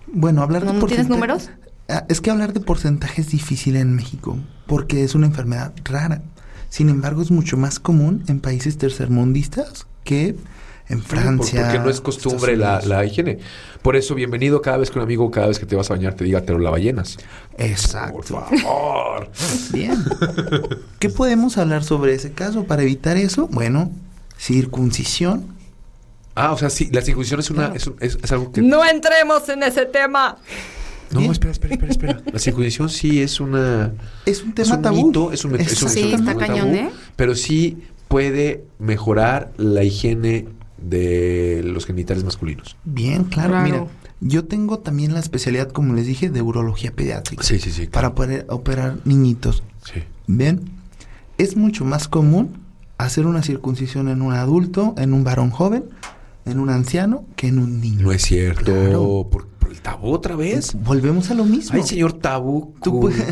Bueno, 0.06 0.42
hablar 0.42 0.64
¿No- 0.64 0.72
de 0.72 0.78
no 0.78 0.86
tienes 0.86 1.08
números? 1.08 1.50
Ah, 1.88 2.04
Es 2.08 2.20
que 2.20 2.30
hablar 2.30 2.52
de 2.52 2.60
porcentaje 2.60 3.22
es 3.22 3.30
difícil 3.30 3.74
en 3.76 3.92
México 3.94 4.38
porque 4.68 5.02
es 5.02 5.16
una 5.16 5.26
enfermedad 5.26 5.72
rara. 5.84 6.22
Sin 6.68 6.88
embargo, 6.88 7.22
es 7.22 7.30
mucho 7.30 7.56
más 7.56 7.78
común 7.78 8.24
en 8.28 8.40
países 8.40 8.76
tercermundistas 8.78 9.86
que 10.04 10.36
en 10.88 11.02
Francia. 11.02 11.62
Porque 11.64 11.78
no 11.80 11.90
es 11.90 12.00
costumbre 12.00 12.56
la, 12.56 12.80
la 12.82 13.04
higiene. 13.04 13.38
Por 13.82 13.96
eso, 13.96 14.14
bienvenido 14.14 14.62
cada 14.62 14.76
vez 14.76 14.90
que 14.90 14.98
un 14.98 15.04
amigo, 15.04 15.30
cada 15.30 15.48
vez 15.48 15.58
que 15.58 15.66
te 15.66 15.74
vas 15.74 15.90
a 15.90 15.94
bañar, 15.94 16.14
te 16.14 16.24
diga, 16.24 16.42
te 16.42 16.52
lo 16.52 16.58
lavallenas. 16.58 17.16
Exacto. 17.58 18.12
Por 18.18 18.24
favor. 18.24 19.30
Bien. 19.72 20.04
¿Qué 21.00 21.08
podemos 21.08 21.58
hablar 21.58 21.82
sobre 21.82 22.14
ese 22.14 22.32
caso 22.32 22.64
para 22.64 22.82
evitar 22.82 23.16
eso? 23.16 23.48
Bueno, 23.48 23.90
circuncisión. 24.38 25.46
ah, 26.34 26.52
o 26.52 26.58
sea, 26.58 26.70
sí, 26.70 26.88
la 26.92 27.00
circuncisión 27.02 27.40
es, 27.40 27.50
una, 27.50 27.70
Claro. 27.72 27.96
es, 28.00 28.14
es- 28.14 28.22
es 28.22 28.32
algo 28.32 28.52
que... 28.52 28.62
No 28.62 28.84
entremos 28.84 29.48
en 29.48 29.62
ese 29.64 29.86
tema. 29.86 30.36
No, 31.12 31.20
espera, 31.32 31.52
espera, 31.52 31.74
espera, 31.74 31.90
espera. 31.92 32.22
La 32.32 32.38
circuncisión 32.38 32.88
sí 32.88 33.20
es 33.22 33.40
una... 33.40 33.92
Es 34.26 34.42
un 34.42 34.48
Es 34.50 34.54
tema 34.54 34.76
un 34.76 34.82
tabú. 34.82 35.06
mito, 35.06 35.32
es 35.32 35.44
un, 35.44 35.54
es 35.60 35.72
es 35.72 35.82
un- 35.82 35.88
Sí, 35.88 36.00
es 36.00 36.06
un 36.06 36.12
está 36.14 36.34
tabú, 36.34 36.40
cañón, 36.40 36.74
¿eh? 36.74 36.90
Pero 37.16 37.34
sí 37.34 37.78
puede 38.08 38.64
mejorar 38.78 39.52
la 39.56 39.82
higiene 39.84 40.46
de 40.78 41.62
los 41.64 41.86
genitales 41.86 42.24
masculinos. 42.24 42.76
Bien, 42.84 43.24
claro. 43.24 43.50
Claro. 43.50 43.64
Mira, 43.64 43.86
yo 44.20 44.44
tengo 44.44 44.78
también 44.78 45.12
la 45.14 45.20
especialidad, 45.20 45.70
como 45.70 45.94
les 45.94 46.06
dije, 46.06 46.30
de 46.30 46.42
urología 46.42 46.92
pediátrica. 46.92 47.42
Sí, 47.42 47.58
sí, 47.58 47.70
sí. 47.70 47.86
Para 47.86 48.14
poder 48.14 48.46
operar 48.48 48.98
niñitos. 49.04 49.62
Sí. 49.84 50.02
Bien, 50.26 50.60
es 51.38 51.56
mucho 51.56 51.84
más 51.84 52.08
común 52.08 52.58
hacer 52.98 53.26
una 53.26 53.42
circuncisión 53.42 54.08
en 54.08 54.22
un 54.22 54.32
adulto, 54.32 54.94
en 54.96 55.12
un 55.12 55.22
varón 55.22 55.50
joven, 55.50 55.84
en 56.46 56.60
un 56.60 56.70
anciano, 56.70 57.24
que 57.36 57.48
en 57.48 57.58
un 57.58 57.80
niño. 57.80 58.02
No 58.02 58.12
es 58.12 58.22
cierto. 58.22 58.64
Claro. 58.72 59.28
¿Por, 59.30 59.46
por 59.48 59.52
el 59.52 59.55
tabú 59.86 60.12
otra 60.12 60.34
vez? 60.34 60.74
Volvemos 60.74 61.30
a 61.30 61.34
lo 61.34 61.44
mismo. 61.44 61.76
Ay, 61.76 61.82
señor 61.84 62.12
tabú. 62.14 62.74
Tú, 62.82 63.00
puedes, 63.00 63.24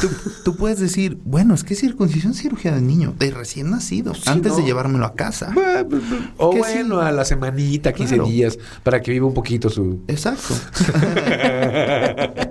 tú, 0.00 0.08
tú 0.44 0.56
puedes 0.56 0.78
decir, 0.78 1.18
bueno, 1.24 1.54
es 1.54 1.64
que 1.64 1.74
circuncisión 1.74 2.34
cirugía 2.34 2.72
de 2.72 2.80
niño, 2.80 3.14
de 3.18 3.32
recién 3.32 3.70
nacido, 3.70 4.14
Sí, 4.14 4.22
antes 4.26 4.56
de 4.56 4.62
llevármelo 4.62 5.04
a 5.06 5.14
casa. 5.14 5.52
O 6.36 6.56
bueno, 6.56 7.00
sí. 7.00 7.06
a 7.06 7.10
la 7.10 7.24
semanita, 7.24 7.92
15 7.92 8.14
Claro. 8.14 8.30
días, 8.30 8.58
para 8.84 9.00
que 9.02 9.10
viva 9.10 9.26
un 9.26 9.34
poquito 9.34 9.68
su... 9.70 10.00
Exacto. 10.06 10.54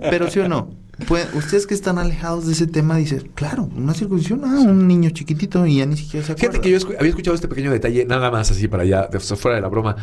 Pero 0.09 0.29
sí 0.29 0.39
o 0.39 0.47
no, 0.49 0.69
Pues, 1.07 1.27
ustedes 1.33 1.65
que 1.67 1.73
están 1.73 1.97
alejados 1.97 2.45
de 2.47 2.53
ese 2.53 2.67
tema 2.67 2.97
dicen, 2.97 3.31
claro, 3.33 3.69
una 3.75 3.93
circuncisión, 3.93 4.41
ah, 4.43 4.59
un 4.59 4.87
niño 4.87 5.09
chiquitito 5.11 5.65
y 5.65 5.77
ya 5.77 5.85
ni 5.85 5.95
siquiera 5.97 6.25
se 6.25 6.33
acuerda. 6.33 6.51
Fíjate 6.51 6.61
que 6.61 6.71
yo 6.71 6.77
escu- 6.77 6.95
había 6.99 7.09
escuchado 7.09 7.33
este 7.35 7.47
pequeño 7.47 7.71
detalle, 7.71 8.05
nada 8.05 8.29
más 8.29 8.51
así 8.51 8.67
para 8.67 8.83
allá, 8.83 9.07
de, 9.11 9.19
fuera 9.19 9.55
de 9.55 9.61
la 9.61 9.67
broma. 9.69 9.95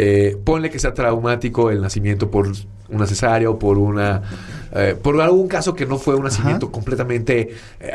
Eh, 0.00 0.36
ponle 0.44 0.70
que 0.70 0.78
sea 0.78 0.94
traumático 0.94 1.72
el 1.72 1.80
nacimiento 1.80 2.30
por 2.30 2.46
una 2.88 3.06
cesárea 3.06 3.50
o 3.50 3.58
por 3.58 3.78
una 3.78 4.22
eh, 4.72 4.94
por 5.02 5.20
algún 5.20 5.48
caso 5.48 5.74
que 5.74 5.86
no 5.86 5.98
fue 5.98 6.14
un 6.14 6.22
nacimiento 6.22 6.66
Ajá. 6.66 6.72
completamente 6.72 7.40
eh, 7.80 7.90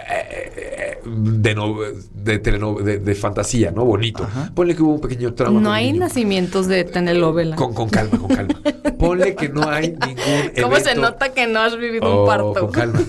eh, 0.66 0.99
de, 1.06 1.56
no- 1.56 1.78
de, 2.14 2.39
teleno- 2.43 2.78
de- 2.82 2.97
de 2.99 3.16
fantasía, 3.16 3.72
¿no? 3.72 3.86
Bonito. 3.86 4.24
Ajá. 4.24 4.51
Ponle 4.54 4.76
que 4.76 4.84
hubo 4.84 4.95
un 4.95 4.99
pequeño 5.01 5.34
trauma. 5.34 5.62
No 5.62 5.72
hay 5.72 5.93
niño. 5.93 6.01
nacimientos 6.06 6.68
de 6.68 6.84
telenovela. 6.84 7.56
Con, 7.56 7.74
con 7.74 7.88
calma, 7.89 8.18
con 8.18 8.36
calma. 8.36 8.54
Ponle 8.99 9.36
que 9.36 9.47
no 9.49 9.70
hay 9.70 9.91
ningún 9.91 10.51
¿Cómo 10.62 10.76
se 10.76 10.91
evento- 10.91 11.01
nota 11.01 11.30
que 11.34 11.47
no 11.47 11.60
has 11.62 11.78
vivido 11.78 12.06
Oh, 12.06 12.22
un 12.24 12.28
parto? 12.28 12.54
Con 12.54 12.72
calma. 12.72 12.99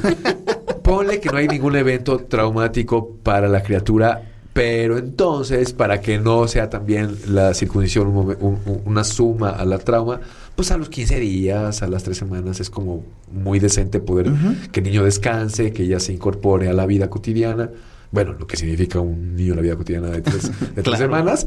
Ponle 0.83 1.19
que 1.21 1.31
no 1.31 1.39
hay 1.39 1.49
ningún 1.49 1.75
evento 1.77 2.19
traumático 2.19 3.17
para 3.23 3.49
la 3.49 3.63
criatura, 3.63 4.23
pero 4.55 4.97
entonces, 4.97 5.75
para 5.75 6.01
que 6.01 6.19
no 6.19 6.49
sea 6.49 6.71
también 6.71 7.15
la 7.29 7.53
circuncisión 7.53 8.07
un 8.07 8.17
un- 8.17 8.59
un- 8.65 8.81
una 8.87 9.05
suma 9.05 9.51
a 9.51 9.65
la 9.67 9.79
trauma, 9.79 10.21
pues 10.57 10.71
a 10.71 10.79
los 10.79 10.89
15 10.89 11.21
días, 11.21 11.83
a 11.83 11.89
las 11.89 12.05
3 12.05 12.17
semanas, 12.17 12.61
es 12.61 12.71
como 12.71 13.05
muy 13.33 13.59
decente 13.59 14.01
poder 14.01 14.31
que 14.73 14.81
el 14.81 14.87
niño 14.87 15.05
descanse, 15.05 15.73
que 15.73 15.87
ya 15.87 16.01
se 16.01 16.13
incorpore 16.13 16.69
a 16.69 16.73
la 16.73 16.87
vida 16.87 17.11
cotidiana. 17.11 17.69
Bueno, 18.13 18.35
lo 18.35 18.47
que 18.47 18.57
significa 18.57 19.01
un 19.01 19.35
niño 19.35 19.51
en 19.55 19.57
la 19.57 19.63
vida 19.63 19.75
cotidiana 19.77 20.09
de 20.09 20.23
tres, 20.23 20.43
de 20.77 20.83
tres 20.83 20.85
Claro. 20.85 20.99
semanas. 20.99 21.47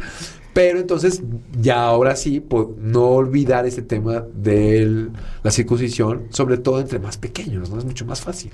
Pero 0.53 0.79
entonces, 0.79 1.21
ya 1.61 1.83
ahora 1.85 2.15
sí, 2.17 2.41
po- 2.41 2.75
no 2.77 3.03
olvidar 3.11 3.65
este 3.65 3.83
tema 3.83 4.25
de 4.35 5.07
la 5.43 5.51
circuncisión, 5.51 6.23
sobre 6.31 6.57
todo 6.57 6.81
entre 6.81 6.99
más 6.99 7.15
pequeños, 7.17 7.69
¿no? 7.69 7.77
Es 7.77 7.85
mucho 7.85 8.05
más 8.05 8.19
fácil. 8.19 8.51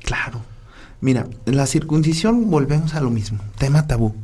Claro. 0.00 0.42
Mira, 1.04 1.28
la 1.44 1.66
circuncisión, 1.66 2.50
volvemos 2.50 2.94
a 2.94 3.00
lo 3.02 3.10
mismo. 3.10 3.38
Tema 3.58 3.86
tabú. 3.86 4.14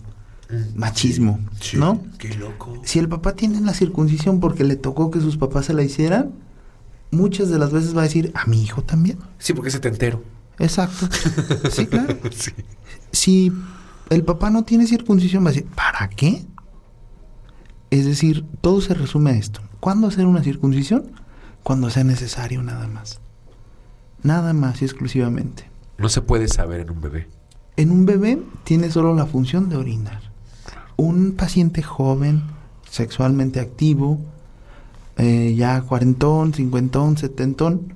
Machismo, 0.74 1.38
¿no? 1.74 2.02
Qué 2.16 2.34
loco. 2.36 2.80
Si 2.84 2.98
el 2.98 3.06
papá 3.06 3.34
tiene 3.34 3.60
la 3.60 3.74
circuncisión 3.74 4.40
porque 4.40 4.64
le 4.64 4.76
tocó 4.76 5.10
que 5.10 5.20
sus 5.20 5.36
papás 5.36 5.66
se 5.66 5.74
la 5.74 5.82
hicieran, 5.82 6.30
muchas 7.10 7.50
de 7.50 7.58
las 7.58 7.70
veces 7.70 7.94
va 7.94 8.00
a 8.00 8.04
decir, 8.04 8.32
a 8.34 8.46
mi 8.46 8.62
hijo 8.62 8.82
también. 8.82 9.18
Sí, 9.36 9.52
porque 9.52 9.68
es 9.68 9.74
entero. 9.74 10.24
Exacto. 10.58 11.06
Sí, 11.70 11.84
claro. 11.84 12.16
Sí. 12.34 12.52
Si 13.12 13.52
el 14.08 14.24
papá 14.24 14.48
no 14.48 14.64
tiene 14.64 14.86
circuncisión, 14.86 15.44
va 15.44 15.50
a 15.50 15.52
decir, 15.52 15.68
¿para 15.68 16.08
qué? 16.08 16.46
Es 17.90 18.06
decir, 18.06 18.46
todo 18.62 18.80
se 18.80 18.94
resume 18.94 19.32
a 19.32 19.36
esto. 19.36 19.60
¿Cuándo 19.80 20.06
hacer 20.06 20.24
una 20.24 20.42
circuncisión? 20.42 21.12
Cuando 21.62 21.90
sea 21.90 22.04
necesario 22.04 22.62
nada 22.62 22.88
más. 22.88 23.20
Nada 24.22 24.54
más 24.54 24.80
y 24.80 24.86
exclusivamente. 24.86 25.69
No 26.01 26.09
se 26.09 26.22
puede 26.22 26.48
saber 26.48 26.80
en 26.80 26.90
un 26.90 27.03
bebé. 27.03 27.28
En 27.76 27.90
un 27.90 28.07
bebé 28.07 28.40
tiene 28.64 28.90
solo 28.90 29.14
la 29.14 29.26
función 29.26 29.68
de 29.68 29.76
orinar. 29.76 30.22
Un 30.96 31.32
paciente 31.32 31.82
joven, 31.82 32.42
sexualmente 32.88 33.61
activo, 33.61 34.18
eh, 35.18 35.55
ya 35.55 35.82
cuarentón, 35.82 36.55
cincuentón, 36.55 37.18
setentón, 37.18 37.92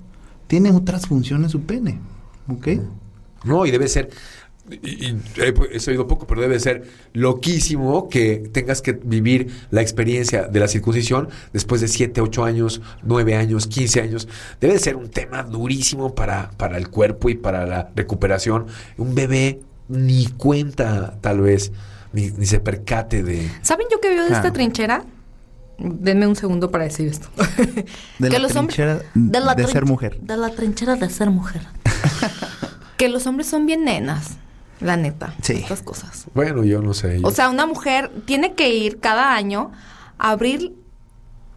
tiene 0.49 0.71
otras 0.73 1.07
funciones 1.07 1.53
su 1.53 1.63
pene. 1.63 1.99
¿Ok? 2.47 2.69
No, 3.43 3.65
y 3.65 3.71
debe 3.71 3.89
ser, 3.89 4.11
y, 4.71 5.07
y 5.09 5.21
he, 5.37 5.55
he 5.73 5.91
oído 5.91 6.07
poco, 6.07 6.27
pero 6.27 6.41
debe 6.41 6.59
ser 6.59 6.85
loquísimo 7.13 8.09
que 8.09 8.49
tengas 8.53 8.81
que 8.83 8.93
vivir 8.93 9.51
la 9.71 9.83
experiencia 9.83 10.45
de 10.45 10.61
la 10.61 10.69
circuncisión 10.69 11.29
después 11.53 11.81
de 11.81 11.89
7, 11.89 12.21
8 12.21 12.45
años, 12.45 12.81
9 13.03 13.35
años, 13.37 13.67
15 13.67 14.01
años. 14.01 14.29
Debe 14.61 14.79
ser 14.79 14.97
un 14.97 15.09
tema 15.11 15.43
durísimo 15.43 16.15
para, 16.15 16.51
para 16.53 16.77
el 16.79 16.89
cuerpo 16.89 17.29
y 17.29 17.35
para 17.35 17.67
la 17.67 17.91
recuperación. 17.95 18.67
Un 18.97 19.15
bebé 19.15 19.61
ni 19.89 20.27
cuenta, 20.27 21.19
tal 21.21 21.41
vez, 21.41 21.73
ni, 22.13 22.31
ni 22.31 22.47
se 22.47 22.61
percate 22.61 23.23
de... 23.23 23.51
¿Saben 23.63 23.87
yo 23.91 24.01
qué 24.01 24.09
veo 24.11 24.25
de 24.27 24.33
esta 24.35 24.53
trinchera? 24.53 25.05
Denme 25.77 26.27
un 26.27 26.37
segundo 26.37 26.71
para 26.71 26.85
decir 26.85 27.09
esto. 27.09 27.29
De 28.19 28.29
Que 28.31 28.39
la 28.39 28.39
los 28.39 28.55
hombres- 28.57 28.77
trinchera 28.77 29.03
de 29.15 29.41
la 29.41 29.55
de 29.57 29.65
trin- 29.65 29.73
ser 29.73 29.85
mujer. 29.85 30.21
De 30.21 30.37
la 30.37 30.51
trinchera 30.51 30.95
de 30.97 31.11
ser 31.11 31.31
mujer. 31.31 31.63
que 32.97 33.09
los 33.09 33.27
hombres 33.27 33.49
son 33.49 33.67
bien 33.67 33.85
nenas, 33.85 34.37
la 34.85 34.97
neta. 34.97 35.35
Sí. 35.43 35.55
Estas 35.55 35.83
cosas. 35.83 36.27
Bueno, 36.35 36.63
yo 36.65 36.81
no 36.83 36.93
sé. 36.95 37.21
yo- 37.21 37.27
O 37.27 37.31
sea, 37.31 37.49
una 37.49 37.67
mujer 37.67 38.11
tiene 38.27 38.55
que 38.55 38.69
ir 38.69 39.01
cada 39.01 39.35
año 39.35 39.73
a 40.19 40.31
abrir 40.31 40.75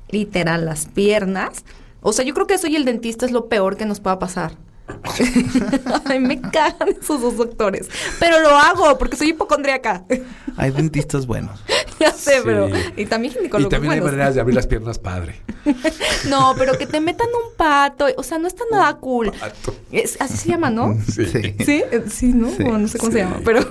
literal 0.09 0.65
las 0.65 0.86
piernas. 0.86 1.65
O 2.01 2.13
sea, 2.13 2.23
yo 2.23 2.34
creo 2.34 2.47
que 2.47 2.53
eso 2.53 2.67
y 2.67 2.75
el 2.75 2.86
dentista 2.86 3.25
es 3.25 3.32
lo 3.32 3.49
peor 3.49 3.75
que 3.78 3.86
nos 3.86 3.99
pueda 3.99 4.17
pasar. 4.19 4.53
Ay, 6.05 6.19
me 6.19 6.39
cagan 6.39 6.88
esos 6.99 7.19
dos 7.21 7.36
doctores. 7.36 7.89
Pero 8.19 8.39
lo 8.39 8.49
hago 8.55 8.97
porque 8.97 9.17
soy 9.17 9.30
hipocondríaca. 9.32 10.05
Hay 10.55 10.71
dentistas 10.71 11.25
buenos. 11.28 11.59
ya 12.00 12.12
sé, 12.12 12.36
Sí. 12.36 12.41
pero. 12.43 12.70
Y 12.95 13.06
también 13.06 13.34
y 13.34 13.38
ginecólogos 13.38 13.70
también 13.72 13.93
hay 13.93 14.02
maneras 14.02 14.36
de 14.36 14.41
abrir 14.41 14.56
las 14.56 14.68
piernas 14.68 15.00
padre. 15.00 15.41
No, 16.30 16.54
pero 16.58 16.78
que 16.78 16.86
te 16.88 17.00
metan 17.02 17.28
un 17.28 17.56
pato. 17.58 18.06
O 18.18 18.24
sea, 18.24 18.38
no 18.39 18.48
está 18.48 18.64
nada 18.72 18.95
cool. 18.98 19.32
Pato. 19.32 19.74
Es- 19.91 20.20
así 20.22 20.38
se 20.38 20.50
llama, 20.50 20.70
¿no? 20.70 20.95
Sí. 21.08 21.26
Sí. 21.26 21.56
Sí, 21.66 21.84
eh, 21.91 22.04
sí, 22.10 22.28
¿no? 22.34 22.50
Sí. 22.50 22.64
Bueno, 22.64 22.80
no 22.80 22.88
sé 22.88 22.98
cómo 22.98 23.12
Sí. 23.12 23.18
se 23.18 23.24
llama, 23.24 23.41
pero... 23.43 23.62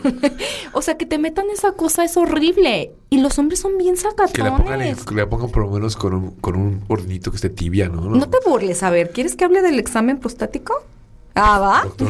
o 0.72 0.82
sea, 0.82 0.96
que 0.96 1.06
te 1.06 1.18
metan 1.18 1.46
esa 1.52 1.72
cosa 1.72 2.04
es 2.04 2.16
horrible. 2.16 2.92
Y 3.10 3.20
los 3.20 3.38
hombres 3.38 3.60
son 3.60 3.78
bien 3.78 3.94
Que 3.96 4.02
la 4.42 4.50
pongan, 4.56 4.66
sacatones. 4.66 5.04
que 5.04 5.14
la 5.14 5.28
pongan 5.28 5.50
por 5.50 5.64
lo 5.64 5.70
menos 5.70 5.96
con 5.96 6.12
un, 6.14 6.30
con 6.36 6.56
un 6.56 6.84
hornito 6.88 7.30
que 7.30 7.36
esté 7.36 7.50
tibia, 7.50 7.88
¿no? 7.88 8.00
No 8.02 8.28
te 8.28 8.38
burles, 8.44 8.82
a 8.82 8.90
ver, 8.90 9.10
¿quieres 9.10 9.36
que 9.36 9.44
hable 9.44 9.62
del 9.62 9.78
examen 9.78 10.18
prostático? 10.18 10.74
Ah, 11.34 11.58
¿va? 11.60 11.82
Doctor. 11.84 12.08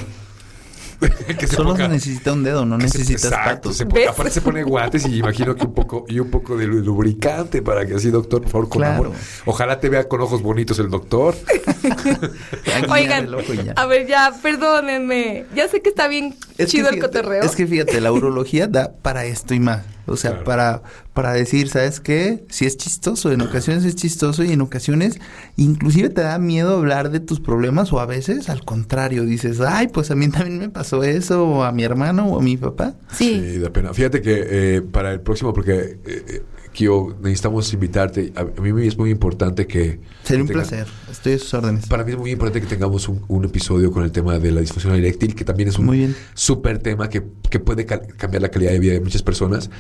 que 1.39 1.47
se 1.47 1.57
Solo 1.57 1.71
ponga- 1.75 1.85
se 1.87 1.89
necesita 1.89 2.33
un 2.33 2.43
dedo, 2.45 2.65
no 2.65 2.79
que 2.79 2.89
se- 2.89 2.99
necesitas 2.99 3.25
exacto, 3.33 3.73
se 3.73 3.87
pone- 3.87 4.07
aparte 4.09 4.31
se 4.31 4.41
pone 4.41 4.63
guantes 4.63 5.07
y 5.07 5.19
imagino 5.19 5.55
que 5.55 5.65
un 5.67 5.75
poco 5.75 6.05
y 6.09 6.19
un 6.19 6.31
poco 6.31 6.57
de 6.57 6.67
lubricante 6.67 7.63
para 7.63 7.85
que 7.87 7.95
así, 7.95 8.11
doctor, 8.11 8.43
por 8.43 8.51
favor, 8.51 8.69
con 8.69 8.79
Claro. 8.83 9.05
amor. 9.07 9.17
Ojalá 9.45 9.81
te 9.81 9.89
vea 9.89 10.09
con 10.09 10.21
ojos 10.21 10.43
bonitos 10.43 10.79
el 10.79 10.91
doctor. 10.91 11.35
Oigan, 12.91 13.25
el 13.25 13.35
ojo 13.35 13.53
y 13.55 13.65
ya. 13.65 13.73
a 13.77 13.87
ver, 13.87 14.07
ya, 14.07 14.33
perdónenme. 14.43 15.47
Ya 15.55 15.69
sé 15.69 15.83
que 15.83 15.89
está 15.91 16.09
bien 16.09 16.35
Es 16.59 16.69
chido 16.71 16.89
el 16.89 16.99
cotorreo. 17.01 17.43
Es 17.43 17.57
que 17.57 17.67
fíjate, 17.67 18.01
la 18.01 18.13
urología 18.13 18.67
da 18.67 18.93
para 19.03 19.25
esto 19.25 19.55
y 19.55 19.61
más. 19.61 19.83
O 20.09 20.17
sea, 20.17 20.31
Claro. 20.31 20.45
para, 20.45 20.83
para 21.15 21.33
decir, 21.33 21.69
¿sabes 21.69 21.99
qué? 21.99 22.45
Si 22.49 22.65
es 22.65 22.77
chistoso, 22.77 23.33
en 23.33 23.41
ocasiones 23.41 23.85
es 23.85 23.97
chistoso 23.97 24.45
y 24.45 24.53
en 24.53 24.61
ocasiones 24.61 25.19
inclusive 25.57 26.11
te 26.11 26.21
da 26.21 26.39
miedo 26.39 26.77
hablar 26.77 27.11
de 27.11 27.19
tus 27.19 27.41
problemas 27.41 27.93
o 27.93 27.99
a 27.99 28.07
veces 28.07 28.49
al 28.49 28.65
contrario, 28.65 29.25
dices, 29.25 29.61
ay, 29.61 29.89
pues 29.89 30.13
a 30.13 30.15
mí 30.15 30.29
también 30.29 30.59
me 30.61 30.69
pasó 30.69 30.86
eso 31.03 31.49
o 31.49 31.63
a 31.65 31.73
mi 31.73 31.85
hermano 31.85 32.27
o 32.27 32.39
a 32.39 32.43
mi 32.43 32.57
papá. 32.57 32.95
Sí. 33.13 33.59
da 33.59 33.71
pena. 33.71 33.93
Fíjate 33.93 34.21
que 34.21 34.47
eh, 34.77 34.83
para 34.83 35.13
el 35.13 35.21
próximo, 35.21 35.53
porque 35.53 35.99
eh, 36.05 36.25
eh, 36.29 36.43
Kio, 36.77 37.17
necesitamos 37.23 37.73
invitarte. 37.73 38.35
A, 38.37 38.45
mí 38.61 38.87
es 38.87 38.99
muy 38.99 39.09
importante 39.11 39.67
que... 39.67 39.99
Sería 40.25 40.43
un 40.43 40.49
tenga- 40.49 40.61
placer. 40.61 40.87
Estoy 41.11 41.33
a 41.33 41.39
sus 41.39 41.55
órdenes. 41.55 41.87
Para 41.87 42.05
mí 42.05 42.13
es 42.13 42.19
muy 42.19 42.31
importante 42.33 42.61
que 42.61 42.67
tengamos 42.67 43.09
un, 43.09 43.23
un 43.29 43.47
episodio 43.47 43.91
con 43.91 44.05
el 44.05 44.13
tema 44.13 44.39
de 44.39 44.53
la 44.53 44.61
disfunción 44.61 44.95
eréctil, 44.95 45.35
que 45.35 45.43
también 45.43 45.71
es 45.71 45.79
un 45.79 46.15
súper 46.35 46.79
tema 46.81 47.09
que, 47.09 47.23
que 47.49 47.61
puede 47.61 47.87
cambiar 47.87 48.43
la 48.43 48.51
calidad 48.51 48.73
de 48.73 48.79
vida 48.79 48.93
de 48.93 49.01
muchas 49.01 49.23
personas. 49.23 49.71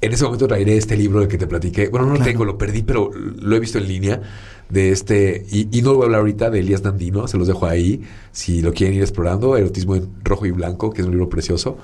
En 0.00 0.14
ese 0.14 0.24
momento 0.24 0.48
traeré 0.48 0.78
este 0.78 0.96
libro 0.96 1.20
del 1.20 1.28
que 1.28 1.36
te 1.36 1.46
platiqué. 1.46 1.88
Bueno, 1.88 2.06
no 2.06 2.14
lo 2.14 2.24
tengo, 2.24 2.46
lo 2.46 2.56
perdí, 2.56 2.82
pero 2.82 3.10
lo 3.12 3.54
he 3.54 3.60
visto 3.60 3.76
en 3.76 3.86
línea. 3.88 4.22
De 4.70 4.92
este, 4.92 5.44
y, 5.50 5.68
y 5.78 5.82
no 5.82 5.90
lo 5.90 5.96
voy 5.96 6.04
a 6.04 6.06
hablar 6.06 6.20
ahorita 6.20 6.48
de 6.48 6.60
Elías 6.60 6.82
Nandino, 6.82 7.28
se 7.28 7.36
los 7.36 7.46
dejo 7.48 7.66
ahí. 7.66 8.00
Si 8.32 8.62
lo 8.62 8.72
quieren 8.72 8.96
ir 8.96 9.02
explorando, 9.02 9.58
Erotismo 9.58 9.94
en 9.94 10.08
Rojo 10.24 10.46
y 10.46 10.52
Blanco, 10.52 10.90
que 10.90 11.02
es 11.02 11.06
un 11.06 11.12
libro 11.12 11.28
precioso. 11.28 11.76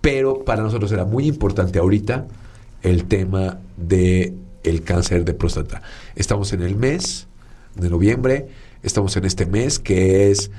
Pero 0.00 0.42
para 0.44 0.64
nosotros 0.64 0.90
era 0.90 1.04
muy 1.04 1.26
importante 1.28 1.78
ahorita 1.78 2.26
el 2.82 3.04
tema 3.06 3.58
de 3.76 4.34
el 4.64 4.82
cáncer 4.82 5.24
de 5.24 5.34
próstata. 5.34 5.82
Estamos 6.14 6.52
en 6.52 6.62
el 6.62 6.76
mes 6.76 7.26
de 7.74 7.90
noviembre, 7.90 8.48
estamos 8.82 9.16
en 9.16 9.24
este 9.24 9.46
mes 9.46 9.78
que 9.78 10.30
es 10.30 10.50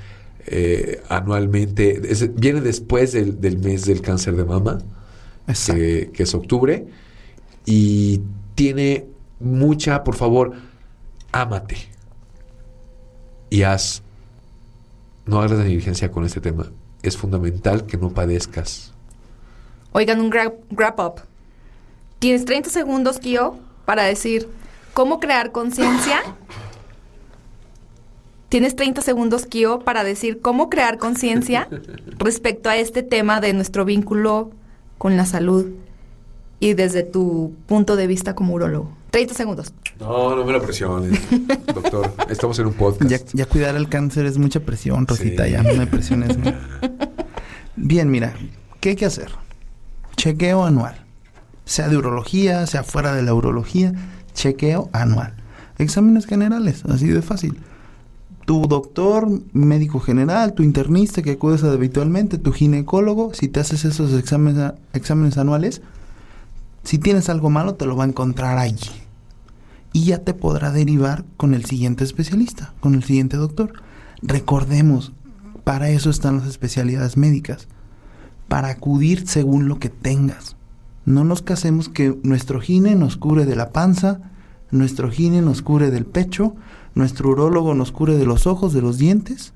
eh, 0.46 1.02
anualmente, 1.08 2.00
es- 2.10 2.34
viene 2.34 2.60
después 2.60 3.12
del, 3.12 3.40
del 3.40 3.58
mes 3.58 3.86
del 3.86 4.02
cáncer 4.02 4.36
de 4.36 4.44
mama, 4.44 4.78
que, 5.66 6.10
que 6.12 6.22
es 6.22 6.34
octubre, 6.34 6.86
y 7.64 8.20
tiene 8.54 9.06
mucha, 9.40 10.04
por 10.04 10.16
favor, 10.16 10.52
ámate 11.32 11.76
y 13.50 13.62
haz, 13.62 14.02
no 15.26 15.38
hagas 15.40 15.52
la 15.58 15.64
negligencia 15.64 16.10
con 16.10 16.24
este 16.24 16.40
tema. 16.40 16.70
Es 17.02 17.16
fundamental 17.16 17.86
que 17.86 17.96
no 17.96 18.10
padezcas. 18.10 18.92
Oigan, 19.92 20.20
un 20.20 20.30
grab, 20.30 20.54
grab 20.70 20.98
up. 21.00 21.20
Tienes 22.24 22.46
30 22.46 22.70
segundos, 22.70 23.18
Kio, 23.18 23.58
para 23.84 24.04
decir 24.04 24.48
cómo 24.94 25.20
crear 25.20 25.52
conciencia. 25.52 26.22
Tienes 28.48 28.76
30 28.76 29.02
segundos, 29.02 29.44
Kio, 29.44 29.80
para 29.80 30.04
decir 30.04 30.40
cómo 30.40 30.70
crear 30.70 30.96
conciencia 30.96 31.68
respecto 32.16 32.70
a 32.70 32.78
este 32.78 33.02
tema 33.02 33.42
de 33.42 33.52
nuestro 33.52 33.84
vínculo 33.84 34.52
con 34.96 35.18
la 35.18 35.26
salud 35.26 35.66
y 36.60 36.72
desde 36.72 37.02
tu 37.02 37.52
punto 37.66 37.94
de 37.94 38.06
vista 38.06 38.34
como 38.34 38.54
urólogo. 38.54 38.90
30 39.10 39.34
segundos. 39.34 39.74
No, 40.00 40.34
no 40.34 40.46
me 40.46 40.52
lo 40.54 40.62
presiones, 40.62 41.20
doctor. 41.74 42.10
Estamos 42.30 42.58
en 42.58 42.68
un 42.68 42.72
podcast. 42.72 43.10
Ya, 43.10 43.18
ya 43.34 43.44
cuidar 43.44 43.76
el 43.76 43.90
cáncer 43.90 44.24
es 44.24 44.38
mucha 44.38 44.60
presión, 44.60 45.06
Rosita, 45.06 45.44
Sí. 45.44 45.50
ya 45.50 45.62
no 45.62 45.74
me 45.74 45.86
presiones. 45.86 46.38
¿no? 46.38 46.54
Bien, 47.76 48.10
mira, 48.10 48.32
¿qué 48.80 48.88
hay 48.88 48.96
que 48.96 49.04
hacer? 49.04 49.30
Chequeo 50.16 50.64
anual. 50.64 51.03
Sea 51.64 51.88
de 51.88 51.96
urología, 51.96 52.66
sea 52.66 52.84
fuera 52.84 53.14
de 53.14 53.22
la 53.22 53.34
urología, 53.34 53.92
chequeo 54.34 54.90
anual. 54.92 55.34
Exámenes 55.78 56.26
generales, 56.26 56.84
así 56.88 57.08
de 57.08 57.22
fácil. 57.22 57.58
Tu 58.44 58.66
doctor, 58.66 59.28
médico 59.52 60.00
general, 60.00 60.52
tu 60.52 60.62
internista 60.62 61.22
que 61.22 61.32
acudes 61.32 61.64
habitualmente, 61.64 62.36
tu 62.36 62.52
ginecólogo, 62.52 63.32
si 63.32 63.48
te 63.48 63.60
haces 63.60 63.84
esos 63.84 64.12
exámenes, 64.12 64.72
exámenes 64.92 65.38
anuales, 65.38 65.80
si 66.82 66.98
tienes 66.98 67.30
algo 67.30 67.48
malo 67.48 67.74
te 67.74 67.86
lo 67.86 67.96
va 67.96 68.04
a 68.04 68.08
encontrar 68.08 68.58
allí 68.58 68.90
y 69.94 70.06
ya 70.06 70.18
te 70.18 70.34
podrá 70.34 70.70
derivar 70.72 71.24
con 71.36 71.54
el 71.54 71.64
siguiente 71.64 72.04
especialista, 72.04 72.74
con 72.80 72.94
el 72.94 73.04
siguiente 73.04 73.38
doctor. 73.38 73.72
Recordemos, 74.20 75.12
para 75.62 75.88
eso 75.88 76.10
están 76.10 76.38
las 76.38 76.48
especialidades 76.48 77.16
médicas, 77.16 77.68
para 78.48 78.68
acudir 78.68 79.26
según 79.26 79.68
lo 79.68 79.78
que 79.78 79.88
tengas. 79.88 80.56
No 81.06 81.24
nos 81.24 81.42
casemos 81.42 81.88
que 81.88 82.16
nuestro 82.22 82.60
gine 82.60 82.94
nos 82.94 83.16
cure 83.16 83.44
de 83.46 83.56
la 83.56 83.70
panza, 83.70 84.20
nuestro 84.70 85.10
gine 85.10 85.42
nos 85.42 85.62
cure 85.62 85.90
del 85.90 86.06
pecho, 86.06 86.54
nuestro 86.94 87.30
urólogo 87.30 87.74
nos 87.74 87.92
cure 87.92 88.16
de 88.16 88.24
los 88.26 88.46
ojos, 88.46 88.72
de 88.72 88.80
los 88.82 88.98
dientes. 88.98 89.52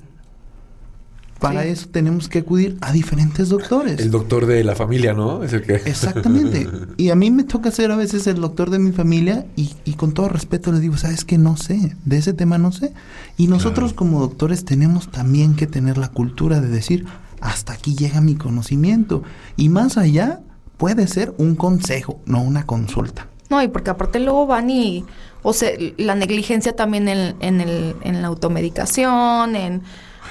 Para 1.40 1.62
Sí. 1.62 1.68
eso 1.68 1.88
tenemos 1.92 2.28
que 2.28 2.40
acudir 2.40 2.76
a 2.80 2.90
diferentes 2.90 3.48
doctores. 3.48 4.00
El 4.00 4.10
doctor 4.10 4.44
de 4.46 4.64
la 4.64 4.74
familia, 4.74 5.14
¿no? 5.14 5.44
Es 5.44 5.52
el 5.52 5.62
que. 5.62 5.76
Exactamente. 5.76 6.66
Y 6.96 7.10
a 7.10 7.14
mí 7.14 7.30
me 7.30 7.44
toca 7.44 7.70
ser 7.70 7.92
a 7.92 7.96
veces 7.96 8.26
el 8.26 8.40
doctor 8.40 8.70
de 8.70 8.80
mi 8.80 8.90
familia 8.90 9.46
y, 9.54 9.72
y 9.84 9.92
con 9.94 10.12
todo 10.12 10.28
respeto 10.28 10.72
les 10.72 10.80
digo, 10.80 10.96
sabes 10.96 11.24
que 11.24 11.38
no 11.38 11.56
sé, 11.56 11.94
de 12.04 12.18
ese 12.18 12.32
tema 12.32 12.58
no 12.58 12.72
sé. 12.72 12.92
Y 13.36 13.46
nosotros 13.46 13.92
Claro. 13.92 13.96
como 13.96 14.20
doctores 14.20 14.64
tenemos 14.64 15.12
también 15.12 15.54
que 15.54 15.68
tener 15.68 15.96
la 15.96 16.08
cultura 16.08 16.60
de 16.60 16.68
decir, 16.68 17.06
hasta 17.40 17.72
aquí 17.72 17.94
llega 17.94 18.20
mi 18.20 18.34
conocimiento. 18.34 19.22
Y 19.56 19.68
más 19.68 19.96
allá 19.96 20.40
puede 20.78 21.06
ser 21.06 21.34
un 21.36 21.56
consejo, 21.56 22.22
no 22.24 22.40
una 22.40 22.64
consulta. 22.64 23.26
No, 23.50 23.62
y 23.62 23.68
porque 23.68 23.90
aparte 23.90 24.18
luego 24.20 24.46
van 24.46 24.70
y, 24.70 25.04
o 25.42 25.52
sea, 25.52 25.70
la 25.96 26.14
negligencia 26.14 26.74
también 26.74 27.08
en, 27.08 27.36
en, 27.40 27.60
el, 27.60 27.96
en 28.02 28.22
la 28.22 28.28
automedicación, 28.28 29.56
en 29.56 29.82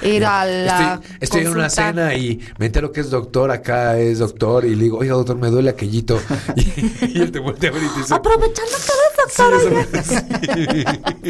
ir 0.02 0.24
a 0.24 0.46
la 0.46 0.94
Estoy, 0.94 1.16
estoy 1.20 1.40
en 1.42 1.48
una 1.48 1.68
cena 1.68 2.14
y 2.14 2.40
me 2.58 2.66
entero 2.66 2.92
que 2.92 3.00
es 3.00 3.10
doctor, 3.10 3.50
acá 3.50 3.98
es 3.98 4.20
doctor, 4.20 4.64
y 4.64 4.76
le 4.76 4.84
digo, 4.84 4.98
oiga, 4.98 5.14
doctor, 5.14 5.36
me 5.36 5.48
duele 5.48 5.70
aquellito. 5.70 6.20
y, 6.56 7.18
y 7.18 7.20
él 7.20 7.32
te 7.32 7.40
voltea 7.40 7.70
a 7.70 7.72
ver 7.72 7.82
y 7.82 7.88
dice, 7.98 8.14
Aprovechando 8.14 8.76
toda 8.86 9.02
esa 9.26 9.42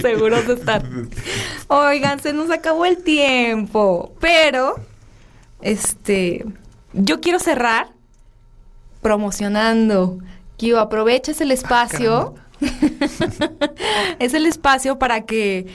Seguros 0.02 0.46
de 0.46 0.54
estar. 0.54 0.84
Oigan, 1.68 2.20
se 2.20 2.34
nos 2.34 2.50
acabó 2.50 2.84
el 2.84 2.98
tiempo. 2.98 4.12
Pero, 4.20 4.76
este, 5.62 6.44
yo 6.92 7.20
quiero 7.20 7.38
cerrar 7.38 7.97
promocionando. 9.08 10.18
Kio, 10.58 10.78
aproveches 10.78 11.40
el 11.40 11.50
espacio. 11.50 12.34
es 14.18 14.34
el 14.34 14.44
espacio 14.44 14.98
para 14.98 15.22
que 15.22 15.66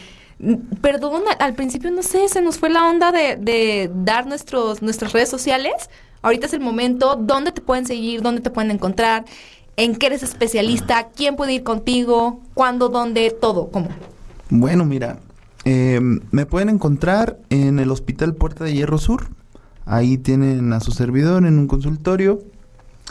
perdón, 0.81 1.23
al 1.39 1.55
principio 1.55 1.89
no 1.89 2.03
sé, 2.03 2.29
se 2.29 2.43
nos 2.43 2.59
fue 2.59 2.69
la 2.69 2.85
onda 2.85 3.11
de, 3.11 3.37
de, 3.37 3.89
dar 3.91 4.27
nuestros, 4.27 4.83
nuestras 4.83 5.13
redes 5.13 5.29
sociales. 5.29 5.73
Ahorita 6.21 6.45
es 6.45 6.53
el 6.53 6.59
momento, 6.59 7.15
dónde 7.15 7.51
te 7.51 7.61
pueden 7.61 7.87
seguir, 7.87 8.21
dónde 8.21 8.41
te 8.41 8.51
pueden 8.51 8.69
encontrar, 8.69 9.25
en 9.77 9.95
qué 9.95 10.05
eres 10.07 10.21
especialista, 10.21 11.07
quién 11.15 11.35
puede 11.35 11.53
ir 11.53 11.63
contigo, 11.63 12.39
cuándo, 12.53 12.89
dónde, 12.89 13.31
todo, 13.31 13.71
cómo. 13.71 13.87
Bueno, 14.51 14.85
mira, 14.85 15.17
eh, 15.65 15.99
me 16.29 16.45
pueden 16.45 16.69
encontrar 16.69 17.39
en 17.49 17.79
el 17.79 17.89
Hospital 17.89 18.35
Puerta 18.35 18.63
de 18.63 18.73
Hierro 18.73 18.99
Sur. 18.99 19.29
Ahí 19.85 20.19
tienen 20.19 20.71
a 20.71 20.81
su 20.81 20.91
servidor 20.91 21.47
en 21.47 21.57
un 21.57 21.67
consultorio. 21.67 22.52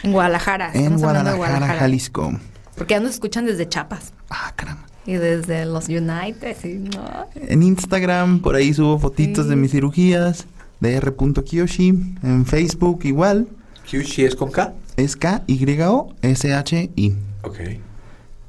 En 0.02 0.12
Guadalajara. 0.12 0.70
En 0.74 0.98
Guadalajara, 0.98 1.36
Guadalajara, 1.36 1.80
Jalisco. 1.80 2.32
Porque 2.76 2.94
ya 2.94 3.00
nos 3.00 3.12
escuchan 3.12 3.46
desde 3.46 3.68
Chiapas. 3.68 4.12
Ah, 4.30 4.52
caramba. 4.56 4.86
Y 5.06 5.14
desde 5.14 5.66
los 5.66 5.88
United, 5.88 6.56
¿sí? 6.60 6.78
¿no? 6.78 7.26
En 7.34 7.62
Instagram, 7.62 8.40
por 8.40 8.54
ahí 8.54 8.72
subo 8.72 8.98
fotitos 8.98 9.44
sí. 9.44 9.50
de 9.50 9.56
mis 9.56 9.72
cirugías, 9.72 10.46
de 10.80 10.94
R.Kiyoshi. 10.94 11.88
En 12.22 12.46
Facebook 12.46 13.00
igual. 13.04 13.48
¿Kiyoshi 13.84 14.24
es 14.24 14.36
con 14.36 14.50
K? 14.50 14.74
Es 14.96 15.16
K-Y-O-S-H-I. 15.16 17.16
Ok. 17.42 17.58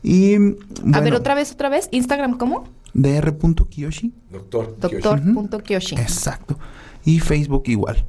Y. 0.03 0.37
Bueno, 0.37 0.57
A 0.93 0.99
ver, 0.99 1.15
otra 1.15 1.33
vez, 1.33 1.51
otra 1.51 1.69
vez. 1.69 1.89
Instagram, 1.91 2.37
¿cómo? 2.37 2.65
DR.Kiyoshi. 2.93 4.13
Doctor. 4.31 4.77
Doctor.Kiyoshi. 4.79 5.95
Exacto. 5.95 6.59
Y 7.05 7.19
Facebook 7.19 7.63
igual. 7.67 8.05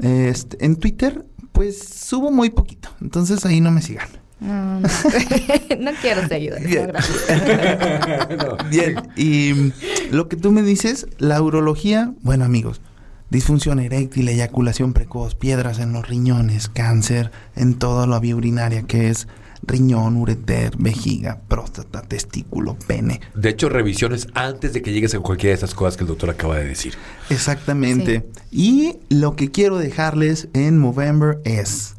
Este, 0.00 0.64
en 0.64 0.76
Twitter, 0.76 1.24
pues 1.58 1.80
subo 1.80 2.30
muy 2.30 2.50
poquito. 2.50 2.88
Entonces 3.00 3.44
ahí 3.44 3.60
no 3.60 3.72
me 3.72 3.82
sigan. 3.82 4.06
No, 4.38 4.78
no. 4.78 4.88
no 5.80 5.90
quiero 6.00 6.28
seguidores. 6.28 6.64
Bien. 6.68 6.92
No, 8.38 8.56
Bien. 8.70 9.02
Y 9.16 9.72
lo 10.12 10.28
que 10.28 10.36
tú 10.36 10.52
me 10.52 10.62
dices, 10.62 11.08
la 11.18 11.42
urología, 11.42 12.14
bueno 12.22 12.44
amigos, 12.44 12.80
disfunción 13.28 13.80
eréctil, 13.80 14.28
eyaculación 14.28 14.92
precoz, 14.92 15.34
piedras 15.34 15.80
en 15.80 15.92
los 15.92 16.06
riñones, 16.06 16.68
cáncer 16.68 17.32
en 17.56 17.74
toda 17.74 18.06
la 18.06 18.20
vía 18.20 18.36
urinaria 18.36 18.82
que 18.82 19.08
es 19.08 19.26
riñón, 19.62 20.16
ureter, 20.16 20.76
vejiga, 20.78 21.40
próstata, 21.48 22.02
testículo, 22.02 22.76
pene. 22.86 23.20
De 23.34 23.50
hecho, 23.50 23.68
revisiones 23.68 24.28
antes 24.34 24.72
de 24.72 24.82
que 24.82 24.92
llegues 24.92 25.14
a 25.14 25.20
cualquiera 25.20 25.50
de 25.50 25.58
esas 25.58 25.74
cosas 25.74 25.96
que 25.96 26.04
el 26.04 26.08
doctor 26.08 26.30
acaba 26.30 26.56
de 26.56 26.64
decir. 26.64 26.94
Exactamente. 27.30 28.24
Sí. 28.50 29.00
Y 29.08 29.14
lo 29.14 29.36
que 29.36 29.50
quiero 29.50 29.78
dejarles 29.78 30.48
en 30.52 30.78
Movember 30.78 31.40
es 31.44 31.94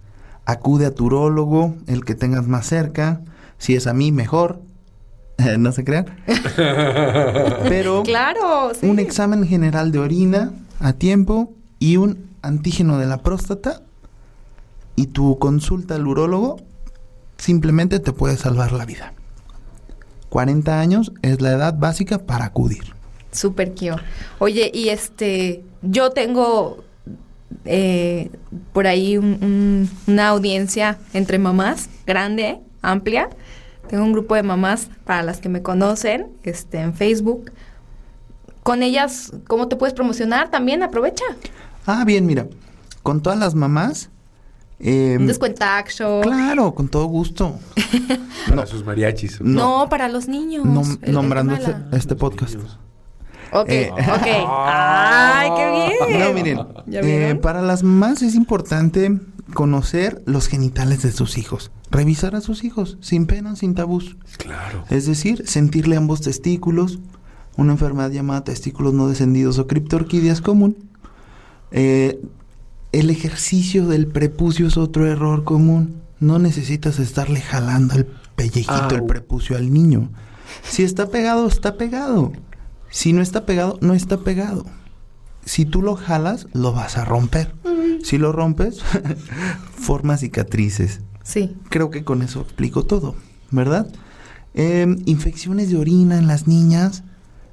acude 0.46 0.88
a 0.88 0.96
tu 0.96 1.06
urólogo, 1.06 1.76
el 1.88 2.06
que 2.06 2.16
tengas 2.16 2.48
más 2.48 2.66
cerca. 2.66 3.22
Si 3.58 3.76
es 3.76 3.88
a 3.88 3.94
mí, 3.94 4.12
mejor. 4.12 4.62
no 5.60 5.72
se 5.72 5.84
crean. 5.84 6.06
Pero 7.68 8.04
claro, 8.04 8.72
sí. 8.80 8.86
un 8.88 9.00
examen 9.00 9.46
general 9.46 9.92
de 9.92 10.00
orina 10.00 10.52
a 10.80 10.94
tiempo 10.94 11.54
y 11.80 11.98
un 11.98 12.30
antígeno 12.42 12.98
de 12.98 13.06
la 13.06 13.22
próstata 13.22 13.82
y 14.96 15.08
tu 15.08 15.38
consulta 15.40 15.96
al 15.96 16.08
urólogo 16.08 16.58
simplemente 17.40 18.00
te 18.00 18.14
puede 18.14 18.38
salvar 18.38 18.72
la 18.72 18.86
vida. 18.86 19.14
40 20.30 20.80
años 20.80 21.12
es 21.24 21.42
la 21.42 21.52
edad 21.52 21.74
básica 21.78 22.20
para 22.20 22.46
acudir. 22.46 22.94
Super 23.32 23.74
Kio. 23.74 23.96
Oye, 24.38 24.70
y 24.74 24.90
este, 24.90 25.64
yo 25.82 26.12
tengo 26.12 26.84
eh, 27.66 28.30
por 28.74 28.86
ahí 28.86 29.18
un, 29.18 29.38
un, 29.42 29.90
una 30.08 30.28
audiencia 30.28 31.00
entre 31.14 31.40
mamás 31.40 31.90
grande, 32.06 32.60
amplia. 32.82 33.30
Tengo 33.88 34.04
un 34.04 34.14
grupo 34.14 34.36
de 34.36 34.44
mamás 34.44 34.90
para 35.04 35.24
las 35.24 35.40
que 35.40 35.50
me 35.50 35.64
conocen 35.64 36.28
este, 36.44 36.80
en 36.80 36.94
Facebook. 36.94 37.52
Con 38.62 38.84
ellas, 38.84 39.32
¿cómo 39.48 39.68
te 39.68 39.76
puedes 39.78 39.96
promocionar 39.96 40.52
también? 40.52 40.84
Aprovecha. 40.84 41.26
Ah, 41.88 42.04
bien, 42.06 42.26
mira. 42.28 42.46
Con 43.02 43.22
todas 43.22 43.40
las 43.40 43.56
mamás. 43.56 44.12
Eh, 44.80 45.18
un 45.20 45.28
descuentaxo. 45.28 46.22
Claro, 46.22 46.74
con 46.74 46.88
todo 46.88 47.06
gusto. 47.06 47.60
para 48.46 48.56
no, 48.56 48.66
sus 48.66 48.86
mariachis. 48.86 49.42
No, 49.42 49.80
no, 49.82 49.90
para 49.90 50.08
los 50.08 50.28
niños. 50.28 50.66
No, 50.66 50.84
el, 51.02 51.14
nombrando 51.14 51.54
este, 51.54 51.76
este 51.92 52.16
podcast. 52.16 52.56
Ok, 53.52 53.70
eh, 53.70 53.92
ok. 53.92 54.28
¡Ay, 54.48 55.50
qué 55.56 55.72
bien! 55.72 56.20
No, 56.20 56.34
miren, 56.34 56.60
eh, 57.32 57.36
para 57.42 57.62
las 57.62 57.84
mamás 57.84 58.22
es 58.22 58.36
importante 58.36 59.20
conocer 59.54 60.22
los 60.26 60.48
genitales 60.48 61.02
de 61.02 61.12
sus 61.12 61.38
hijos. 61.38 61.72
Revisar 61.92 62.36
a 62.36 62.42
sus 62.42 62.64
hijos, 62.64 62.98
sin 63.02 63.26
pena, 63.26 63.56
sin 63.56 63.76
tabús. 63.76 64.18
Claro. 64.38 64.86
Es 64.90 65.08
decir, 65.08 65.48
sentirle 65.48 65.96
ambos 65.98 66.22
testículos, 66.22 67.00
una 67.58 67.74
enfermedad 67.74 68.12
llamada 68.12 68.44
testículos 68.44 68.94
no 68.94 69.08
descendidos 69.08 69.58
o 69.58 69.68
criptorquidia 69.68 70.36
común. 70.42 70.78
Eh, 71.72 72.22
el 72.92 73.10
ejercicio 73.10 73.88
del 73.88 74.08
prepucio 74.08 74.68
es 74.68 74.78
otro 74.78 75.06
error 75.06 75.44
común. 75.44 76.02
No 76.20 76.40
necesitas 76.40 77.00
estarle 77.00 77.40
jalando 77.40 77.96
el 77.96 78.06
pellejito, 78.36 78.96
el 78.96 79.04
prepucio 79.04 79.56
al 79.56 79.72
niño. 79.72 80.10
Si 80.64 80.84
está 80.84 81.08
pegado, 81.08 81.48
está 81.48 81.78
pegado. 81.78 82.34
Si 82.90 83.14
no 83.14 83.22
está 83.22 83.46
pegado, 83.46 83.78
no 83.82 83.94
está 83.94 84.18
pegado. 84.18 84.66
Si 85.46 85.66
tú 85.66 85.82
lo 85.82 85.96
jalas, 85.96 86.48
lo 86.54 86.74
vas 86.74 86.98
a 86.98 87.06
romper. 87.06 87.54
Si 88.04 88.18
lo 88.18 88.32
rompes, 88.32 88.80
forma 89.78 90.18
cicatrices. 90.18 91.02
Sí. 91.24 91.56
Creo 91.70 91.92
que 91.92 92.04
con 92.04 92.22
eso 92.22 92.42
explico 92.42 92.84
todo, 92.84 93.16
¿verdad? 93.52 93.88
Eh, 94.56 94.88
infecciones 95.06 95.70
de 95.70 95.78
orina 95.78 96.18
en 96.18 96.28
las 96.28 96.48
niñas, 96.48 97.04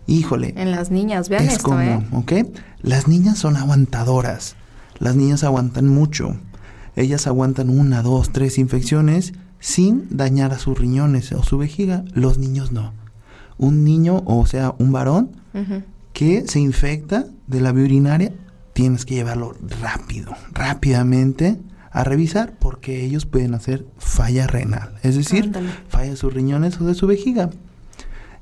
híjole. 0.07 0.55
En 0.57 0.71
las 0.71 0.91
niñas, 0.91 1.29
vean 1.29 1.45
es 1.45 1.55
esto, 1.55 1.71
común, 1.71 1.85
¿eh? 1.85 2.09
¿ok? 2.13 2.33
Las 2.81 3.07
niñas 3.07 3.39
son 3.39 3.57
aguantadoras. 3.57 4.57
Las 4.99 5.17
niñas 5.17 5.45
aguantan 5.45 5.89
mucho. 5.89 6.37
Ellas 6.95 7.27
aguantan 7.27 7.71
una, 7.71 8.03
dos, 8.03 8.31
tres 8.31 8.59
infecciones 8.59 9.35
sin 9.61 10.07
dañar 10.17 10.53
a 10.53 10.59
sus 10.59 10.79
riñones 10.79 11.33
o 11.33 11.43
su 11.43 11.59
vejiga. 11.59 12.05
Los 12.15 12.39
niños 12.39 12.73
no 12.73 12.93
un 13.59 13.85
niño, 13.85 14.23
o 14.27 14.47
sea, 14.47 14.75
un 14.79 14.93
varón, 14.93 15.31
uh 15.55 15.59
-huh. 15.59 15.85
que 16.13 16.47
se 16.47 16.61
infecta 16.61 17.27
de 17.47 17.61
la 17.61 17.73
vía 17.73 17.85
urinaria, 17.85 18.33
tienes 18.73 19.05
que 19.05 19.15
llevarlo 19.15 19.55
rápido, 19.81 20.33
rápidamente 20.53 21.57
a 21.91 22.05
revisar 22.05 22.55
porque 22.59 23.05
ellos 23.05 23.25
pueden 23.25 23.55
hacer 23.55 23.87
falla 23.99 24.47
renal, 24.47 24.93
es 25.03 25.17
decir, 25.17 25.45
Ándale. 25.45 25.71
falla 25.89 26.11
de 26.11 26.17
sus 26.17 26.33
riñones 26.35 26.79
o 26.81 26.85
de 26.85 26.95
su 26.95 27.07
vejiga. 27.07 27.51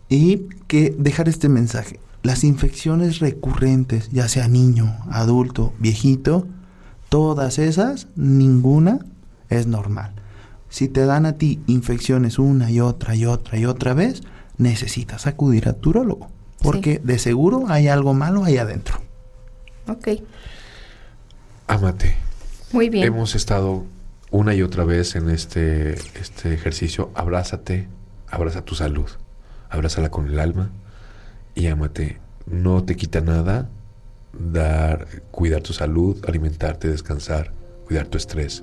Y 0.09 0.49
que 0.67 0.95
dejar 0.99 1.29
este 1.29 1.49
mensaje, 1.49 1.99
las 2.25 2.43
infecciones 2.43 3.19
recurrentes, 3.19 4.09
ya 4.11 4.29
sea 4.29 4.49
niño, 4.49 4.97
adulto, 5.11 5.75
viejito, 5.79 6.49
todas 7.11 7.59
esas, 7.59 8.09
ninguna 8.17 9.01
es 9.51 9.67
normal. 9.67 10.15
Si 10.71 10.89
te 10.89 11.05
dan 11.05 11.27
a 11.27 11.35
ti 11.35 11.61
infecciones 11.67 12.39
una 12.39 12.71
y 12.71 12.81
otra 12.81 13.15
y 13.15 13.27
otra 13.27 13.59
y 13.59 13.67
otra 13.67 13.93
vez, 13.93 14.23
necesitas 14.57 15.27
acudir 15.27 15.69
a 15.69 15.75
tu 15.75 15.91
urólogo. 15.91 16.29
Porque 16.63 16.95
sí. 16.95 17.01
de 17.05 17.19
seguro 17.19 17.65
hay 17.69 17.89
algo 17.89 18.15
malo 18.15 18.45
ahí 18.45 18.57
adentro. 18.57 18.99
Ok. 19.87 20.09
Amate. 21.67 22.17
Muy 22.73 22.89
bien. 22.89 23.05
Hemos 23.05 23.35
estado 23.35 23.85
una 24.31 24.55
y 24.55 24.63
otra 24.63 24.85
vez 24.85 25.15
en 25.15 25.29
este, 25.29 25.93
este 26.19 26.55
ejercicio. 26.55 27.11
Abrázate, 27.15 27.87
abraza 28.31 28.65
tu 28.65 28.75
salud, 28.75 29.11
abrázala 29.69 30.11
con 30.11 30.27
el 30.27 30.41
alma 30.41 30.71
y 31.55 31.67
ámate. 31.69 32.19
No 32.47 32.85
te 32.85 32.97
quita 32.97 33.21
nada 33.21 33.69
dar, 34.33 35.07
cuidar 35.31 35.63
tu 35.63 35.73
salud, 35.73 36.17
alimentarte, 36.27 36.89
descansar, 36.89 37.53
cuidar 37.87 38.07
tu 38.07 38.19
estrés, 38.19 38.63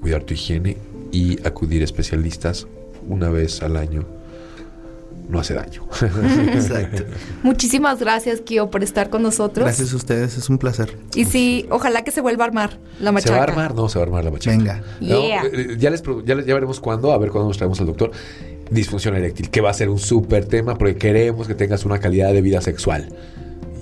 cuidar 0.00 0.22
tu 0.24 0.34
higiene 0.34 0.76
y 1.12 1.44
acudir 1.46 1.82
a 1.82 1.84
especialistas 1.84 2.66
una 3.08 3.30
vez 3.30 3.62
al 3.62 3.76
año 3.76 4.04
no 5.28 5.40
hace 5.40 5.54
daño. 5.54 5.82
Exacto. 6.52 7.02
Muchísimas 7.42 7.98
gracias, 7.98 8.40
Kio, 8.42 8.70
por 8.70 8.84
estar 8.84 9.10
con 9.10 9.22
nosotros. 9.22 9.64
Gracias 9.64 9.92
a 9.92 9.96
ustedes, 9.96 10.36
es 10.38 10.48
un 10.48 10.56
placer. 10.58 10.96
Y 11.16 11.24
sí, 11.24 11.66
ojalá 11.70 12.04
que 12.04 12.12
se 12.12 12.20
vuelva 12.20 12.44
a 12.44 12.46
armar 12.46 12.78
la 13.00 13.10
machaca. 13.10 13.32
¿Se 13.32 13.34
va 13.36 13.40
a 13.40 13.48
armar? 13.48 13.74
No, 13.74 13.88
se 13.88 13.98
va 13.98 14.04
a 14.04 14.06
armar 14.06 14.24
la 14.24 14.30
machaca. 14.30 14.56
Venga. 14.56 14.82
No, 15.00 15.20
Yeah. 15.26 15.42
eh, 15.52 15.76
ya, 15.80 15.90
les, 15.90 16.00
pro- 16.02 16.24
ya, 16.24 16.36
les- 16.36 16.46
ya 16.46 16.54
veremos 16.54 16.78
cuándo, 16.78 17.10
a 17.12 17.18
ver 17.18 17.30
cuándo 17.30 17.48
nos 17.48 17.56
traemos 17.56 17.80
al 17.80 17.86
doctor. 17.86 18.12
Disfunción 18.70 19.14
eréctil, 19.14 19.50
que 19.50 19.60
va 19.60 19.70
a 19.70 19.74
ser 19.74 19.88
un 19.88 19.98
súper 19.98 20.46
tema 20.46 20.76
porque 20.76 20.96
queremos 20.96 21.46
que 21.46 21.54
tengas 21.54 21.84
una 21.84 21.98
calidad 21.98 22.32
de 22.32 22.42
vida 22.42 22.60
sexual. 22.60 23.08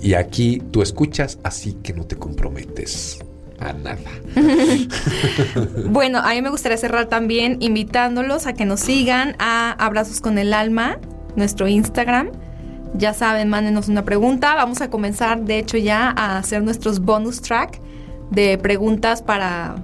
Y 0.01 0.13
aquí 0.13 0.61
tú 0.71 0.81
escuchas, 0.81 1.39
así 1.43 1.73
que 1.81 1.93
no 1.93 2.05
te 2.05 2.15
comprometes. 2.15 3.19
A 3.59 3.73
nada. 3.73 3.97
bueno, 5.89 6.19
a 6.19 6.33
mí 6.33 6.41
me 6.41 6.49
gustaría 6.49 6.77
cerrar 6.77 7.07
también 7.07 7.57
invitándolos 7.61 8.47
a 8.47 8.53
que 8.53 8.65
nos 8.65 8.81
sigan 8.81 9.35
a 9.39 9.71
Abrazos 9.71 10.21
con 10.21 10.37
el 10.37 10.53
Alma, 10.53 10.99
nuestro 11.35 11.67
Instagram. 11.67 12.31
Ya 12.97 13.13
saben, 13.13 13.49
mándenos 13.49 13.87
una 13.87 14.05
pregunta. 14.05 14.55
Vamos 14.55 14.81
a 14.81 14.89
comenzar, 14.89 15.41
de 15.41 15.59
hecho, 15.59 15.77
ya 15.77 16.13
a 16.15 16.37
hacer 16.37 16.63
nuestros 16.63 16.99
bonus 16.99 17.41
track 17.41 17.79
de 18.29 18.57
preguntas 18.57 19.21
para 19.21 19.75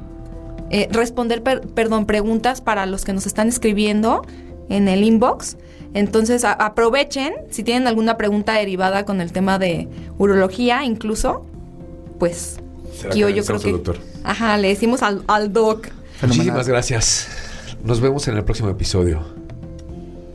eh, 0.69 0.87
responder, 0.91 1.41
perdón, 1.41 2.05
preguntas 2.05 2.61
para 2.61 2.85
los 2.85 3.05
que 3.05 3.13
nos 3.13 3.25
están 3.25 3.47
escribiendo 3.47 4.21
en 4.69 4.87
el 4.87 5.03
inbox. 5.03 5.57
Entonces 5.93 6.45
aprovechen, 6.45 7.33
si 7.49 7.63
tienen 7.63 7.87
alguna 7.87 8.17
pregunta 8.17 8.53
derivada 8.53 9.03
con 9.05 9.19
el 9.19 9.31
tema 9.31 9.59
de 9.59 9.87
urología 10.17 10.85
incluso, 10.85 11.45
pues 12.17 12.59
yo, 13.13 13.29
yo 13.29 13.43
creo 13.43 13.59
que... 13.59 13.71
Doctor. 13.71 13.97
Ajá, 14.23 14.57
le 14.57 14.69
decimos 14.69 15.03
al, 15.03 15.23
al 15.27 15.51
doc. 15.51 15.87
Muchísimas 16.21 16.67
gracias. 16.67 17.27
Nos 17.83 17.99
vemos 17.99 18.27
en 18.27 18.37
el 18.37 18.43
próximo 18.43 18.69
episodio. 18.69 19.21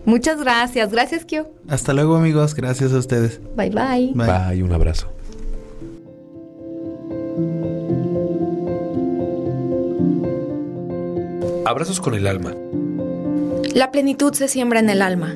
Muchas 0.05 0.41
gracias. 0.41 0.91
Gracias, 0.93 1.25
Kio. 1.25 1.51
Hasta 1.69 1.93
luego, 1.93 2.17
amigos. 2.17 2.55
Gracias 2.55 2.93
a 2.93 2.99
ustedes. 2.99 3.41
Bye, 3.57 3.71
bye. 3.71 4.13
Bye, 4.15 4.27
bye 4.27 4.63
un 4.63 4.73
abrazo. 4.73 5.09
Abrazos 11.65 12.01
con 12.01 12.15
el 12.15 12.27
alma. 12.29 12.55
La 13.77 13.91
plenitud 13.91 14.33
se 14.33 14.49
siembra 14.49 14.81
en 14.81 14.89
el 14.89 15.03
alma. 15.03 15.35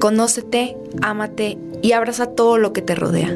Conócete, 0.00 0.76
ámate 1.00 1.56
y 1.80 1.92
abraza 1.92 2.26
todo 2.26 2.58
lo 2.58 2.74
que 2.74 2.82
te 2.82 2.94
rodea. 2.94 3.34